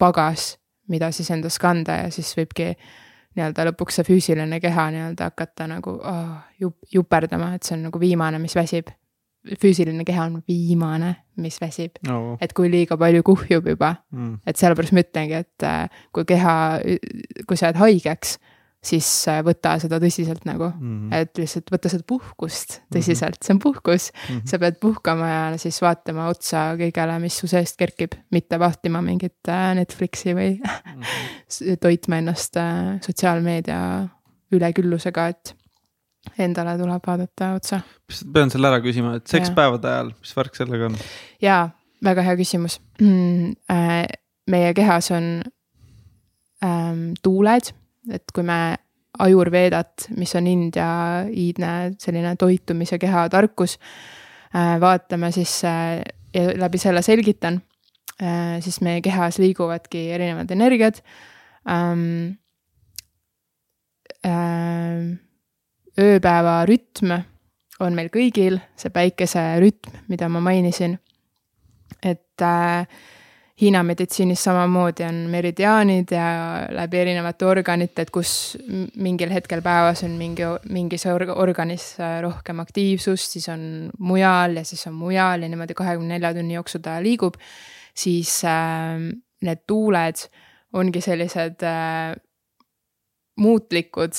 [0.01, 0.55] pagas,
[0.91, 2.73] mida siis endas kanda ja siis võibki
[3.35, 7.99] nii-öelda lõpuks see füüsiline keha nii-öelda hakata nagu oh, jup, juperdama, et see on nagu
[7.99, 8.91] viimane, mis väsib.
[9.61, 11.99] Füüsiline keha on viimane, mis väsib.
[12.07, 12.35] No..
[12.41, 16.55] et kui liiga palju kuhjub juba mm., et sellepärast ma ütlengi, et äh, kui keha,
[17.45, 18.39] kui sa jääd haigeks,
[18.85, 21.13] siis äh, võta seda tõsiselt nagu mm, -hmm.
[21.17, 23.47] et lihtsalt võta seda puhkust tõsiselt mm, -hmm.
[23.47, 24.27] see on puhkus mm.
[24.27, 24.47] -hmm.
[24.51, 29.49] sa pead puhkama ja siis vaatama otsa kõigele, mis su seest kerkib, mitte vahtima mingit
[29.49, 31.77] äh, Netflixi või mm -hmm.
[31.85, 32.57] toitma ennast
[33.05, 33.79] sotsiaalmeedia
[34.55, 35.55] üleküllusega, et
[36.41, 37.81] endale tuleb vaadata otsa.
[38.33, 40.97] pean selle ära küsima, et sekspäevade ajal, mis värk sellega on?
[41.41, 41.69] jaa,
[42.03, 43.55] väga hea küsimus mm,.
[43.71, 44.05] Äh,
[44.51, 45.41] meie kehas on
[46.63, 47.71] ähm, tuuled,
[48.11, 48.75] et kui me
[49.19, 50.89] ajurveedat, mis on India
[51.31, 56.01] iidne selline toitumise keha tarkus äh,, vaatame, siis äh,
[56.35, 57.61] ja läbi selle selgitan
[58.21, 61.03] äh,, siis meie kehas liiguvadki erinevad energiad
[61.69, 62.35] ähm,.
[64.25, 65.19] Äh,
[66.01, 67.11] ööpäeva rütm
[67.79, 70.97] on meil kõigil, see päikeserütm, mida ma mainisin.
[72.03, 72.87] et äh,
[73.61, 76.25] Hiina meditsiinis samamoodi on meridiaanid ja
[76.75, 78.57] läbi erinevate organite, et kus
[78.99, 80.43] mingil hetkel päevas on mingi,
[80.75, 83.63] mingis organis äh, rohkem aktiivsust, siis on
[83.99, 87.39] mujal ja siis on mujal ja niimoodi kahekümne nelja tunni jooksul ta liigub.
[87.95, 88.99] siis äh,
[89.41, 90.27] need tuuled
[90.73, 92.11] ongi sellised äh,
[93.39, 94.13] muutlikud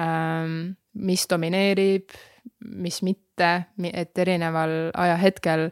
[0.00, 2.12] ähm, mis domineerib,
[2.60, 3.52] mis mitte,
[3.92, 5.70] et erineval ajahetkel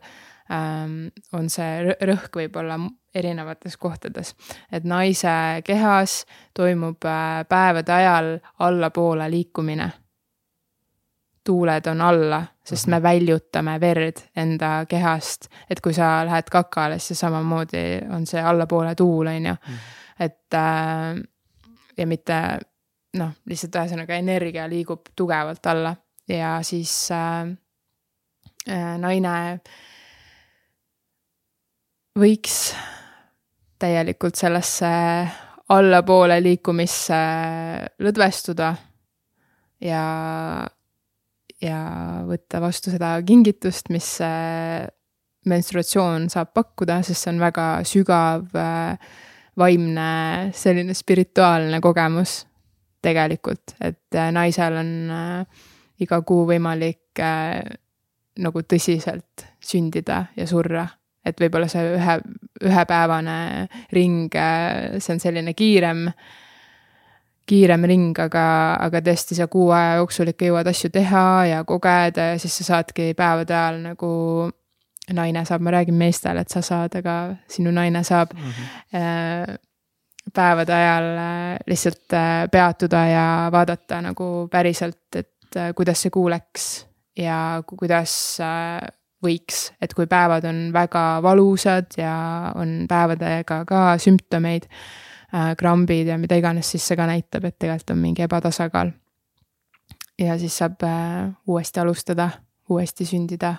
[0.53, 2.77] on see rõhk võib-olla
[3.15, 4.35] erinevates kohtades.
[4.73, 9.91] et naise kehas toimub äh, päevade ajal allapoole liikumine.
[11.45, 13.03] tuuled on alla, sest me mhm.
[13.03, 19.27] väljutame verd enda kehast, et kui sa lähed kakale, siis samamoodi on see allapoole tuul,
[19.27, 19.53] on ju.
[19.53, 19.79] Mhm.
[20.21, 21.23] et äh,
[21.97, 22.59] ja mitte
[23.15, 25.95] noh, lihtsalt ühesõnaga energia liigub tugevalt alla
[26.29, 27.53] ja siis äh,
[28.69, 29.61] äh, naine
[32.19, 32.59] võiks
[33.83, 34.89] täielikult sellesse
[35.75, 37.19] allapoole liikumisse
[38.05, 38.71] lõdvestuda
[39.85, 40.05] ja,
[41.63, 41.79] ja
[42.29, 44.87] võtta vastu seda kingitust, mis äh,
[45.51, 49.15] menstruatsioon saab pakkuda, sest see on väga sügav äh,
[49.59, 50.09] vaimne
[50.57, 52.43] selline spirituaalne kogemus
[53.05, 54.93] tegelikult, et äh, naisel on
[56.05, 57.21] iga kuu võimalik
[58.43, 60.89] nagu tõsiselt sündida ja surra.
[61.25, 62.17] Et võib-olla see ühe,
[62.65, 63.37] ühepäevane
[63.93, 64.35] ring,
[64.99, 66.07] see on selline kiirem,
[67.49, 68.47] kiirem ring, aga,
[68.81, 72.71] aga tõesti sa kuu aja jooksul ikka jõuad asju teha ja kogeda ja siis sa
[72.73, 74.13] saadki päevade ajal nagu
[75.13, 77.19] naine saab, ma räägin meestele, et sa saad, aga
[77.51, 78.51] sinu naine saab mm.
[78.51, 79.63] -hmm
[80.35, 86.31] päevade ajal äh, lihtsalt äh, peatuda ja vaadata nagu päriselt, et äh, kuidas see kuu
[86.31, 86.87] läks
[87.17, 88.39] ja kuidas
[89.25, 92.15] võiks, et kui päevad on väga valusad ja
[92.61, 94.69] on päevadega ka sümptomeid,
[95.35, 98.93] äh, krambid ja mida iganes, siis see ka näitab, et tegelikult on mingi ebatasakaal.
[100.19, 102.31] ja siis saab äh, uuesti alustada,
[102.69, 103.55] uuesti sündida.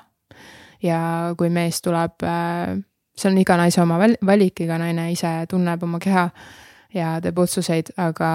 [0.84, 2.78] ja kui mees tuleb äh,,
[3.18, 6.30] see on iga naise oma valik, iga naine ise tunneb oma keha
[6.96, 8.30] ja teeb otsuseid, aga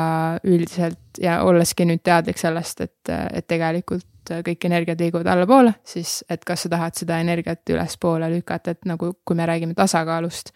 [0.45, 6.45] üldiselt ja olleski nüüd teadlik sellest, et, et tegelikult kõik energiat liiguvad allapoole, siis et
[6.45, 10.53] kas sa tahad seda energiat ülespoole lükata, et nagu kui me räägime tasakaalust,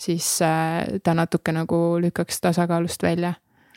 [0.00, 3.34] siis äh, ta natuke nagu lükkaks tasakaalust välja.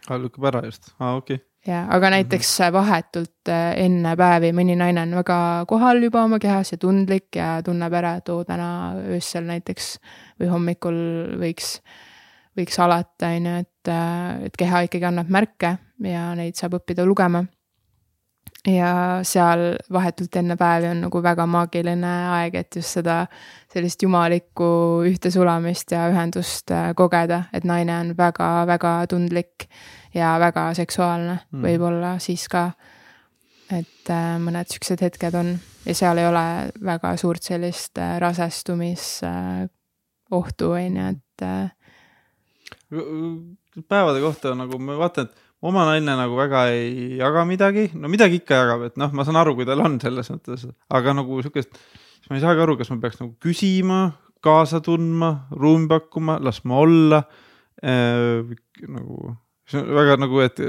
[0.09, 4.75] aa, lükkab ära just, aa okei okay ja, aga näiteks vahetult äh, enne päevi mõni
[4.79, 5.37] naine on väga
[5.67, 8.69] kohal juba oma kehas ja tundlik ja tunneb ära, et oo täna
[9.15, 9.93] öösel näiteks
[10.41, 10.99] või hommikul
[11.39, 11.77] võiks
[12.57, 17.05] võiks alata, on ju, et, äh, et keha ikkagi annab märke ja neid saab õppida
[17.07, 17.43] lugema.
[18.67, 23.25] Ja seal vahetult enne päevi on nagu väga maagiline aeg, et just seda
[23.73, 24.67] sellist jumalikku
[25.09, 29.67] ühtesulamist ja ühendust äh, kogeda, et naine on väga-väga tundlik
[30.15, 31.61] ja väga seksuaalne mm.
[31.67, 32.71] võib-olla siis ka.
[33.71, 40.97] et äh, mõned siuksed hetked on ja seal ei ole väga suurt sellist rasestumisohtu, on
[41.01, 41.41] ju, et
[43.89, 48.41] päevade kohta nagu ma vaatan, et oma naine nagu väga ei jaga midagi, no midagi
[48.41, 51.79] ikka jagab, et noh, ma saan aru, kui tal on selles mõttes, aga nagu sihukest,
[52.19, 54.01] siis ma ei saagi aru, kas ma peaks nagu küsima,
[54.43, 57.23] kaasa tundma, ruumi pakkuma, laskma olla
[57.79, 58.43] äh,.
[58.91, 59.37] nagu
[59.69, 60.59] see on väga nagu, et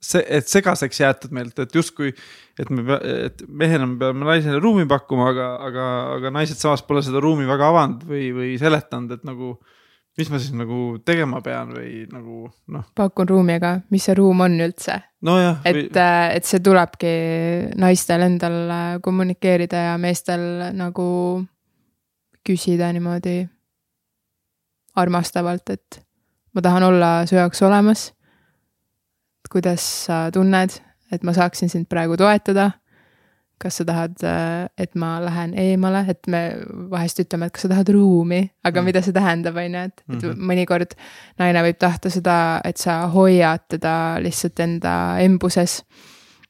[0.00, 2.12] see, et segaseks jäetud meilt, et justkui,
[2.58, 7.02] et me, et mehena me peame naisele ruumi pakkuma, aga, aga, aga naised samas pole
[7.04, 9.56] seda ruumi väga avanud või, või seletanud, et nagu
[10.18, 12.86] mis ma siis nagu tegema pean või nagu noh.
[12.98, 15.60] pakun ruumi, aga mis see ruum on üldse nojah.
[15.64, 17.12] et või..., äh, et see tulebki
[17.78, 20.42] naistel endal äh, kommunikeerida ja meestel
[20.76, 21.06] nagu
[22.46, 23.40] küsida niimoodi
[24.98, 26.00] armastavalt, et
[26.54, 28.12] ma tahan olla su jaoks olemas.
[29.48, 30.74] kuidas sa tunned,
[31.12, 32.72] et ma saaksin sind praegu toetada
[33.58, 36.42] kas sa tahad, äh, et ma lähen eemale, et me
[36.90, 38.88] vahest ütleme, et kas sa tahad ruumi, aga mm.
[38.90, 40.48] mida see tähendab, on ju, et, et mm -hmm.
[40.50, 40.96] mõnikord
[41.38, 45.82] naine võib tahta seda, et sa hoiad teda lihtsalt enda embuses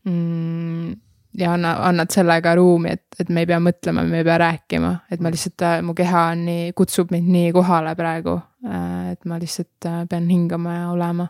[0.05, 0.97] mm,.
[1.39, 4.95] ja anna, annad sellega ruumi, et, et me ei pea mõtlema, me ei pea rääkima,
[5.11, 8.41] et ma lihtsalt, äh, mu keha on nii, kutsub mind nii kohale praegu.
[8.67, 11.29] Äh, et ma lihtsalt pean hingama ja olema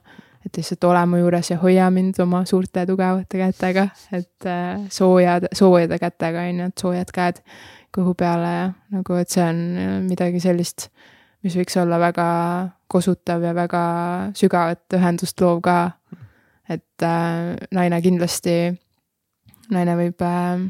[0.48, 5.50] et lihtsalt ole mu juures ja hoia mind oma suurte tugevate kätega, et äh, soojad,
[5.52, 7.42] soojade kätega on ju, et soojad käed
[7.94, 8.64] kõhu peale ja
[8.96, 9.60] nagu, et see on
[10.06, 10.88] midagi sellist,
[11.44, 12.28] mis võiks olla väga
[12.88, 13.82] kosutav ja väga
[14.38, 15.78] sügavat ühendust loov ka.
[16.68, 18.72] et äh, naine kindlasti,
[19.72, 20.64] naine võib äh,,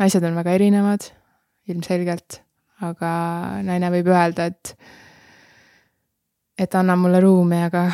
[0.00, 1.08] naised on väga erinevad,
[1.68, 2.42] ilmselgelt,
[2.84, 3.12] aga
[3.64, 4.76] naine võib öelda, et
[6.58, 7.86] et anna mulle ruumi, aga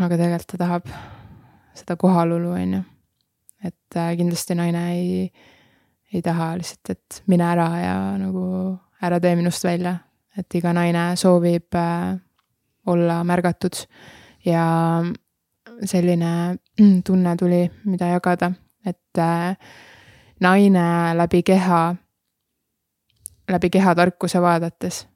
[0.00, 0.88] aga tegelikult ta tahab
[1.74, 2.82] seda kohalolu, on ju.
[3.64, 5.32] et äh, kindlasti naine ei,
[6.12, 8.44] ei taha lihtsalt, et mine ära ja nagu
[9.02, 9.96] ära tee minust välja.
[10.36, 12.16] et iga naine soovib äh,
[12.86, 13.86] olla märgatud
[14.44, 15.02] ja
[15.84, 16.58] selline
[17.06, 18.52] tunne tuli, mida jagada,
[18.86, 19.56] et äh,
[20.40, 21.94] naine läbi keha,
[23.50, 25.06] läbi kehatarkuse vaadates,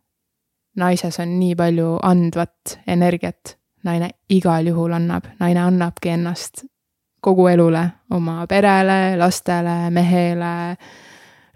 [0.79, 3.57] naises on nii palju andvat energiat.
[3.85, 6.65] Naine igal juhul annab, naine annabki ennast
[7.23, 7.85] kogu elule,
[8.15, 10.53] oma perele, lastele, mehele,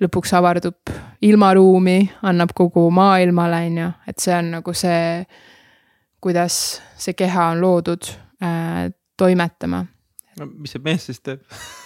[0.03, 0.93] lõpuks avardub
[1.23, 5.23] ilmaruumi, annab kogu maailmale, on ju, et see on nagu see,
[6.23, 6.57] kuidas
[6.99, 8.11] see keha on loodud
[8.43, 9.85] äh, toimetama.
[10.41, 11.43] no mis see mees siis teeb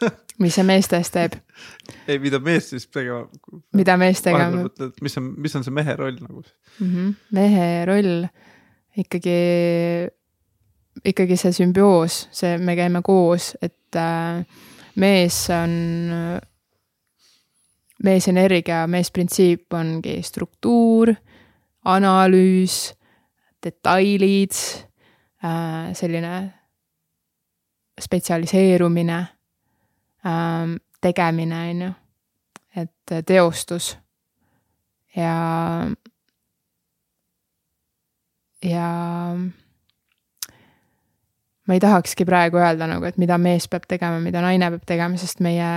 [0.42, 1.38] mis see meestes teeb?
[2.08, 3.26] ei, mida mees siis tegema?
[3.76, 4.66] mida mees tegema?
[5.02, 6.90] mis on, mis on see mehe roll nagu mm?
[6.90, 7.14] -hmm.
[7.38, 8.26] mehe roll
[8.96, 9.38] ikkagi,
[11.04, 14.44] ikkagi see sümbioos, see, me käime koos, et äh,
[14.96, 15.76] mees on,
[18.04, 21.12] meesenergia, meesprintsiip ongi struktuur,
[21.84, 22.94] analüüs,
[23.64, 24.56] detailid
[25.44, 26.34] äh,, selline
[28.00, 29.22] spetsialiseerumine
[31.02, 31.92] tegemine, on ju,
[32.82, 33.94] et teostus.
[35.16, 35.36] Ja
[38.64, 38.88] ja
[41.66, 45.18] ma ei tahakski praegu öelda nagu, et mida mees peab tegema, mida naine peab tegema,
[45.20, 45.70] sest meie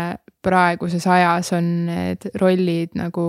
[0.45, 3.25] praeguses ajas on need rollid nagu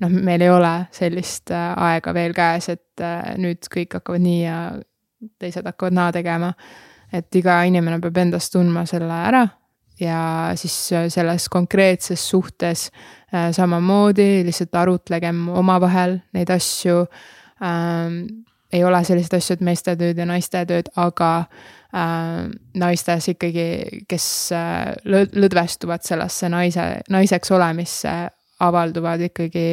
[0.00, 4.42] noh, meil ei ole sellist äh, aega veel käes, et äh, nüüd kõik hakkavad nii
[4.44, 4.58] ja
[5.42, 6.52] teised hakkavad naa tegema.
[7.12, 9.46] et iga inimene peab endast tundma selle ära
[10.00, 12.90] ja siis äh, selles konkreetses suhtes
[13.28, 17.02] samamoodi lihtsalt arutlegem omavahel neid asju.
[17.60, 18.22] Ähm,
[18.72, 22.46] ei ole selliseid asju, et meeste tööd ja naiste tööd, aga äh,
[22.80, 28.14] naistes ikkagi, kes äh, lõdvestuvad sellesse naise, naiseks olemisse,
[28.64, 29.68] avalduvad ikkagi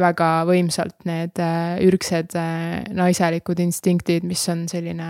[0.00, 5.08] väga võimsalt need äh, ürgsed äh, naiselikud instinktid, mis on selline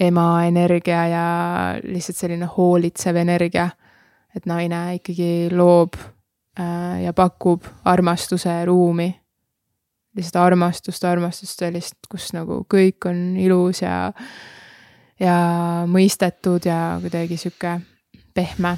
[0.00, 1.24] ema energia ja
[1.84, 3.70] lihtsalt selline hoolitsev energia.
[4.36, 5.94] et naine ikkagi loob
[6.58, 9.22] äh, ja pakub armastuse ruumi
[10.16, 14.12] lihtsalt armastust, armastust sellist, kus nagu kõik on ilus ja,
[15.20, 15.36] ja
[15.88, 17.78] mõistetud ja kuidagi sihuke
[18.34, 18.76] pehme.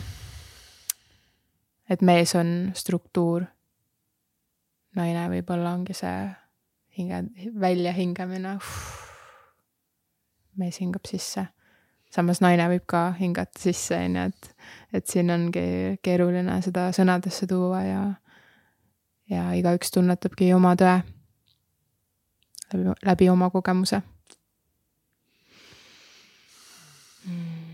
[1.90, 3.44] et mees on struktuur.
[4.96, 6.30] naine võib-olla ongi see
[6.98, 7.24] hinge,
[7.60, 8.58] väljahingamine.
[10.60, 11.46] Mees hingab sisse.
[12.14, 14.50] samas naine võib ka hingata sisse, on ju, et,
[14.94, 18.02] et siin ongi keeruline seda sõnadesse tuua ja,
[19.30, 21.00] ja igaüks tunnetabki oma tõe
[22.72, 24.02] läbi, läbi oma kogemuse
[27.26, 27.64] mm..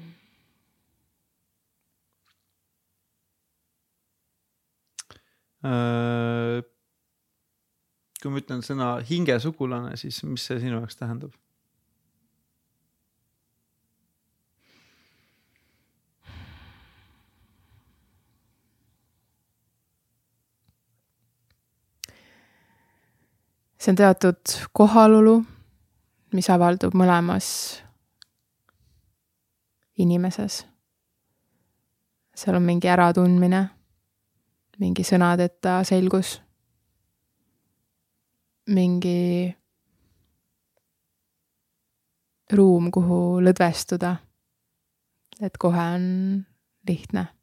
[8.21, 11.37] kui ma ütlen sõna hingesugulane, siis mis see sinu jaoks tähendab?
[23.81, 24.41] See on teatud
[24.77, 25.41] kohalolu,
[26.37, 27.47] mis avaldub mõlemas
[29.99, 30.67] inimeses.
[32.37, 33.63] seal on mingi äratundmine,
[34.81, 36.39] mingi sõnadeta selgus,
[38.69, 39.49] mingi
[42.53, 44.17] ruum, kuhu lõdvestuda.
[45.41, 46.45] et kohe on
[46.89, 47.40] lihtne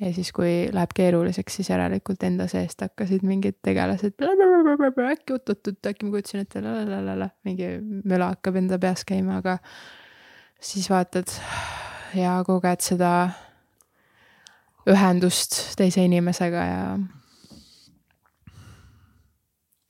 [0.00, 6.06] ja siis, kui läheb keeruliseks, siis järelikult enda seest hakkasid mingid tegelased äkki oot-oot-oot, äkki
[6.06, 6.62] ma kujutasin ette
[7.44, 7.70] mingi
[8.04, 9.58] möla hakkab enda peas käima, aga
[10.60, 11.32] siis vaatad
[12.14, 13.12] ja koged seda
[14.88, 16.82] ühendust teise inimesega ja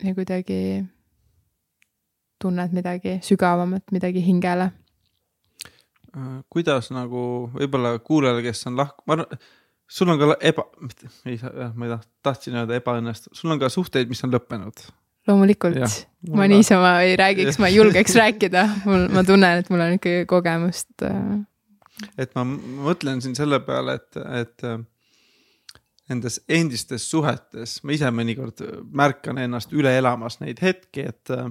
[0.02, 0.84] ja kuidagi
[2.38, 4.70] tunned midagi sügavamat, midagi hingele.
[6.50, 9.38] kuidas nagu võib-olla kuulajale, kes on lahku, ma arvan
[9.88, 10.64] sul on ka eba,
[11.26, 14.34] ei saa, jah, ma ei taht-, tahtsin öelda ebaõnnestunud, sul on ka suhteid, mis on
[14.34, 14.84] lõppenud.
[15.28, 15.78] loomulikult,
[16.32, 20.28] ma niisama ei räägiks, ma ei julgeks rääkida, mul, ma tunnen, et mul on ikkagi
[20.28, 20.92] kogemust.
[21.08, 22.12] Äh.
[22.20, 24.78] et ma mõtlen siin selle peale, et, et äh,
[26.08, 28.62] nendes endistes suhetes ma ise mõnikord
[28.96, 31.48] märkan ennast üle elamas neid hetki, et äh,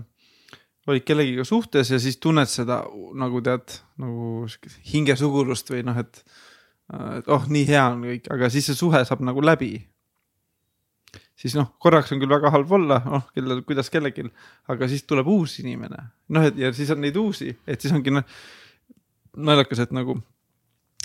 [0.88, 2.84] olid kellegiga suhtes ja siis tunned seda
[3.18, 4.46] nagu tead, nagu
[4.94, 6.22] hingesugulust või noh, et
[6.94, 9.76] et oh, nii hea on kõik, aga siis see suhe saab nagu läbi.
[11.38, 14.26] siis noh, korraks on küll väga halb olla, noh, kellel, kuidas kellelgi,
[14.72, 16.00] aga siis tuleb uus inimene.
[16.30, 18.24] noh, et ja siis on neid uusi, et siis ongi noh,
[19.36, 20.18] naljakas, et nagu,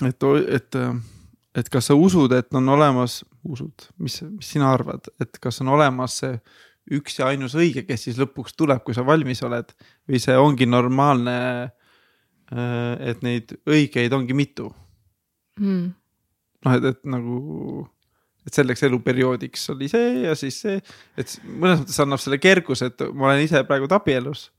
[0.07, 0.27] et,
[0.57, 0.77] et,
[1.59, 5.73] et kas sa usud, et on olemas, usud, mis, mis sina arvad, et kas on
[5.75, 6.37] olemas see
[6.93, 9.69] üks ja ainus õige, kes siis lõpuks tuleb, kui sa valmis oled
[10.09, 11.35] või see ongi normaalne,
[12.53, 14.71] et neid õigeid ongi mitu
[15.59, 15.91] mm..
[16.65, 17.83] noh, et, et nagu,
[18.47, 20.79] et selleks eluperioodiks oli see ja siis see,
[21.17, 24.49] et mõnes mõttes annab selle kerguse, et ma olen ise praegu abielus.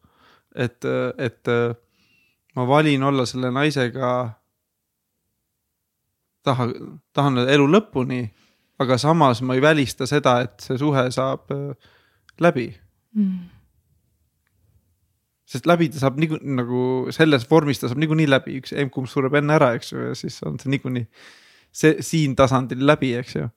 [0.54, 0.86] et,
[1.18, 1.52] et
[2.54, 4.12] ma valin olla selle naisega.
[6.44, 6.68] taha,
[7.12, 8.22] tahan elu lõpuni,
[8.78, 11.50] aga samas ma ei välista seda, et see suhe saab
[12.40, 12.70] läbi
[13.14, 13.54] mm
[15.48, 16.82] sest läbi ta saab niikuinii nagu
[17.14, 20.38] selles vormis ta saab niikuinii läbi, üks emb-kumb sureb enne ära, eks ju, ja siis
[20.46, 21.04] on see niikuinii
[21.74, 23.48] see siin tasandil läbi, eks ju.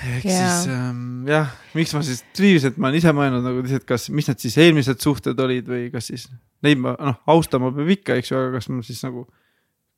[0.00, 0.54] ehk yeah.
[0.54, 4.06] siis ähm, jah, miks ma siis triivisin, et ma olen ise mõelnud nagu lihtsalt, kas,
[4.14, 6.28] mis need siis eelmised suhted olid või kas siis
[6.64, 9.26] neid ma noh, austama peab ikka, eks ju, aga kas ma siis nagu.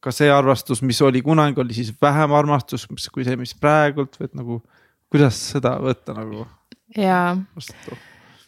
[0.02, 4.26] ka see armastus, mis oli kunagi, oli siis vähem armastus kui see, mis praegult või
[4.26, 4.56] et nagu,
[5.12, 6.48] kuidas seda võtta nagu.
[6.96, 7.36] jaa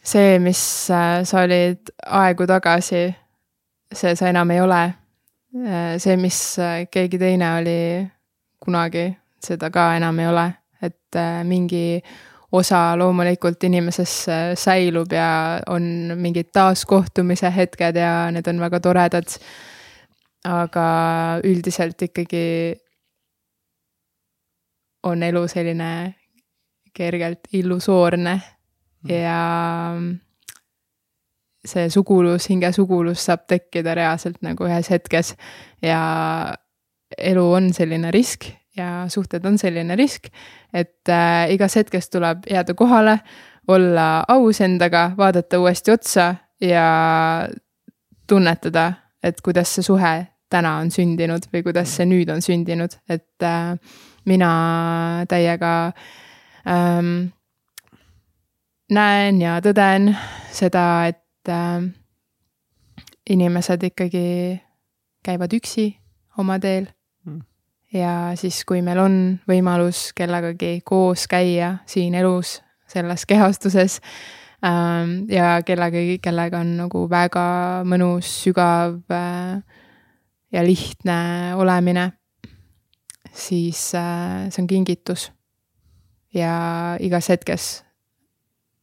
[0.05, 3.07] see, mis äh, sa olid aegu tagasi,
[3.93, 4.83] see sa enam ei ole.
[5.55, 7.79] Äh, see, mis äh, keegi teine oli
[8.61, 9.09] kunagi,
[9.41, 10.45] seda ka enam ei ole,
[10.81, 11.17] et
[11.47, 12.01] mingi
[12.55, 14.13] osa loomulikult inimeses
[14.59, 19.39] säilub ja on mingid taaskohtumise hetked ja need on väga toredad.
[20.45, 20.85] aga
[21.43, 22.75] üldiselt ikkagi
[25.03, 26.15] on elu selline
[26.93, 28.41] kergelt illusoorne.
[29.09, 29.39] Ja
[31.65, 35.33] see sugulus, hingesugulus saab tekkida reaalselt nagu ühes hetkes
[35.81, 36.01] ja
[37.17, 40.29] elu on selline risk ja suhted on selline risk,
[40.73, 43.19] et äh, igas hetkes tuleb jääda kohale,
[43.67, 46.87] olla aus endaga, vaadata uuesti otsa ja
[48.27, 48.91] tunnetada,
[49.23, 50.15] et kuidas see suhe
[50.51, 53.73] täna on sündinud või kuidas see nüüd on sündinud, et äh,
[54.25, 54.51] mina
[55.29, 55.71] täiega
[56.67, 57.31] ähm,
[58.91, 60.11] näen ja tõden
[60.53, 61.85] seda, et äh,
[63.29, 64.61] inimesed ikkagi
[65.25, 65.89] käivad üksi
[66.37, 66.87] oma teel
[67.25, 67.41] mm.
[67.93, 69.15] ja siis, kui meil on
[69.49, 73.99] võimalus kellegagi koos käia siin elus, selles kehastuses
[74.65, 77.47] ähm, ja kellegagi, kellega on nagu väga
[77.89, 79.63] mõnus, sügav äh,
[80.53, 82.11] ja lihtne olemine,
[83.33, 85.31] siis äh, see on kingitus.
[86.35, 87.84] ja igas hetkes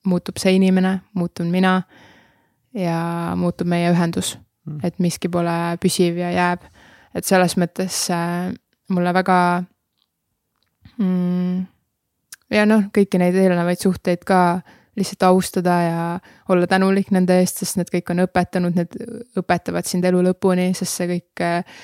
[0.08, 1.82] muutub see inimene, muutun mina
[2.74, 4.80] ja muutub meie ühendus mm..
[4.84, 6.64] et miski pole püsiv ja jääb.
[7.14, 8.52] et selles mõttes äh,
[8.88, 9.38] mulle väga
[10.98, 11.64] mm,
[12.52, 14.62] ja noh, kõiki neid eelnevaid suhteid ka
[14.96, 16.00] lihtsalt austada ja
[16.52, 18.96] olla tänulik nende eest, sest need kõik on õpetanud, need
[19.40, 21.78] õpetavad sind elu lõpuni, sest see kõik äh,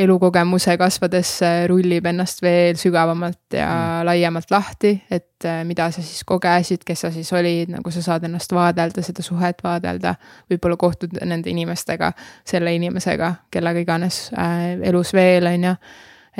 [0.00, 1.32] elukogemuse kasvades
[1.68, 4.06] rullib ennast veel sügavamalt ja mm.
[4.08, 8.24] laiemalt lahti, et äh, mida sa siis kogesid, kes sa siis olid, nagu sa saad
[8.28, 10.14] ennast vaadelda, seda suhet vaadelda.
[10.50, 12.12] võib-olla kohtud nende inimestega,
[12.46, 15.74] selle inimesega, kellega iganes äh, elus veel, on ju.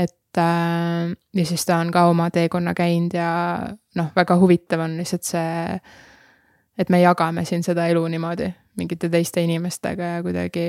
[0.07, 3.33] et äh, ja siis ta on ka oma teekonna käinud ja
[3.97, 5.81] noh, väga huvitav on lihtsalt see,
[6.79, 8.49] et me jagame siin seda elu niimoodi
[8.81, 10.67] mingite teiste inimestega ja kuidagi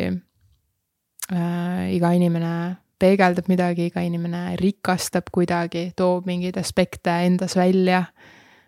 [1.32, 8.06] äh, iga inimene peegeldab midagi, iga inimene rikastab kuidagi, toob mingeid aspekte endas välja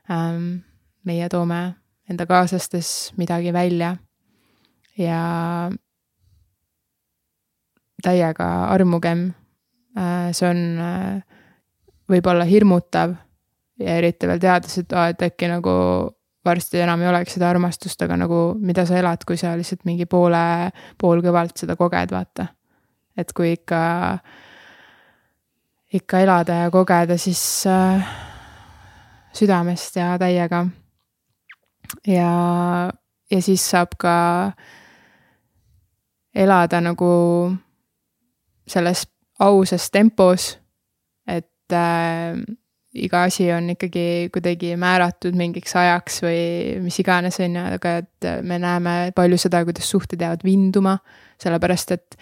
[0.09, 0.63] ähm,.
[1.03, 1.75] meie toome
[2.09, 3.97] enda kaaslastes midagi välja
[4.97, 5.69] ja
[8.03, 9.33] täiega armugem
[9.97, 10.31] äh,.
[10.31, 11.21] see on äh,,
[12.09, 13.15] võib-olla hirmutav
[13.79, 15.73] ja eriti veel teades, et aa, et äkki nagu
[16.45, 20.07] varsti enam ei oleks seda armastust, aga nagu mida sa elad, kui sa lihtsalt mingi
[20.09, 22.47] poole, poolkõvalt seda koged, vaata.
[23.17, 23.81] et kui ikka,
[25.93, 28.15] ikka elada ja kogeda, siis äh,
[29.33, 30.65] südamest ja täiega.
[32.07, 32.31] ja,
[33.31, 34.15] ja siis saab ka
[36.35, 37.13] elada nagu
[38.67, 39.07] selles
[39.39, 40.57] ausas tempos,
[41.27, 42.35] et äh,
[42.93, 46.43] iga asi on ikkagi kuidagi määratud mingiks ajaks või
[46.83, 50.97] mis iganes, on ju, aga et me näeme palju seda, kuidas suhted jäävad vinduma,
[51.41, 52.17] sellepärast et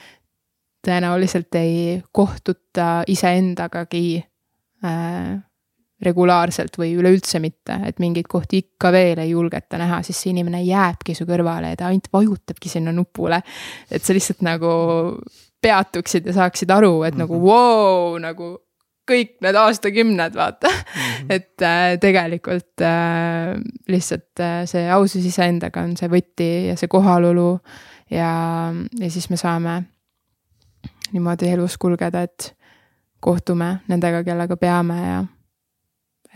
[0.86, 4.06] tõenäoliselt ei kohtuta iseendagagi
[4.86, 5.36] äh,
[6.02, 10.64] regulaarselt või üleüldse mitte, et mingeid kohti ikka veel ei julgeta näha, siis see inimene
[10.66, 13.42] jääbki su kõrvale ja ta ainult vajutabki sinna nupule.
[13.92, 14.72] et sa lihtsalt nagu
[15.62, 17.28] peatuksid ja saaksid aru, et mm -hmm.
[17.28, 18.58] nagu vau wow,, nagu
[19.12, 20.98] kõik need aastakümned, vaata mm.
[21.04, 21.30] -hmm.
[21.30, 23.56] et äh, tegelikult äh,
[23.88, 27.60] lihtsalt äh, see ausus iseendaga on see võti ja see kohalolu
[28.12, 28.32] ja,
[29.00, 29.84] ja siis me saame
[31.12, 32.56] niimoodi elus kulgeda, et
[33.20, 35.24] kohtume nendega, kellega peame ja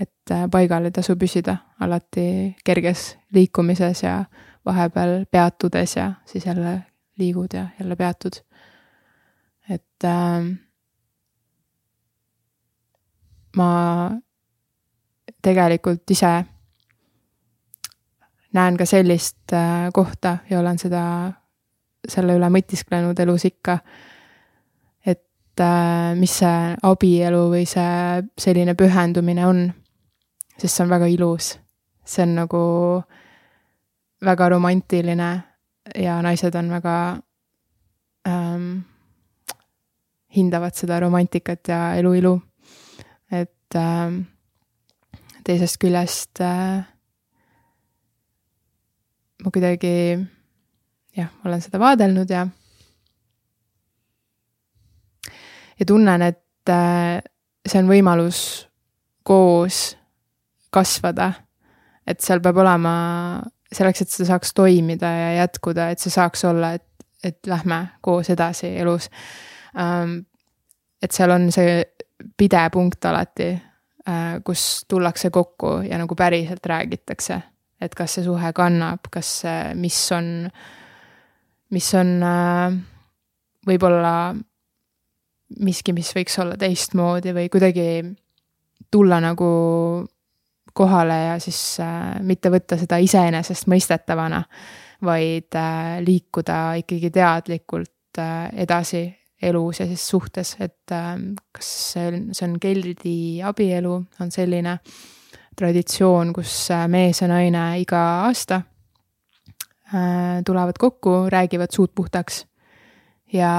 [0.01, 4.25] et äh, paigal ei tasu püsida, alati kerges liikumises ja
[4.65, 6.79] vahepeal peatudes ja siis jälle
[7.17, 8.41] liigud ja jälle peatud.
[9.69, 10.64] et äh,
[13.55, 14.11] ma
[15.41, 16.33] tegelikult ise
[18.55, 21.03] näen ka sellist äh, kohta ja olen seda,
[22.07, 23.79] selle üle mõtisklenud elus ikka.
[25.05, 29.67] et äh, mis see abielu või see selline pühendumine on.
[30.57, 31.55] sest see on väga ilus,
[32.05, 32.63] see on nagu
[34.25, 35.29] väga romantiline
[35.95, 36.95] ja naised on väga
[38.27, 38.79] ähm,
[40.35, 42.39] hindavad seda romantikat ja eluilu
[43.31, 44.19] et äh,
[45.45, 46.83] teisest küljest äh,
[49.43, 49.95] ma kuidagi
[51.15, 52.45] jah, olen seda vaadelnud ja
[55.79, 57.19] ja tunnen, et äh,
[57.65, 58.39] see on võimalus
[59.25, 59.95] koos
[60.73, 61.31] kasvada.
[62.05, 62.91] et seal peab olema,
[63.73, 66.85] selleks, et see saaks toimida ja jätkuda, et see saaks olla, et,
[67.23, 69.09] et lähme koos edasi elus
[69.77, 70.19] ähm,.
[71.01, 71.83] et seal on see
[72.37, 73.49] pidepunkt alati,
[74.07, 77.39] äh, kus tullakse kokku ja nagu päriselt räägitakse,
[77.81, 79.43] et kas see suhe kannab, kas
[79.75, 80.49] mis on,
[81.75, 82.77] mis on äh,
[83.67, 84.15] võib-olla
[85.59, 87.89] miski, mis võiks olla teistmoodi või kuidagi
[88.91, 89.49] tulla nagu
[90.75, 94.43] kohale ja siis äh, mitte võtta seda iseenesestmõistetavana,
[95.05, 95.53] vaid
[96.01, 98.19] liikuda ikkagi teadlikult
[98.55, 99.03] edasi
[99.45, 104.77] elus ja siis suhtes, et ähm, kas see on, geldi abielu, on selline
[105.55, 108.61] traditsioon, kus äh, mees ja naine iga aasta
[109.93, 112.43] äh, tulevad kokku, räägivad suud puhtaks
[113.33, 113.53] ja,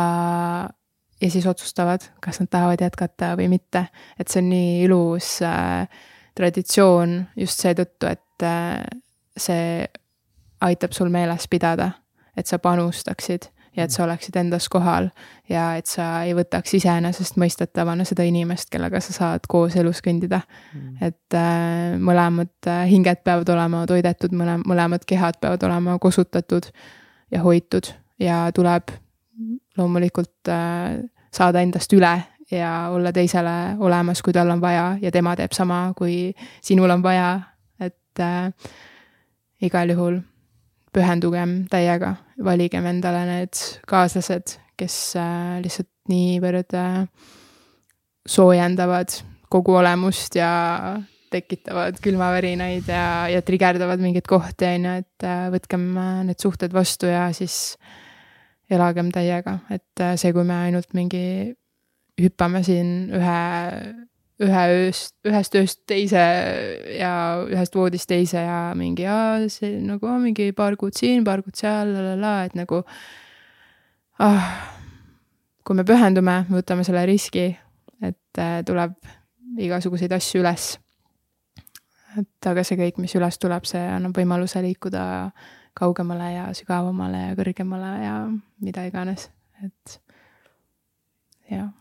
[1.20, 3.86] ja siis otsustavad, kas nad tahavad jätkata või mitte.
[4.18, 5.88] et see on nii ilus äh,
[6.36, 8.84] traditsioon just seetõttu, et äh,
[9.36, 9.86] see
[10.60, 11.90] aitab sul meeles pidada,
[12.36, 15.10] et sa panustaksid ja et sa oleksid endas kohal
[15.50, 20.40] ja et sa ei võtaks iseenesestmõistetavana seda inimest, kellega sa saad koos elus kõndida.
[20.74, 20.96] Mm..
[21.00, 26.70] et äh, mõlemad äh, hinged peavad olema toidetud, mõle-, mõlemad kehad peavad olema kosutatud
[27.30, 27.92] ja hoitud
[28.22, 28.94] ja tuleb
[29.76, 30.96] loomulikult äh,
[31.34, 32.14] saada endast üle
[32.50, 36.32] ja olla teisele olemas, kui tal on vaja ja tema teeb sama, kui
[36.64, 37.30] sinul on vaja,
[37.80, 38.52] et äh,
[39.66, 40.20] igal juhul
[40.96, 42.14] pühendugem täiega,
[42.44, 47.04] valigem endale need kaaslased, kes äh, lihtsalt niivõrd äh,
[48.26, 49.12] soojendavad
[49.52, 50.96] kogu olemust ja
[51.30, 55.86] tekitavad külmavärinaid ja, ja trigerdavad mingeid kohti, on ju, et äh, võtkem
[56.30, 57.76] need suhted vastu ja siis
[58.72, 61.54] elagem täiega, et see, kui me ainult mingi
[62.18, 63.40] hüppame siin ühe
[64.42, 66.22] ühe ööst, ühest ööst teise
[66.98, 67.12] ja
[67.48, 71.94] ühest voodist teise ja mingi, aa, see nagu mingi paar kuud siin, paar kuud seal,
[72.44, 72.82] et nagu
[74.20, 74.50] ah,.
[75.66, 77.48] kui me pühendume, võtame selle riski,
[78.04, 78.94] et äh, tuleb
[79.58, 80.74] igasuguseid asju üles.
[82.20, 85.06] et aga see kõik, mis üles tuleb, see annab võimaluse liikuda
[85.76, 88.14] kaugemale ja sügavamale ja kõrgemale ja
[88.60, 89.30] mida iganes,
[89.64, 89.98] et
[91.48, 91.72] jah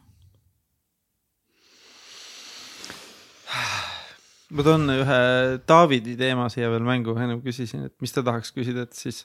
[4.56, 5.20] ma toon ühe
[5.68, 9.24] Taavidi teema siia veel mängu, ennem küsisin, et mis ta tahaks küsida, et siis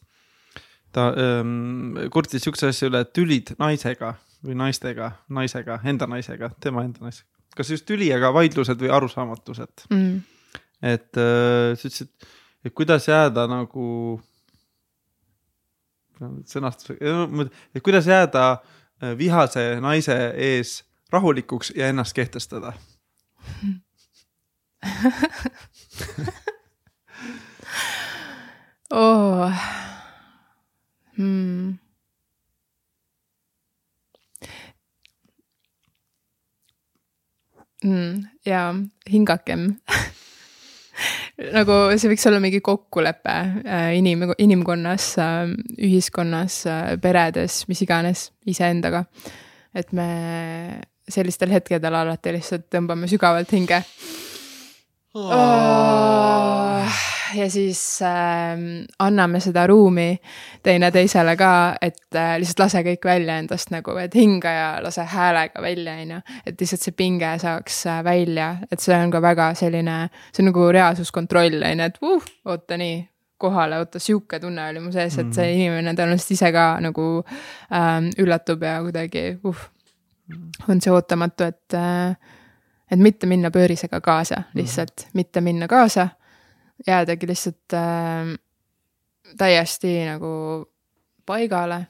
[0.95, 4.15] ta ähm, kurtis siukse asja üle, et tülid naisega
[4.47, 7.29] või naistega, naisega, enda naisega, tema enda naisega.
[7.57, 9.87] kas just tüli, aga vaidlused või arusaamatused?
[9.93, 10.21] Mm..
[10.81, 12.11] et äh, sa ütlesid,
[12.65, 13.87] et kuidas jääda nagu
[16.21, 20.81] sõnastusega, et kuidas jääda äh, vihase naise ees
[21.13, 22.73] rahulikuks ja ennast kehtestada
[28.91, 29.53] oh.
[31.17, 31.79] Hmm.
[37.85, 38.75] Mm, jaa,
[39.09, 39.77] hingakem
[41.57, 48.31] nagu see võiks olla mingi kokkulepe äh, inim-, inimkonnas, äh, ühiskonnas, äh, peredes, mis iganes,
[48.49, 49.05] iseendaga.
[49.75, 50.09] et me
[51.09, 53.79] sellistel hetkedel alati lihtsalt tõmbame sügavalt hinge
[55.15, 56.85] oh.
[57.35, 58.59] ja siis äh,
[58.99, 60.21] anname seda ruumi
[60.63, 65.63] teineteisele ka, et äh, lihtsalt lase kõik välja endast nagu, et hinga ja lase häälega
[65.63, 66.21] välja, on ju.
[66.47, 70.53] et lihtsalt see pinge saaks äh, välja, et see on ka väga selline, see on
[70.53, 73.01] nagu reaalsuskontroll, on ju, et uh, oota nii
[73.41, 75.61] kohale, oota, sihuke tunne oli mu sees, et see mhm.
[75.61, 77.07] inimene tõenäoliselt ise ka nagu
[77.73, 79.63] ähm, üllatub ja kuidagi uh,
[80.69, 82.37] on see ootamatu, et äh,
[82.91, 84.63] et mitte minna pöörisega kaasa, mhm.
[84.63, 86.09] lihtsalt mm mitte minna kaasa,
[86.87, 88.35] jäädagi lihtsalt äh,
[89.39, 90.33] täiesti nagu
[91.27, 91.87] paigale.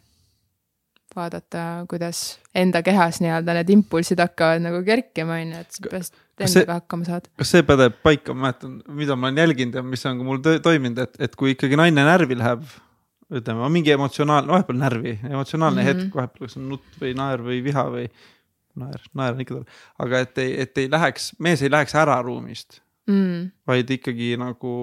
[1.16, 6.04] vaadata, kuidas enda kehas nii-öelda need impulsid hakkavad nagu kerkima, on ju, et sa pead
[6.46, 7.26] endaga hakkama saad.
[7.40, 10.38] kas see pädeb paika, ma mäletan, mida ma olen jälginud ja mis on ka mul
[10.62, 12.62] toiminud, et, et kui ikkagi naine närvi läheb
[13.30, 16.04] ütleme, mingi emotsionaalne, vahepeal närvi, emotsionaalne mm -hmm.
[16.04, 18.06] hetk, vahepeal kas on nutt või naer või viha või
[18.78, 22.20] naer, naer on ikka tore, aga et ei, et ei läheks, mees ei läheks ära
[22.24, 22.80] ruumist
[23.10, 24.74] mm., vaid ikkagi nagu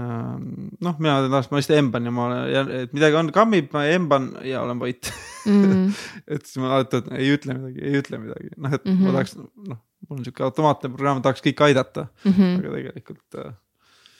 [0.00, 3.86] ähm, noh, mina tavaliselt, ma lihtsalt emban ja ma olen, et midagi on, kammib, ma
[3.90, 5.10] emban ja olen vait
[5.46, 5.90] mm.
[6.36, 9.04] et siis ma alati ei ütle midagi, ei ütle midagi, noh, et mm -hmm.
[9.06, 9.36] ma tahaks,
[9.70, 12.58] noh, mul on sihuke automaatne programm, tahaks kõiki aidata mm, -hmm.
[12.60, 13.40] aga tegelikult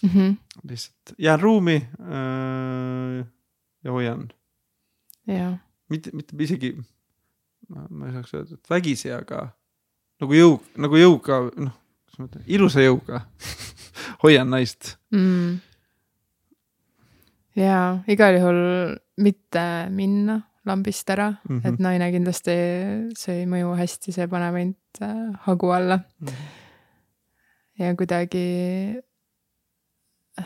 [0.05, 0.37] mm -hmm.
[0.71, 3.27] lihtsalt jään ruumi äh,
[3.85, 4.29] ja hoian.
[5.89, 6.77] mitte, mitte isegi
[7.69, 9.47] ma, ei saaks öelda, et vägisi, aga
[10.23, 13.23] nagu jõu, nagu jõuga, noh, kuidas ma ütlen, ilusa jõuga
[14.25, 15.57] hoian naist mm..
[17.61, 17.79] ja
[18.11, 18.61] igal juhul
[19.25, 19.65] mitte
[19.95, 21.69] minna lambist ära mm, -hmm.
[21.69, 22.55] et naine kindlasti,
[23.19, 26.29] see ei mõju hästi, see paneb ainult äh, hagu alla mm.
[26.29, 27.85] -hmm.
[27.85, 28.47] ja kuidagi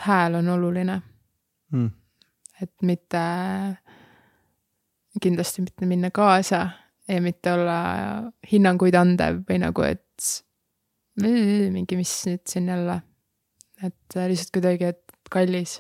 [0.07, 1.01] hääl on oluline
[1.71, 1.91] mm..
[2.63, 3.23] et mitte,
[5.23, 6.69] kindlasti mitte minna kaasa
[7.09, 7.79] ja mitte olla
[8.51, 10.05] hinnanguid andev või nagu, et
[11.23, 13.01] mingi, mis nüüd siin jälle.
[13.83, 15.79] et lihtsalt kuidagi, et kallis.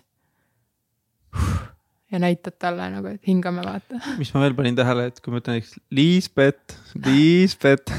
[2.12, 4.00] ja näitad talle nagu, et hingame, vaata.
[4.18, 7.92] mis ma veel panin tähele, et kui ma ütlen näiteks Liisbet, Liisbet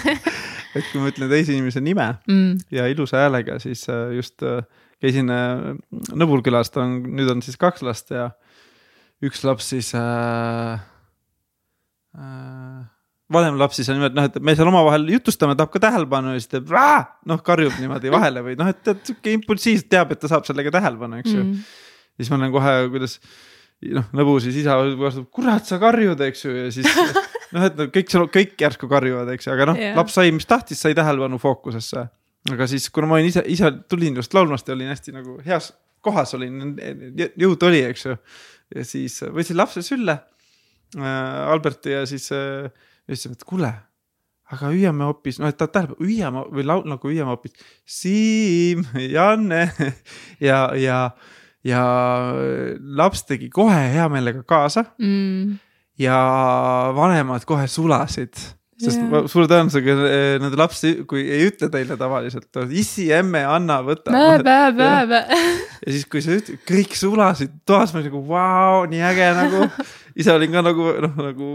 [0.74, 2.64] et kui ma ütlen teise inimese nime mm.
[2.74, 4.64] ja ilusa häälega, siis äh, just äh,
[5.02, 5.70] käisin äh,
[6.14, 8.32] Nõbul külas, ta on, nüüd on siis kaks last ja
[9.24, 10.90] üks laps siis äh,.
[12.14, 12.82] Äh,
[13.32, 16.42] vanem laps siis on niimoodi noh, et me seal omavahel jutustame, tahab ka tähelepanu ja
[16.42, 20.30] siis teeb noh, karjub niimoodi vahele või noh, et tead sihuke impulsiivselt teab, et ta
[20.30, 21.64] saab sellega tähelepanu, eks ju mm..
[22.14, 23.16] Siis ma näen kohe, kuidas
[23.96, 26.86] noh, Nõbu siis isa vastab, kurat, sa karjud, eks ju, ja siis
[27.54, 30.46] noh, et kõik seal, kõik järsku karjuvad, eks ju, aga noh yeah., laps sai, mis
[30.48, 32.04] tahtis, sai tähelepanu fookusesse.
[32.52, 35.72] aga siis, kuna ma olin ise, ise tulin just laulmast ja olin hästi nagu heas
[36.04, 36.76] kohas olin,
[37.40, 38.14] jõud oli, eks ju.
[38.76, 40.20] ja siis võtsin lapse sülle
[41.02, 42.70] Alberti ja siis äh,
[43.08, 43.70] ütlesin, et kuule,
[44.52, 49.64] aga hüüame hoopis, noh, et tahad tähelepanu, hüüame või laul nagu hüüame hoopis Siim, Janne
[50.48, 50.98] ja, ja,
[51.64, 51.84] ja
[53.00, 55.56] laps tegi kohe hea meelega kaasa Mm.
[55.98, 56.18] ja
[56.96, 58.34] vanemad kohe sulasid.
[58.80, 59.26] Sest yeah.
[59.30, 60.80] suure tõenäosusega eh, nende laps,
[61.10, 64.10] kui ei ütle teile tavaliselt, issi, emme, anna, võta.
[65.84, 69.68] Ja siis, kui sa ütled, kõik sulasid toas, ma olin nagu vau, nii äge nagu.
[70.20, 71.48] ise olin ka nagu noh, nagu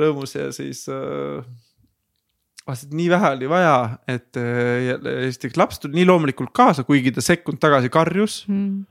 [0.00, 1.40] rõõmus ja siis äh,.
[2.66, 3.74] vaatasin, et nii vähe oli vaja,
[4.10, 4.92] et äh,
[5.30, 8.42] esiteks laps tuli nii loomulikult kaasa, kuigi ta sekund tagasi karjus.
[8.50, 8.86] Mm.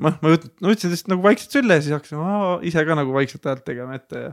[0.00, 3.44] ma, ma no võtsin lihtsalt nagu vaikselt sülle ja siis hakkasin ise ka nagu vaikselt
[3.44, 4.30] häält tegema ette ja.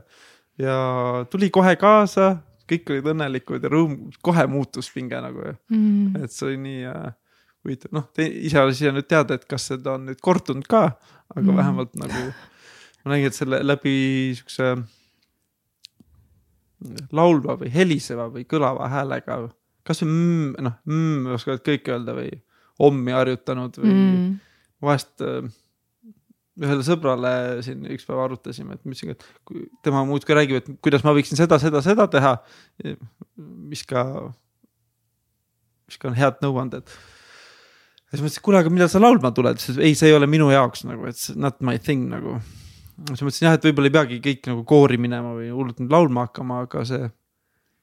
[0.61, 2.38] Ja tuli kohe kaasa,
[2.69, 6.23] kõik olid õnnelikud ja rõõm kohe muutus pinge nagu Mm.
[6.23, 7.14] et see oli nii äh,
[7.65, 10.98] huvitav, noh, ise alles siia nüüd teada, et kas seda on nüüd kordunud ka,
[11.36, 11.57] aga Mm.
[11.57, 12.34] vähemalt nagu
[13.06, 14.76] ma nägin, et selle läbi siukse
[17.15, 19.38] laulva või heliseva või kõlava häälega,
[19.88, 22.32] kasvõi mm, noh mm, oskavad kõik öelda või
[22.86, 24.15] ommi harjutanud või mm.
[24.15, 24.34] Mm.
[24.86, 25.45] vahest äh,
[26.56, 27.32] ühele sõbrale
[27.65, 31.40] siin üks päev arutasime, et ma ütlesin, et tema muudkui räägib, et kuidas ma võiksin
[31.40, 32.36] seda, seda, seda teha.
[33.36, 34.06] mis ka,
[35.90, 36.88] mis ka on head nõuanded.
[36.88, 40.30] ja siis ma ütlesin, kuule, aga millal sa laulma tuled, siis ei, see ei ole
[40.32, 42.38] minu jaoks nagu, et not my thing nagu.
[43.10, 45.91] siis ma mõtlesin jah, et võib-olla ei peagi kõik nagu koori minema või hullult nüüd
[45.91, 47.10] laulma hakkama, aga see.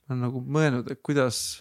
[0.08, 1.60] ma olen nagu mõelnud, et kuidas,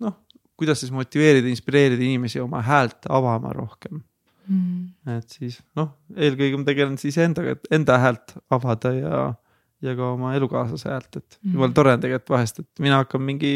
[0.00, 0.16] noh,
[0.56, 4.00] kuidas siis motiveerida, inspireerida inimesi oma häält avama rohkem
[4.48, 4.88] Mm.
[5.18, 9.20] et siis noh, eelkõige ma tegelen siis endaga, et enda häält avada ja,
[9.82, 11.52] ja ka oma elukaaslase häält, et Mhm.
[11.54, 13.52] jumala tore on tegelikult vahest, et mina hakkan mingi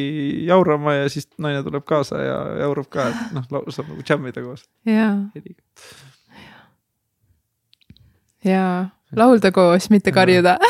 [0.46, 4.62] jaurama ja siis naine tuleb kaasa ja jaurab ka, et noh, saab nagu džämmida koos
[4.86, 5.62] jaa, heliga.
[8.44, 10.56] jaa, laulda koos, mitte karjuda.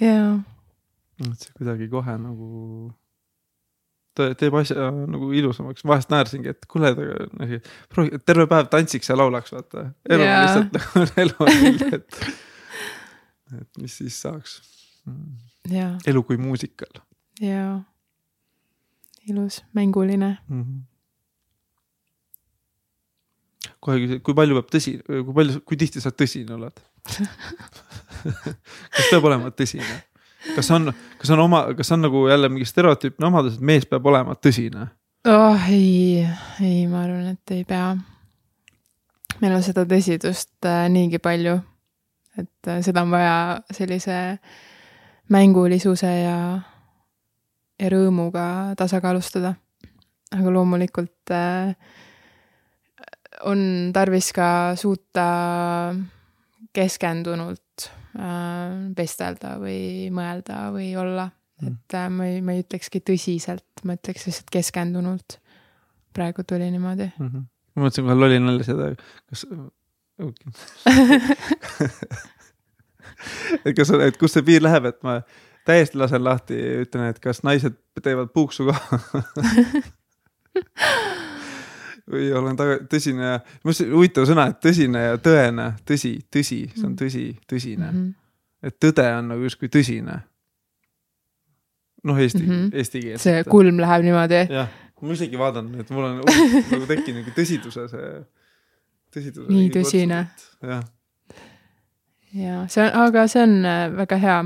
[0.00, 0.34] jaa,
[1.24, 2.48] et see kuidagi kohe nagu
[4.14, 6.92] ta teeb asja nagu ilusamaks, vahest naersingi, et kuule,
[7.92, 9.88] proovi terve päev tantsiks ja laulaks, vaata.
[10.08, 10.38] elu Jaa.
[10.44, 12.20] lihtsalt nagu elu on lill, et,
[13.60, 14.56] et mis siis saaks.
[15.70, 17.02] jaa, elu kui muusikal
[17.42, 17.82] jaa.
[19.28, 20.38] ilus, mänguline.
[20.48, 20.62] mm.
[20.62, 20.80] -hmm.
[23.80, 26.82] kohe küsin, kui palju peab tõsi, kui palju, kui tihti sa tõsine oled?
[28.94, 30.02] kas peab olema tõsine?
[30.54, 34.06] Kas on, kas on oma, kas on nagu jälle mingi stereotüüpne omadus, et mees peab
[34.06, 34.88] olema tõsine?
[35.28, 36.26] oh ei,
[36.60, 37.94] ei, ma arvan, et ei pea.
[39.40, 41.56] meil on seda tõsidust äh, niigi palju,
[42.38, 43.36] et äh, seda on vaja
[43.72, 44.38] sellise
[45.32, 46.38] mängulisuse ja,
[47.80, 48.46] ja rõõmuga
[48.78, 49.54] tasakaalustada.
[50.34, 51.74] aga loomulikult äh,
[53.44, 55.24] on tarvis ka suuta
[56.74, 57.63] keskendunult
[58.14, 61.24] vestelda või mõelda või olla
[61.62, 61.68] Mm.
[61.68, 65.38] et äh, ma ei, ma ei ütlekski tõsiselt, ma ütleks lihtsalt keskendunult.
[66.14, 67.10] praegu tuli niimoodi.
[67.18, 67.28] mm.
[67.28, 67.44] -hmm.
[67.74, 68.94] ma mõtlesin kohe lolli nalja seda,
[69.30, 69.46] kas
[73.64, 75.20] et kas, et kus see piir läheb, et ma
[75.66, 76.54] täiesti lasen lahti,
[76.84, 78.74] ütlen, et kas naised teevad puuksu ka
[82.10, 87.24] või olen taga, tõsine huvitav sõna, et tõsine ja tõene, tõsi, tõsi, see on tõsi,
[87.48, 88.04] tõsine mm, Mhm.
[88.04, 88.68] -hmm.
[88.68, 90.18] et tõde on nagu justkui tõsine.
[92.04, 92.64] noh, eesti mm, Mhm.
[92.64, 92.76] -hmm.
[92.76, 93.22] eesti keeles.
[93.22, 94.46] see kulm läheb niimoodi.
[94.50, 94.68] jah,
[95.00, 98.10] ma isegi vaatan, et mul on uh, nagu tekkinud mingi tõsiduse see,
[99.16, 99.48] tõsiduse.
[99.48, 100.26] Nii tõsine..
[100.62, 100.84] jah,
[102.34, 104.44] ja see on, aga see on äh, väga hea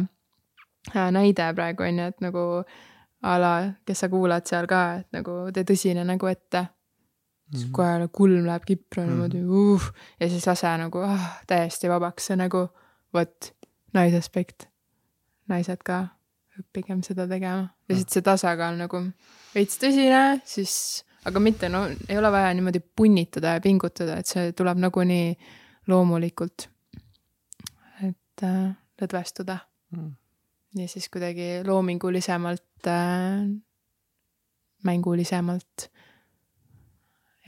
[1.10, 2.64] näide praegu on ju, et nagu
[3.22, 3.52] a la,
[3.86, 6.66] kes sa kuulad seal ka, et nagu tee tõsine nägu ette.
[7.52, 7.72] Siis Mhm.
[7.72, 9.10] kohe kulm läheb kipru Mhm.
[9.10, 12.68] niimoodi uh, ja siis lase nagu ah, täiesti vabaks see nägu.
[13.14, 13.54] vot,
[13.94, 14.66] naisaspekt.
[15.48, 16.08] naised ka,
[16.60, 17.68] õppigem seda tegema.
[17.88, 19.00] lihtsalt see tasakaal nagu
[19.54, 24.52] veits tõsine, siis, aga mitte, no ei ole vaja niimoodi punnitada ja pingutada, et see
[24.52, 25.36] tuleb nagunii
[25.88, 26.68] loomulikult.
[28.02, 29.58] et äh, lõdvestuda.
[30.76, 33.48] ja siis kuidagi loomingulisemalt äh,,
[34.84, 35.88] mängulisemalt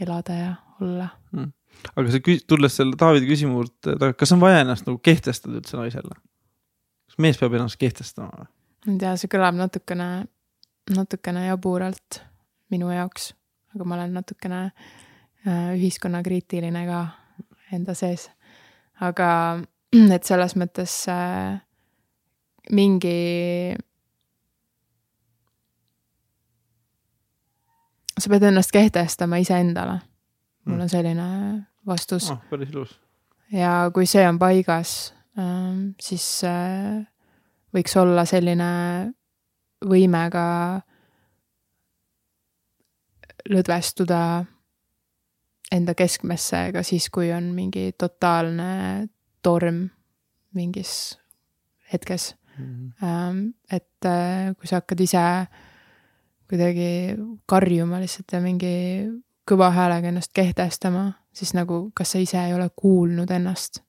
[0.00, 0.50] elada ja
[0.80, 1.50] olla mm..
[1.96, 6.16] aga see, tulles selle Taavidi küsimuse juurde, kas on vaja ennast nagu kehtestada üldse naisele?
[7.10, 8.50] kas mees peab ennast kehtestama või?
[8.86, 10.10] ma ei tea, see kõlab natukene,
[10.96, 12.22] natukene jaburalt
[12.70, 13.32] minu jaoks,
[13.74, 17.02] aga ma olen natukene äh, ühiskonnakriitiline ka
[17.74, 18.28] enda sees.
[19.00, 19.28] aga
[20.14, 21.60] et selles mõttes äh,
[22.70, 23.76] mingi.
[28.20, 30.00] Sa pead ennast kehtestama iseendale.
[30.64, 30.92] mul on mm.
[30.92, 31.26] selline
[31.86, 32.38] vastus oh,.
[32.50, 33.00] päris ilus.
[33.52, 37.00] ja kui see on paigas, ähm, siis äh,
[37.74, 38.70] võiks olla selline
[39.86, 40.46] võime ka
[43.50, 44.20] lõdvestuda
[45.72, 49.08] enda keskmesse ka siis, kui on mingi totaalne
[49.42, 49.88] torm
[50.54, 51.18] mingis
[51.92, 52.92] hetkes mm.
[53.02, 53.52] -hmm.
[53.72, 55.24] et äh, kui sa hakkad ise
[56.50, 57.16] kuidagi
[57.50, 58.72] karjuma lihtsalt ja mingi
[59.50, 63.84] kõva häälega ennast kehtestama, siis nagu, kas sa ise ei ole kuulnud ennast?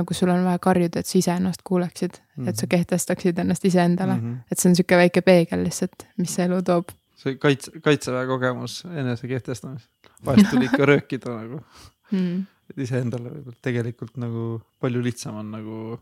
[0.00, 2.48] nagu sul on vaja karjuda, et sa ise ennast kuuleksid mm, -hmm.
[2.48, 2.70] et sa mhm.
[2.70, 4.52] kehtestaksid ennast iseendale mm, -hmm.
[4.52, 6.94] et see on sihuke väike peegel lihtsalt, mis see elu toob.
[7.16, 9.90] see kaitse, kaitseväe kogemus enese kehtestamisel,
[10.24, 11.60] vahest tuli ikka röökida nagu
[12.12, 12.46] mm.
[12.70, 14.46] et iseendale võib-olla tegelikult nagu
[14.80, 16.00] palju lihtsam on nagu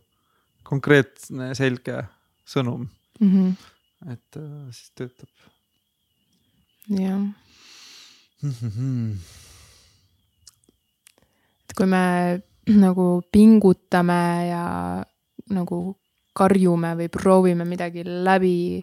[0.62, 2.04] konkreetne, selge
[2.46, 2.86] sõnum
[3.20, 3.30] mm.
[3.32, 4.12] -hmm.
[4.12, 5.32] et äh, siis töötab.
[6.88, 7.22] Jah.
[11.68, 12.04] Et kui me
[12.84, 14.64] nagu pingutame ja
[15.54, 15.78] nagu
[16.38, 18.78] karjume või proovime midagi läbi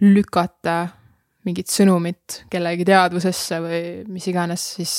[0.00, 0.88] lükata,
[1.46, 4.94] mingit sõnumit kellegi teadvusesse või mis iganes, siis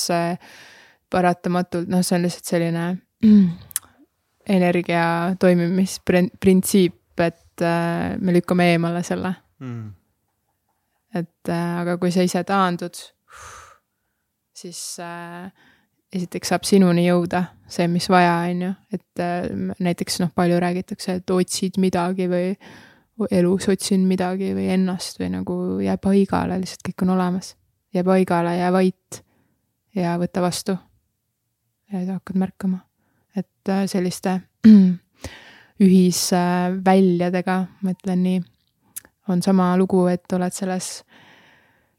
[1.12, 2.86] paratamatult noh, see on lihtsalt selline
[4.58, 5.06] energia
[5.40, 9.36] toimimisprintsiip, et äh, me lükkame eemale selle.
[9.62, 9.90] Mm..
[11.16, 12.98] Et äh, aga kui sa ise taandud,
[14.56, 15.50] siis äh,
[16.14, 19.24] esiteks saab sinuni jõuda see, mis vaja, on ju, et
[19.80, 22.52] näiteks noh, palju räägitakse, et otsid midagi või
[23.32, 27.56] elus otsin midagi või ennast või nagu jää paigale, lihtsalt kõik on olemas.
[27.94, 29.24] jää paigale, jää vait
[29.96, 30.78] ja võta vastu.
[31.92, 32.82] ja sa hakkad märkama
[33.36, 34.42] et äh, selliste
[35.86, 38.42] ühisväljadega, ma ütlen nii,
[39.32, 41.02] on sama lugu, et oled selles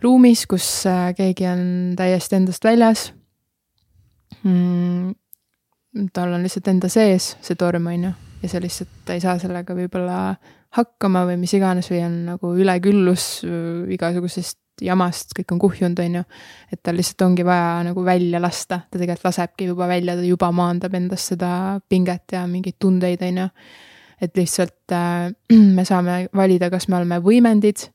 [0.02, 1.64] ruumis, kus äh, keegi on
[1.98, 3.10] täiesti endast väljas
[4.42, 5.12] mm,.
[6.12, 9.76] tal on lihtsalt enda sees see torm, on ju, ja sa lihtsalt ei saa sellega
[9.78, 10.18] võib-olla
[10.72, 16.18] hakkama või mis iganes või on nagu üleküllus äh, igasugusest jamast, kõik on kuhjunud, on
[16.20, 16.24] ju.
[16.72, 20.50] et tal lihtsalt ongi vaja nagu välja lasta, ta tegelikult lasebki juba välja, ta juba
[20.54, 23.48] maandab endas seda pinget ja mingeid tundeid, on ju.
[24.22, 25.32] Et lihtsalt äh,
[25.76, 27.88] me saame valida, kas me oleme võimendid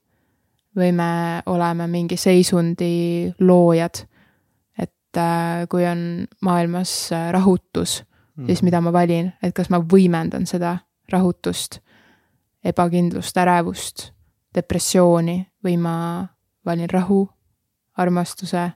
[0.78, 4.04] või me oleme mingi seisundi loojad.
[4.78, 8.04] et äh, kui on maailmas äh, rahutus
[8.36, 10.78] mm., siis mida ma valin, et kas ma võimendan seda
[11.08, 11.80] rahutust,
[12.64, 14.10] ebakindlust, ärevust,
[14.54, 16.26] depressiooni või ma
[16.66, 17.28] valin rahu,
[17.96, 18.70] armastuse,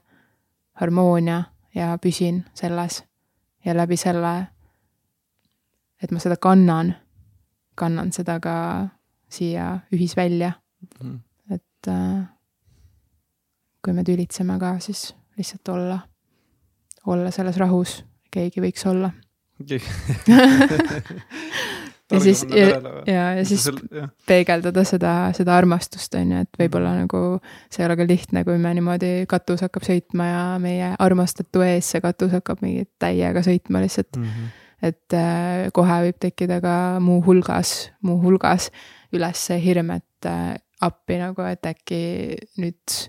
[0.73, 1.43] harmoonia
[1.75, 3.03] ja püsin selles.
[3.65, 4.47] ja läbi selle,
[6.03, 6.95] et ma seda kannan,
[7.75, 8.55] kannan seda ka
[9.33, 10.51] siia ühisvälja
[11.01, 11.19] mm..
[11.53, 12.23] et äh,
[13.83, 15.99] kui me tülitseme ka, siis lihtsalt olla,
[17.07, 19.11] olla selles rahus, keegi võiks olla
[22.13, 22.67] ja siis ja,
[23.07, 24.07] ja, ja siis ja.
[24.27, 27.05] peegeldada seda, seda armastust, on ju, et võib-olla mm.
[27.05, 27.19] nagu
[27.71, 31.93] see ei ole ka lihtne, kui me niimoodi katus hakkab sõitma ja meie armastatu ees
[31.93, 34.29] see katus hakkab mingi täiega sõitma lihtsalt mm.
[34.29, 34.45] -hmm.
[34.83, 38.69] Et äh, kohe võib tekkida ka muuhulgas, muuhulgas
[39.15, 42.03] üles see hirm, et äh, appi nagu, et äkki
[42.59, 42.99] nüüd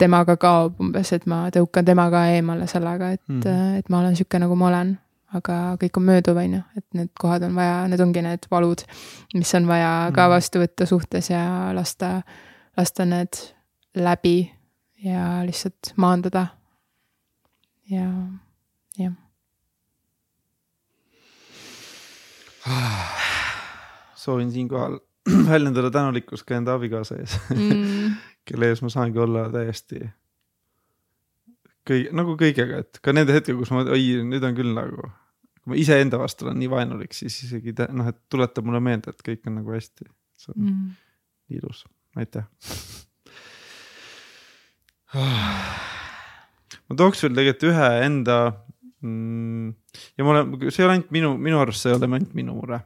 [0.00, 4.40] temaga kaob umbes, et ma tõukan temaga eemale sellega, et mm, et ma olen sihuke,
[4.40, 4.96] nagu ma olen
[5.36, 8.82] aga kõik on mööduv, on ju, et need kohad on vaja, need ongi need valud,
[9.36, 10.32] mis on vaja ka mhm.
[10.34, 11.44] vastu võtta suhtes ja
[11.76, 12.20] lasta,
[12.78, 13.38] lasta need
[13.98, 14.50] läbi
[15.04, 16.46] ja lihtsalt maandada.
[17.90, 18.06] ja,
[18.98, 19.14] jah.
[24.24, 24.98] soovin siinkohal
[25.50, 28.16] väljendada tänulikkust ka enda abikaasa ees mm.
[28.48, 30.04] kelle ees ma saangi olla täiesti
[31.88, 35.10] kõige, nagu kõigega, et ka nende hetkel, kus ma, oi, nüüd on küll nagu
[35.60, 39.20] kui ma iseenda vastu olen nii vaenulik, siis isegi noh, et tuletab mulle meelde, et
[39.26, 40.08] kõik on nagu hästi.
[40.40, 40.90] see on mm.
[41.58, 41.84] ilus,
[42.16, 42.46] aitäh
[46.86, 48.36] ma tooks veel tegelikult ühe enda
[49.02, 52.56] ja ma olen, see ei ole ainult minu, minu arust see ei ole ainult minu
[52.58, 52.82] mure.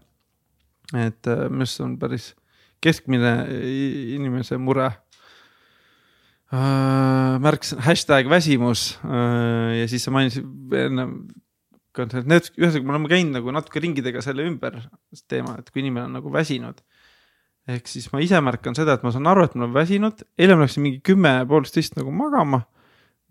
[0.95, 2.33] et äh, minu arust see on päris
[2.85, 3.33] keskmine
[4.15, 4.91] inimese mure
[6.53, 7.39] äh,.
[7.43, 10.47] märkis hashtag väsimus äh, ja siis sa mainisid
[10.85, 11.09] enne
[11.95, 14.81] need, ühesõnaga me oleme käinud nagu natuke ringidega selle ümber
[15.31, 16.83] teema, et kui inimene on nagu väsinud.
[17.69, 20.57] ehk siis ma ise märkan seda, et ma saan aru, et ma olen väsinud, eile
[20.57, 22.65] ma läksin mingi kümme, poolteist nagu magama.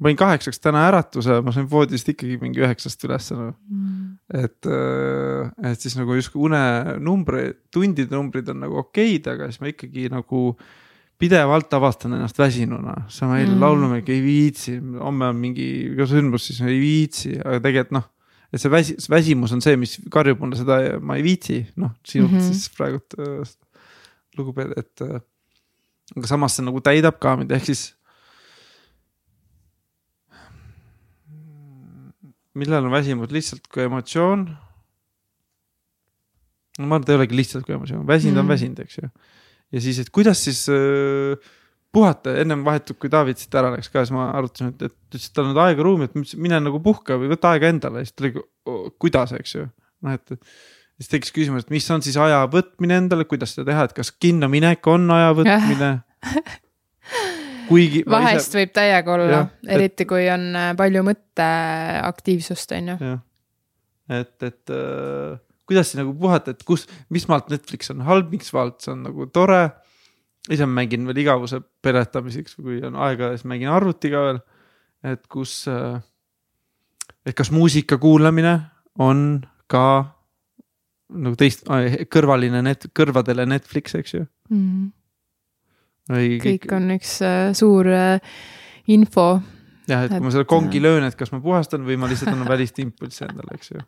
[0.03, 4.07] Ma panin kaheksaks täna äratuse, ma sain voodist ikkagi mingi üheksast üles nagu mm..
[4.43, 9.71] et, äh, et siis nagu justkui unenumbrid, tundide numbrid on nagu okeid, aga siis ma
[9.71, 10.51] ikkagi nagu
[11.23, 13.61] pidevalt avastan ennast väsinuna, sama eile mm.
[13.63, 15.67] laulumägi ei viitsi, homme on mingi
[16.09, 18.09] sündmus, siis ei viitsi, aga tegelikult noh
[18.53, 22.35] et see väsi-, väsimus on see, mis karjub mulle seda ma ei viitsi, noh sinult
[22.35, 22.53] mm -hmm.
[22.53, 23.53] siis praegult äh,
[24.37, 25.21] lugupeetud, et äh,.
[26.17, 27.93] aga samas see nagu täidab ka mind, ehk siis.
[32.59, 34.45] Millal on väsimus lihtsalt kui emotsioon?
[36.79, 38.43] no ma arvan, et ei olegi lihtsalt kui emotsioon, väsinud mm.
[38.43, 39.09] on väsinud, eks ju.
[39.75, 41.51] ja siis, et kuidas siis äh,
[41.93, 45.29] puhata, ennem vahetult, kui David siit ära läks ka, siis ma arutasin, et, et ütles,
[45.29, 48.25] et tal on aega ruumi, et mine nagu puhka või võta aega endale, siis ta
[48.25, 48.45] oli,
[49.01, 49.67] kuidas, eks ju.
[50.05, 50.33] noh, et
[50.97, 54.13] siis tekkis küsimus, et mis on siis aja võtmine endale, kuidas seda teha, et kas
[54.17, 55.93] kinno minek on aja võtmine
[57.69, 58.03] kuigi.
[58.09, 58.59] vahest ise...
[58.61, 60.09] võib täiega olla, eriti et...
[60.09, 63.13] kui on äh, palju mõtteaktiivsust, on ju.
[64.19, 68.53] et, et äh, kuidas siis nagu puhata, et kus, mis maalt Netflix on halb, miks
[68.55, 69.63] maalt see on nagu tore
[70.51, 74.41] ise ma mängin veel igavuse peletamiseks, kui on aega, siis mängin arvutiga veel.
[75.03, 75.99] et kus, äh,
[77.25, 78.59] et kas muusika kuulamine
[78.99, 79.85] on ka
[81.13, 81.67] nagu teist,
[82.11, 84.87] kõrvaline net, kõrvadele Netflix, eks ju mm..
[84.87, 85.02] või
[86.11, 88.35] kõik, kõik on üks äh, suur äh,
[88.91, 89.27] info.
[89.87, 90.85] jah, et kui ma selle kongi äh...
[90.87, 93.85] löön, et kas ma puhastan või ma lihtsalt annan välist impulssi endale, eks ju.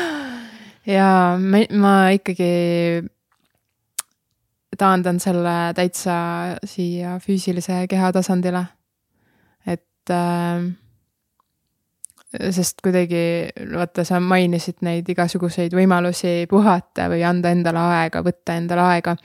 [0.96, 1.08] ja
[1.38, 2.50] ma, ma ikkagi
[4.80, 6.18] taandan selle täitsa
[6.64, 8.64] siia füüsilise keha tasandile.
[9.66, 10.70] et äh,
[12.30, 18.86] sest kuidagi, vaata, sa mainisid neid igasuguseid võimalusi puhata või anda endale aega, võtta endale
[18.86, 19.16] aega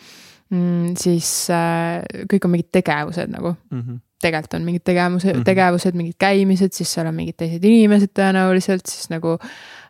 [0.49, 0.95] mm,.
[0.99, 2.01] siis äh,
[2.31, 3.81] kõik on mingid tegevused nagu mm.
[3.81, 5.43] -hmm tegelikult on mingid tegevuse mm, -hmm.
[5.43, 9.35] tegevused, mingid käimised, siis seal on mingid teised inimesed tõenäoliselt, siis nagu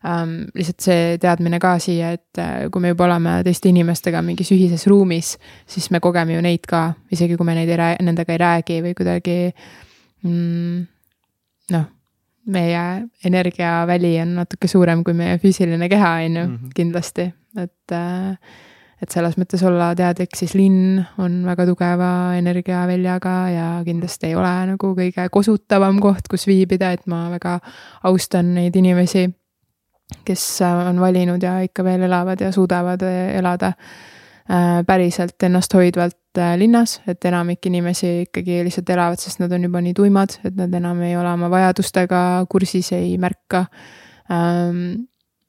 [0.05, 4.51] ähm, lihtsalt see teadmine ka siia, et äh, kui me juba oleme teiste inimestega mingis
[4.51, 5.37] ühises ruumis,
[5.67, 8.81] siis me kogeme ju neid ka, isegi kui me neid ei räägi, nendega ei räägi
[8.87, 9.37] või kuidagi
[10.23, 10.85] mm,
[11.71, 11.87] noh,
[12.45, 12.85] meie
[13.25, 16.71] energiaväli on natuke suurem kui meie füüsiline keha, on ju, mhm.
[16.75, 18.63] kindlasti, et äh,
[19.03, 24.53] et selles mõttes olla teadlik, siis linn on väga tugeva energiaväljaga ja kindlasti ei ole
[24.71, 27.57] nagu kõige kosutavam koht, kus viibida, et ma väga
[28.07, 29.27] austan neid inimesi,
[30.25, 36.99] kes on valinud ja ikka veel elavad ja suudavad elada äh, päriselt ennasthoidvalt äh, linnas,
[37.07, 41.01] et enamik inimesi ikkagi lihtsalt elavad, sest nad on juba nii tuimad, et nad enam
[41.03, 43.65] ei ole oma vajadustega kursis, ei märka.
[44.31, 45.05] Ähm,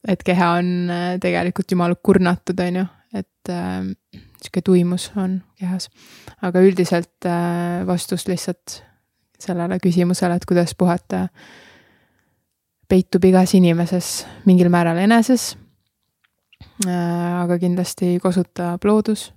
[0.08, 3.84] et keha on äh, tegelikult jumala kurnatud, on ju, et äh,
[4.42, 5.88] sihuke tuimus on kehas.
[6.42, 8.82] aga üldiselt äh, vastus lihtsalt
[9.38, 11.26] sellele küsimusele, et kuidas puhata,
[12.88, 15.56] peitub igas inimeses mingil määral eneses
[16.86, 17.42] äh,.
[17.42, 19.32] aga kindlasti kosutab loodus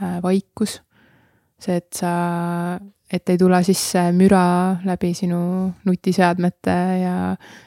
[0.00, 0.80] äh,, vaikus,
[1.60, 2.78] see, et sa,
[3.12, 7.14] et ei tule sisse müra läbi sinu nutiseadmete ja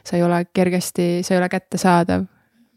[0.04, 2.28] sa ei ole kergesti, sa ei ole kättesaadav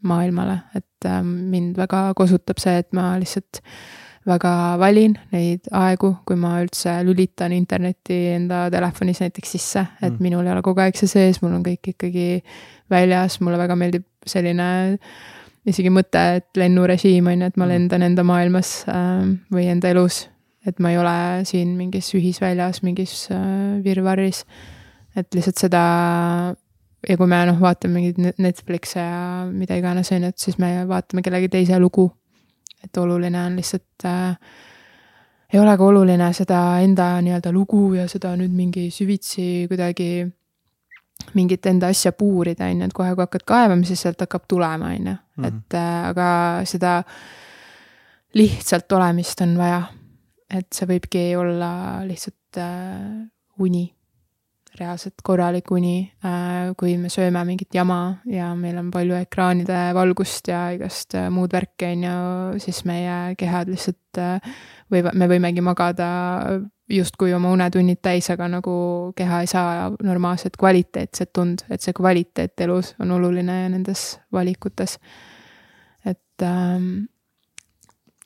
[0.07, 3.61] maailmale, et ähm, mind väga kosutab see, et ma lihtsalt
[4.27, 10.21] väga valin neid aegu, kui ma üldse lülitan internetti enda telefonis näiteks sisse, et mm.
[10.23, 12.27] minul ei ole kogu aeg see sees, mul on kõik ikkagi
[12.91, 14.67] väljas, mulle väga meeldib selline
[15.67, 17.73] isegi mõte, et lennurežiim on ju, et ma mm.
[17.73, 20.27] lendan enda maailmas äh, või enda elus.
[20.63, 24.45] et ma ei ole siin mingis ühisväljas, mingis äh, virvarris.
[25.15, 25.83] et lihtsalt seda
[27.09, 30.75] ja kui me noh, vaatame mingeid Netflix'e ja mida iganes, on ju, et siis me
[30.89, 32.11] vaatame kellegi teise lugu.
[32.83, 34.37] et oluline on lihtsalt äh,,
[35.53, 40.25] ei ole ka oluline seda enda nii-öelda lugu ja seda nüüd mingi süvitsi kuidagi
[41.33, 44.91] mingit enda asja puurida, on ju, et kohe, kui hakkad kaevama, siis sealt hakkab tulema,
[44.91, 45.47] on ju, mhm.
[45.47, 46.27] et äh, aga
[46.67, 46.97] seda
[48.35, 49.83] lihtsalt olemist on vaja.
[50.53, 53.23] et see võibki olla lihtsalt äh,
[53.63, 53.87] uni
[54.79, 60.49] reaalselt korralik uni, äh, kui me sööme mingit jama ja meil on palju ekraanide valgust
[60.49, 62.15] ja igast äh, muud värki, on ju,
[62.65, 64.53] siis meie kehad lihtsalt äh,
[64.93, 66.07] võivad, me võimegi magada
[66.89, 68.75] justkui oma unetunnid täis, aga nagu
[69.17, 74.97] keha ei saa normaalset kvaliteetset tund, et see kvaliteet elus on oluline nendes valikutes.
[76.05, 77.05] et ähm,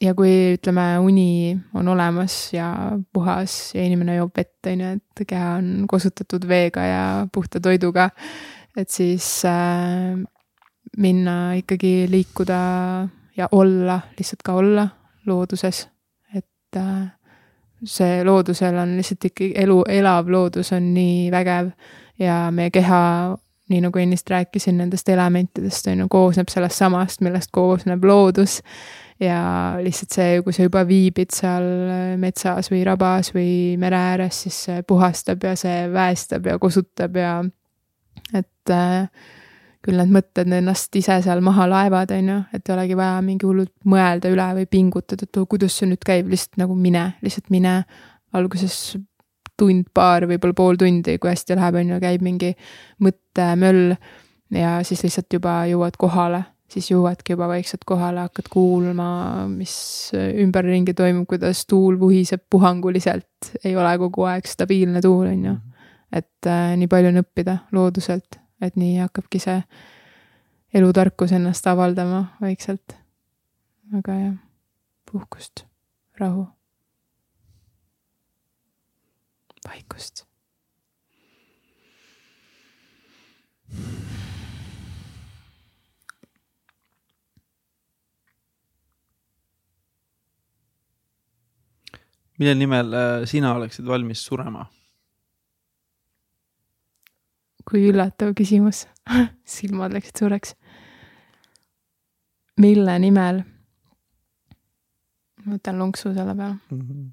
[0.01, 2.69] ja kui ütleme, uni on olemas ja
[3.13, 7.03] puhas ja inimene joob vett, on ju, et keha on kosutatud veega ja
[7.33, 8.09] puhta toiduga,
[8.77, 10.17] et siis äh,
[10.97, 12.61] minna ikkagi liikuda
[13.37, 14.87] ja olla, lihtsalt ka olla
[15.25, 15.87] looduses,
[16.35, 17.07] et äh,
[17.85, 21.73] see loodusel on lihtsalt ikkagi elu, elav loodus on nii vägev
[22.19, 23.01] ja meie keha,
[23.69, 28.61] nii nagu ennist rääkisin nendest elementidest, on ju, koosneb sellest samast, millest koosneb loodus.
[29.19, 29.39] Ja
[29.81, 31.65] lihtsalt see, kui sa juba viibid seal
[32.21, 33.49] metsas või rabas või
[33.81, 37.33] mere ääres, siis see puhastab ja see väestab ja kosutab ja
[38.37, 39.07] et äh,
[39.87, 43.47] küll need mõtted ennast ise seal maha laevad, on ju, et ei olegi vaja mingi
[43.47, 47.51] hullult mõelda üle või pingutada, et oh, kuidas see nüüd käib, lihtsalt nagu mine, lihtsalt
[47.53, 47.81] mine.
[48.35, 48.97] alguses
[49.57, 52.51] tund-paar, võib-olla pool tundi, kui hästi läheb, on ju, käib mingi
[53.01, 53.95] mõttemöll
[54.53, 59.09] ja siis lihtsalt juba jõuad kohale, siis jõuadki juba vaikselt kohale, hakkad kuulma,
[59.51, 59.75] mis
[60.13, 65.53] ümberringi toimub, kuidas tuul vuhiseb puhanguliselt, ei ole kogu aeg stabiilne tuul, on ju.
[65.53, 65.63] Mhm.
[66.17, 69.57] et äh, nii palju on õppida looduselt et nii hakkabki see
[70.77, 72.97] elutarkus ennast avaldama vaikselt.
[73.97, 74.33] aga jah,
[75.11, 75.63] puhkust,
[76.19, 76.47] rahu,
[79.67, 80.25] vaikust.
[92.37, 94.65] Mille nimel äh, sina oleksid valmis surema?
[97.67, 98.85] kui üllatav küsimus
[99.57, 100.55] silmad läksid suureks.
[102.63, 103.43] mille nimel?
[105.43, 106.81] ma võtan lonksu selle peale mm.
[106.81, 107.09] -hmm.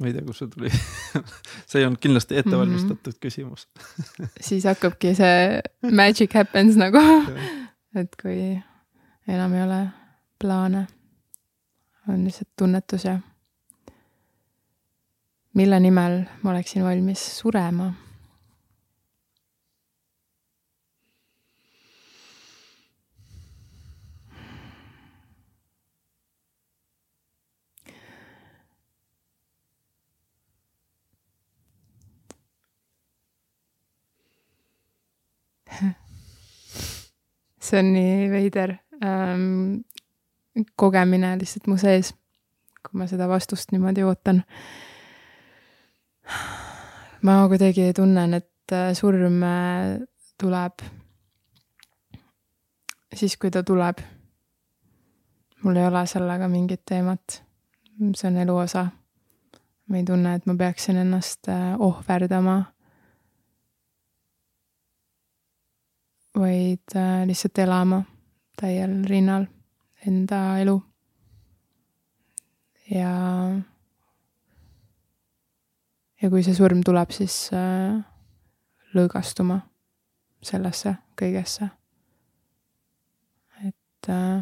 [0.00, 0.72] ma ei tea, kust see tuli
[1.70, 3.22] see ei olnud kindlasti ettevalmistatud mm -hmm.
[3.22, 3.68] küsimus
[4.48, 5.62] siis hakkabki see
[6.02, 7.04] magic happens nagu
[7.94, 8.40] et kui
[9.28, 9.80] enam ei ole
[10.40, 10.86] plaane,
[12.08, 13.18] on lihtsalt tunnetus ja
[15.54, 17.92] mille nimel ma oleksin valmis surema
[37.60, 38.74] see on nii veider
[39.04, 39.82] ähm,
[40.76, 42.14] kogemine lihtsalt mu sees,
[42.82, 44.42] kui ma seda vastust niimoodi ootan.
[47.22, 50.00] Ma kuidagi tunnen, et äh, surm äh,
[50.38, 50.82] tuleb
[53.14, 53.98] siis, kui ta tuleb.
[55.62, 57.42] mul ei ole sellega mingit teemat.
[58.16, 58.86] see on elu osa.
[59.88, 62.62] ma ei tunne, et ma peaksin ennast äh, ohverdama
[66.38, 66.94] vaid
[67.26, 68.02] lihtsalt elama
[68.60, 69.46] täiel rinnal
[70.06, 70.82] enda elu.
[72.90, 73.10] ja,
[76.22, 77.98] ja kui see surm tuleb, siis äh,
[78.96, 79.60] lõõgastuma
[80.44, 81.68] sellesse kõigesse.
[83.66, 84.40] et äh,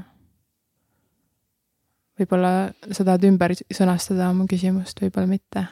[2.18, 2.52] võib-olla
[2.90, 5.66] sa tahad ümber sõnastada oma küsimust, võib-olla mitte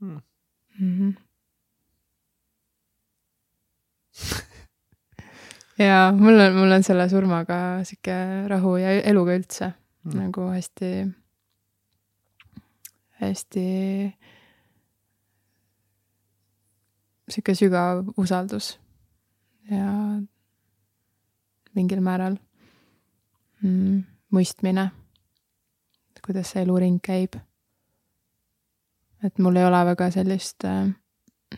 [0.00, 0.20] hmm..
[0.78, 1.12] Mm -hmm.
[5.88, 8.14] ja mul on, mul on selle surmaga sihuke
[8.48, 9.72] rahu ja eluga üldse
[10.04, 10.18] mm.
[10.18, 10.90] nagu hästi,
[13.22, 13.66] hästi
[17.28, 18.76] sihuke sügav usaldus
[19.70, 19.88] ja
[21.76, 22.38] mingil määral
[23.62, 24.00] mm,
[24.34, 24.88] mõistmine,
[26.24, 27.36] kuidas see eluring käib.
[29.24, 30.88] et mul ei ole väga sellist äh,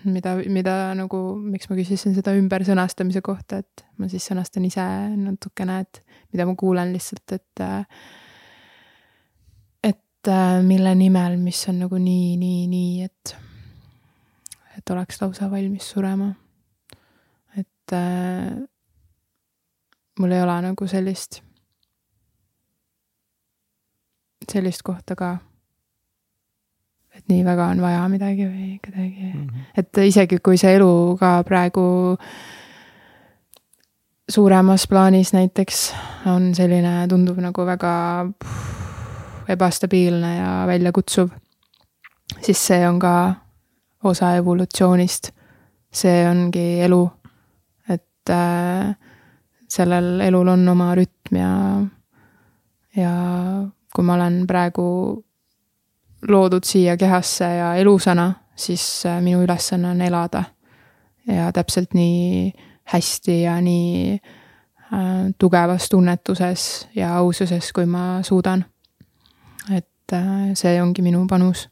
[0.04, 4.84] mida, mida nagu, miks ma küsisin seda ümbersõnastamise kohta, et ma siis sõnastan ise
[5.16, 6.02] natukene, et
[6.32, 7.64] mida ma kuulen lihtsalt, et
[9.90, 10.30] et
[10.66, 13.34] mille nimel, mis on nagu nii, nii, nii, et
[14.80, 16.32] et oleks lausa valmis surema.
[17.58, 18.56] et äh,
[20.18, 21.42] mul ei ole nagu sellist,
[24.52, 25.36] sellist kohta ka
[27.16, 29.66] et nii väga on vaja midagi või kuidagi mm, -hmm.
[29.76, 32.16] et isegi kui see elu ka praegu
[34.30, 35.92] suuremas plaanis näiteks
[36.30, 37.92] on selline, tundub nagu väga
[39.50, 41.30] ebastabiilne ja väljakutsuv,
[42.42, 43.14] siis see on ka
[44.04, 45.32] osa evolutsioonist.
[45.92, 47.00] see ongi elu,
[47.88, 48.94] et äh,
[49.68, 51.50] sellel elul on oma rütm ja,
[52.96, 53.14] ja
[53.94, 54.84] kui ma olen praegu
[56.28, 60.44] loodud siia kehasse ja elusana, siis äh, minu ülesanne on elada.
[61.26, 62.52] ja täpselt nii
[62.84, 68.64] hästi ja nii äh, tugevas tunnetuses ja aususes, kui ma suudan.
[69.76, 71.68] et äh, see ongi minu panus.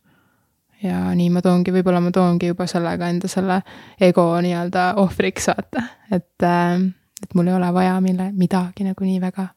[0.83, 3.63] Ja nii ma toongi, võib-olla ma toongi juba sellega enda selle
[4.01, 5.83] ego nii-öelda ohvriks, vaata,
[6.13, 6.87] et äh,
[7.23, 9.49] et mul ei ole vaja mille, midagi nagu nii väga.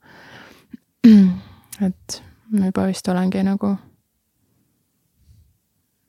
[1.87, 3.77] et ma juba vist olengi nagu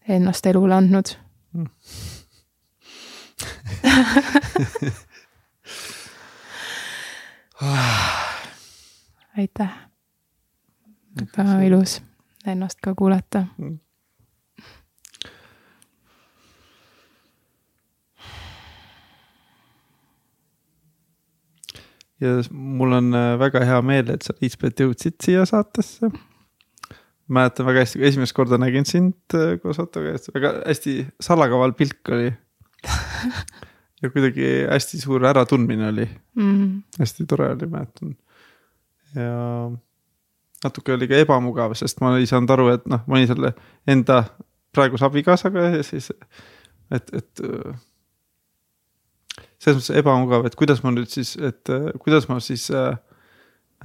[0.08, 1.04] ennast elule andnud
[1.52, 1.66] mm.
[9.38, 9.70] aitäh.
[11.36, 12.02] väga ilus
[12.46, 13.78] ennast ka kuulata mm..
[22.22, 26.12] Ja mul on äh, väga hea meel, et sa, Liisbeth, jõudsid siia saatesse
[27.32, 32.12] mäletan väga hästi, kui esimest korda nägin sind äh, koos Ottoga, väga hästi salakaval pilk
[32.12, 32.32] oli
[34.02, 36.82] ja kuidagi hästi suur äratundmine oli mm..
[36.98, 38.16] hästi tore oli, mäletan.
[39.14, 39.70] ja
[40.64, 43.54] natuke oli ka ebamugav, sest ma ei saanud aru, et noh, ma olin selle
[43.90, 44.22] enda
[44.74, 46.10] praeguse abikaasaga ja siis,
[46.90, 47.46] et, et.
[49.62, 51.70] Selles mõttes ebamugav, et kuidas ma nüüd siis, et
[52.02, 52.96] kuidas ma siis äh,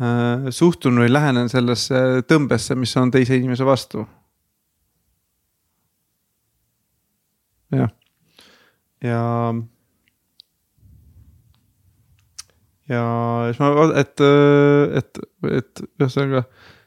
[0.02, 4.08] äh, suhtun või lähenen sellesse tõmbesse, mis on teise inimese vastu.
[7.76, 7.92] jah,
[9.04, 9.22] ja,
[12.88, 13.04] ja, ja
[13.52, 14.24] siis ma, et,
[15.02, 15.20] et,
[15.52, 16.46] et ühesõnaga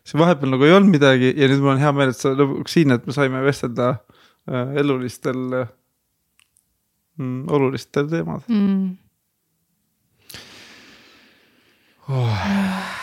[0.08, 2.78] see vahepeal nagu ei olnud midagi ja nüüd mul on hea meel, et sa lõpuks
[2.78, 5.42] siin, et me saime vestelda äh, elulistel
[7.20, 8.96] mm, olulistel teemadel mm..
[12.08, 12.36] Oh.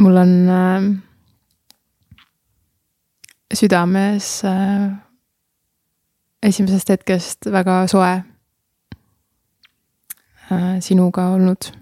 [0.00, 0.82] mul on äh,
[3.52, 4.90] südames äh,
[6.42, 8.12] esimesest hetkest väga soe
[10.50, 11.72] äh, sinuga olnud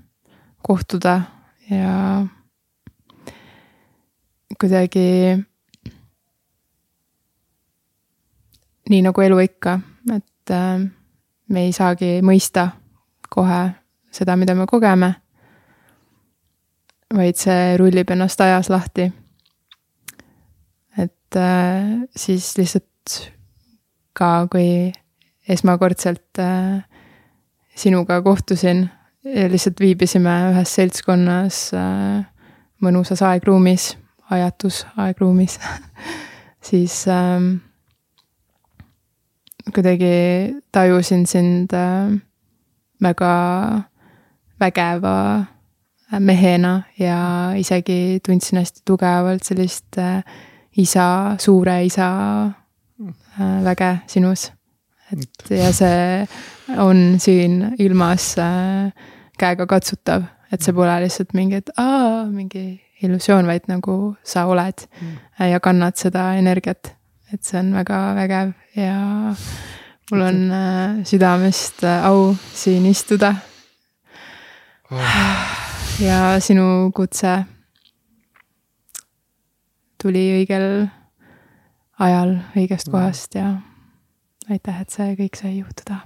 [0.63, 1.21] kohtuda
[1.69, 2.27] ja
[4.61, 5.35] kuidagi
[8.91, 9.79] nii nagu elu ikka,
[10.15, 10.81] et äh,
[11.49, 12.69] me ei saagi mõista
[13.31, 13.61] kohe
[14.15, 15.15] seda, mida me kogeme
[17.15, 19.13] vaid see rullib ennast ajas lahti.
[20.99, 23.33] et äh, siis lihtsalt
[24.13, 24.93] ka, kui
[25.49, 26.85] esmakordselt äh,
[27.75, 28.89] sinuga kohtusin
[29.25, 31.59] ja lihtsalt viibisime ühes seltskonnas
[32.85, 33.95] mõnusas aegruumis,
[34.31, 35.59] ajatus aegruumis
[36.69, 37.41] siis äh,
[39.75, 42.21] kuidagi tajusin sind äh,
[43.03, 43.35] väga
[44.61, 45.45] vägeva
[46.21, 50.23] mehena ja isegi tundsin hästi tugevalt sellist äh,
[50.77, 54.53] isa, suure isa äh, väge sinus.
[55.13, 56.27] et ja see
[56.79, 58.93] on siin ilmas äh,
[59.39, 64.87] käega katsutav, et see pole lihtsalt mingi, et aa, mingi illusioon, vaid nagu sa oled
[65.01, 65.17] mm.
[65.51, 66.95] ja kannad seda energiat.
[67.33, 69.35] et see on väga vägev ja
[70.11, 70.41] mul on
[71.05, 73.35] südamest au siin istuda
[74.91, 75.65] oh
[76.01, 77.45] ja sinu kutse
[80.03, 80.89] tuli õigel
[82.03, 83.55] ajal õigest kohast ja
[84.51, 86.01] aitäh, et see kõik sai juhtuda.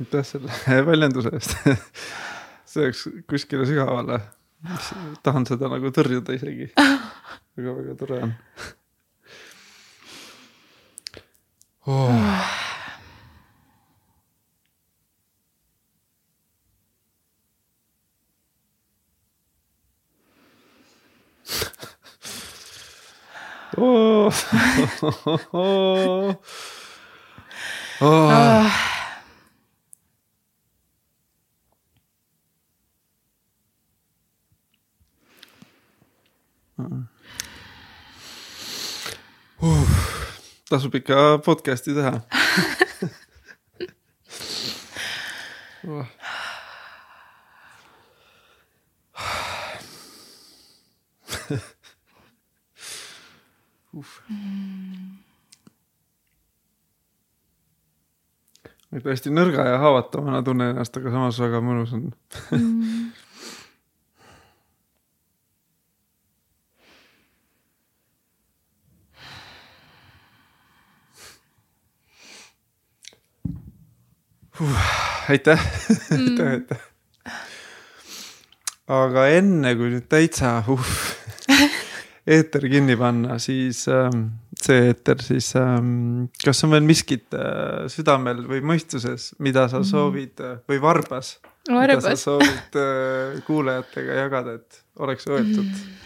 [0.00, 0.52] Aitäh selle
[0.90, 1.56] väljenduse eest
[2.68, 4.20] see oleks kuskile sügavale,
[5.26, 8.34] tahan seda nagu tõrjuda isegi väga, väga tore on
[11.88, 12.12] oh..
[23.78, 24.32] oh.
[25.52, 26.36] oh.
[28.00, 28.08] oh.
[28.08, 28.87] Uh
[40.68, 42.20] tasub ikka podcast'i teha.
[45.88, 46.06] Oh..
[58.92, 62.08] et hästi nõrga ja haavatavana tunnen ennast, aga samas väga mõnus on
[62.52, 63.12] mm.
[74.60, 75.17] uh,.
[75.28, 75.60] Aitäh
[76.10, 76.80] mm., aitäh, aitäh.
[78.88, 80.92] aga enne kui nüüd täitsa uh,
[82.28, 84.26] eeter kinni panna, siis ähm,
[84.60, 89.88] see eeter, siis ähm, kas on veel miskit äh, südamel või mõistuses, mida sa Mhm.
[89.92, 91.36] soovid äh, või varbas,
[91.68, 92.24] mida sa varbas.
[92.26, 95.96] soovid äh, kuulajatega jagada, et oleks võetud Mhm.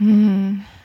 [0.00, 0.79] Mm.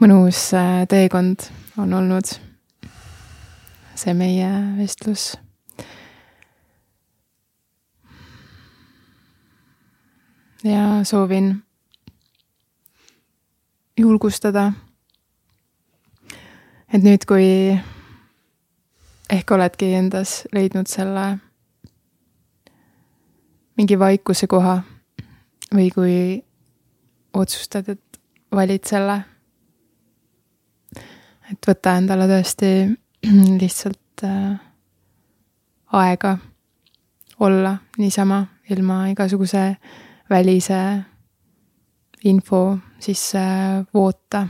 [0.00, 1.48] Mõnus äh, teekond
[1.78, 2.34] on olnud
[3.94, 4.48] see meie
[4.78, 5.34] vestlus
[10.64, 11.62] ja soovin
[13.98, 14.72] julgustada.
[16.92, 17.46] et nüüd, kui
[19.30, 21.24] ehk oledki endas leidnud selle
[23.76, 24.76] mingi vaikuse koha
[25.74, 26.16] või kui
[27.34, 28.20] otsustad, et
[28.54, 29.33] valid selle.
[31.52, 32.70] Et võta endale tõesti
[33.62, 34.56] lihtsalt äh,
[35.92, 36.38] aega
[37.40, 39.64] olla niisama ilma igasuguse
[40.30, 40.80] välise
[42.24, 43.40] info sisse
[43.94, 44.46] voota.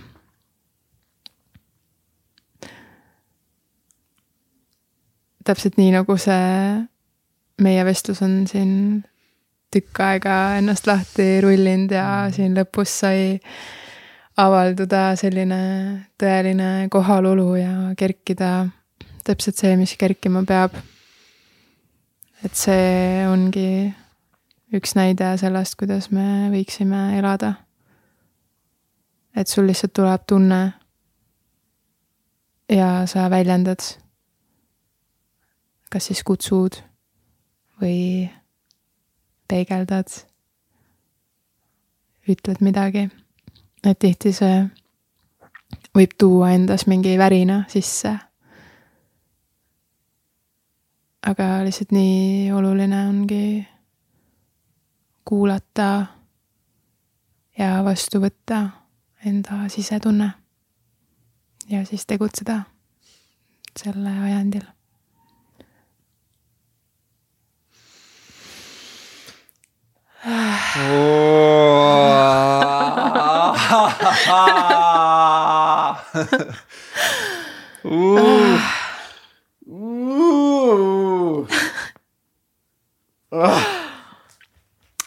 [5.44, 6.44] täpselt nii, nagu see
[7.60, 8.70] meie vestlus on siin
[9.74, 13.34] tükk aega ennast lahti rullinud ja siin lõpus sai
[14.36, 15.60] avalduda selline
[16.18, 18.66] tõeline kohalolu ja kerkida
[19.24, 20.74] täpselt see, mis kerkima peab.
[22.44, 23.94] et see ongi
[24.74, 27.54] üks näide sellest, kuidas me võiksime elada.
[29.36, 30.62] et sul lihtsalt tuleb tunne
[32.68, 33.80] ja sa väljendad.
[35.90, 36.82] kas siis kutsud
[37.80, 38.30] või
[39.48, 40.08] peegeldad,
[42.28, 43.08] ütled midagi.
[43.90, 44.62] Et tihti see
[45.94, 48.18] võib tuua endas mingi värina sisse.
[51.24, 53.66] aga lihtsalt nii oluline ongi
[55.24, 56.06] kuulata
[57.58, 58.58] ja vastu võtta
[59.24, 60.30] enda sisetunne.
[61.68, 62.62] ja siis tegutseda
[63.78, 64.66] selle ajendil.
[70.24, 70.30] Uh.
[79.66, 81.48] Uh.
[83.32, 83.62] Ah.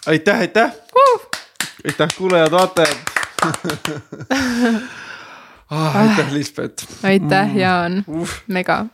[0.05, 1.29] aitäh, aitäh uh..
[1.85, 2.97] aitäh, kuulajad-vaatajad
[5.69, 6.85] ah, aitäh, Lisbeth.
[7.03, 8.29] aitäh, Jaan uh.
[8.47, 8.85] mega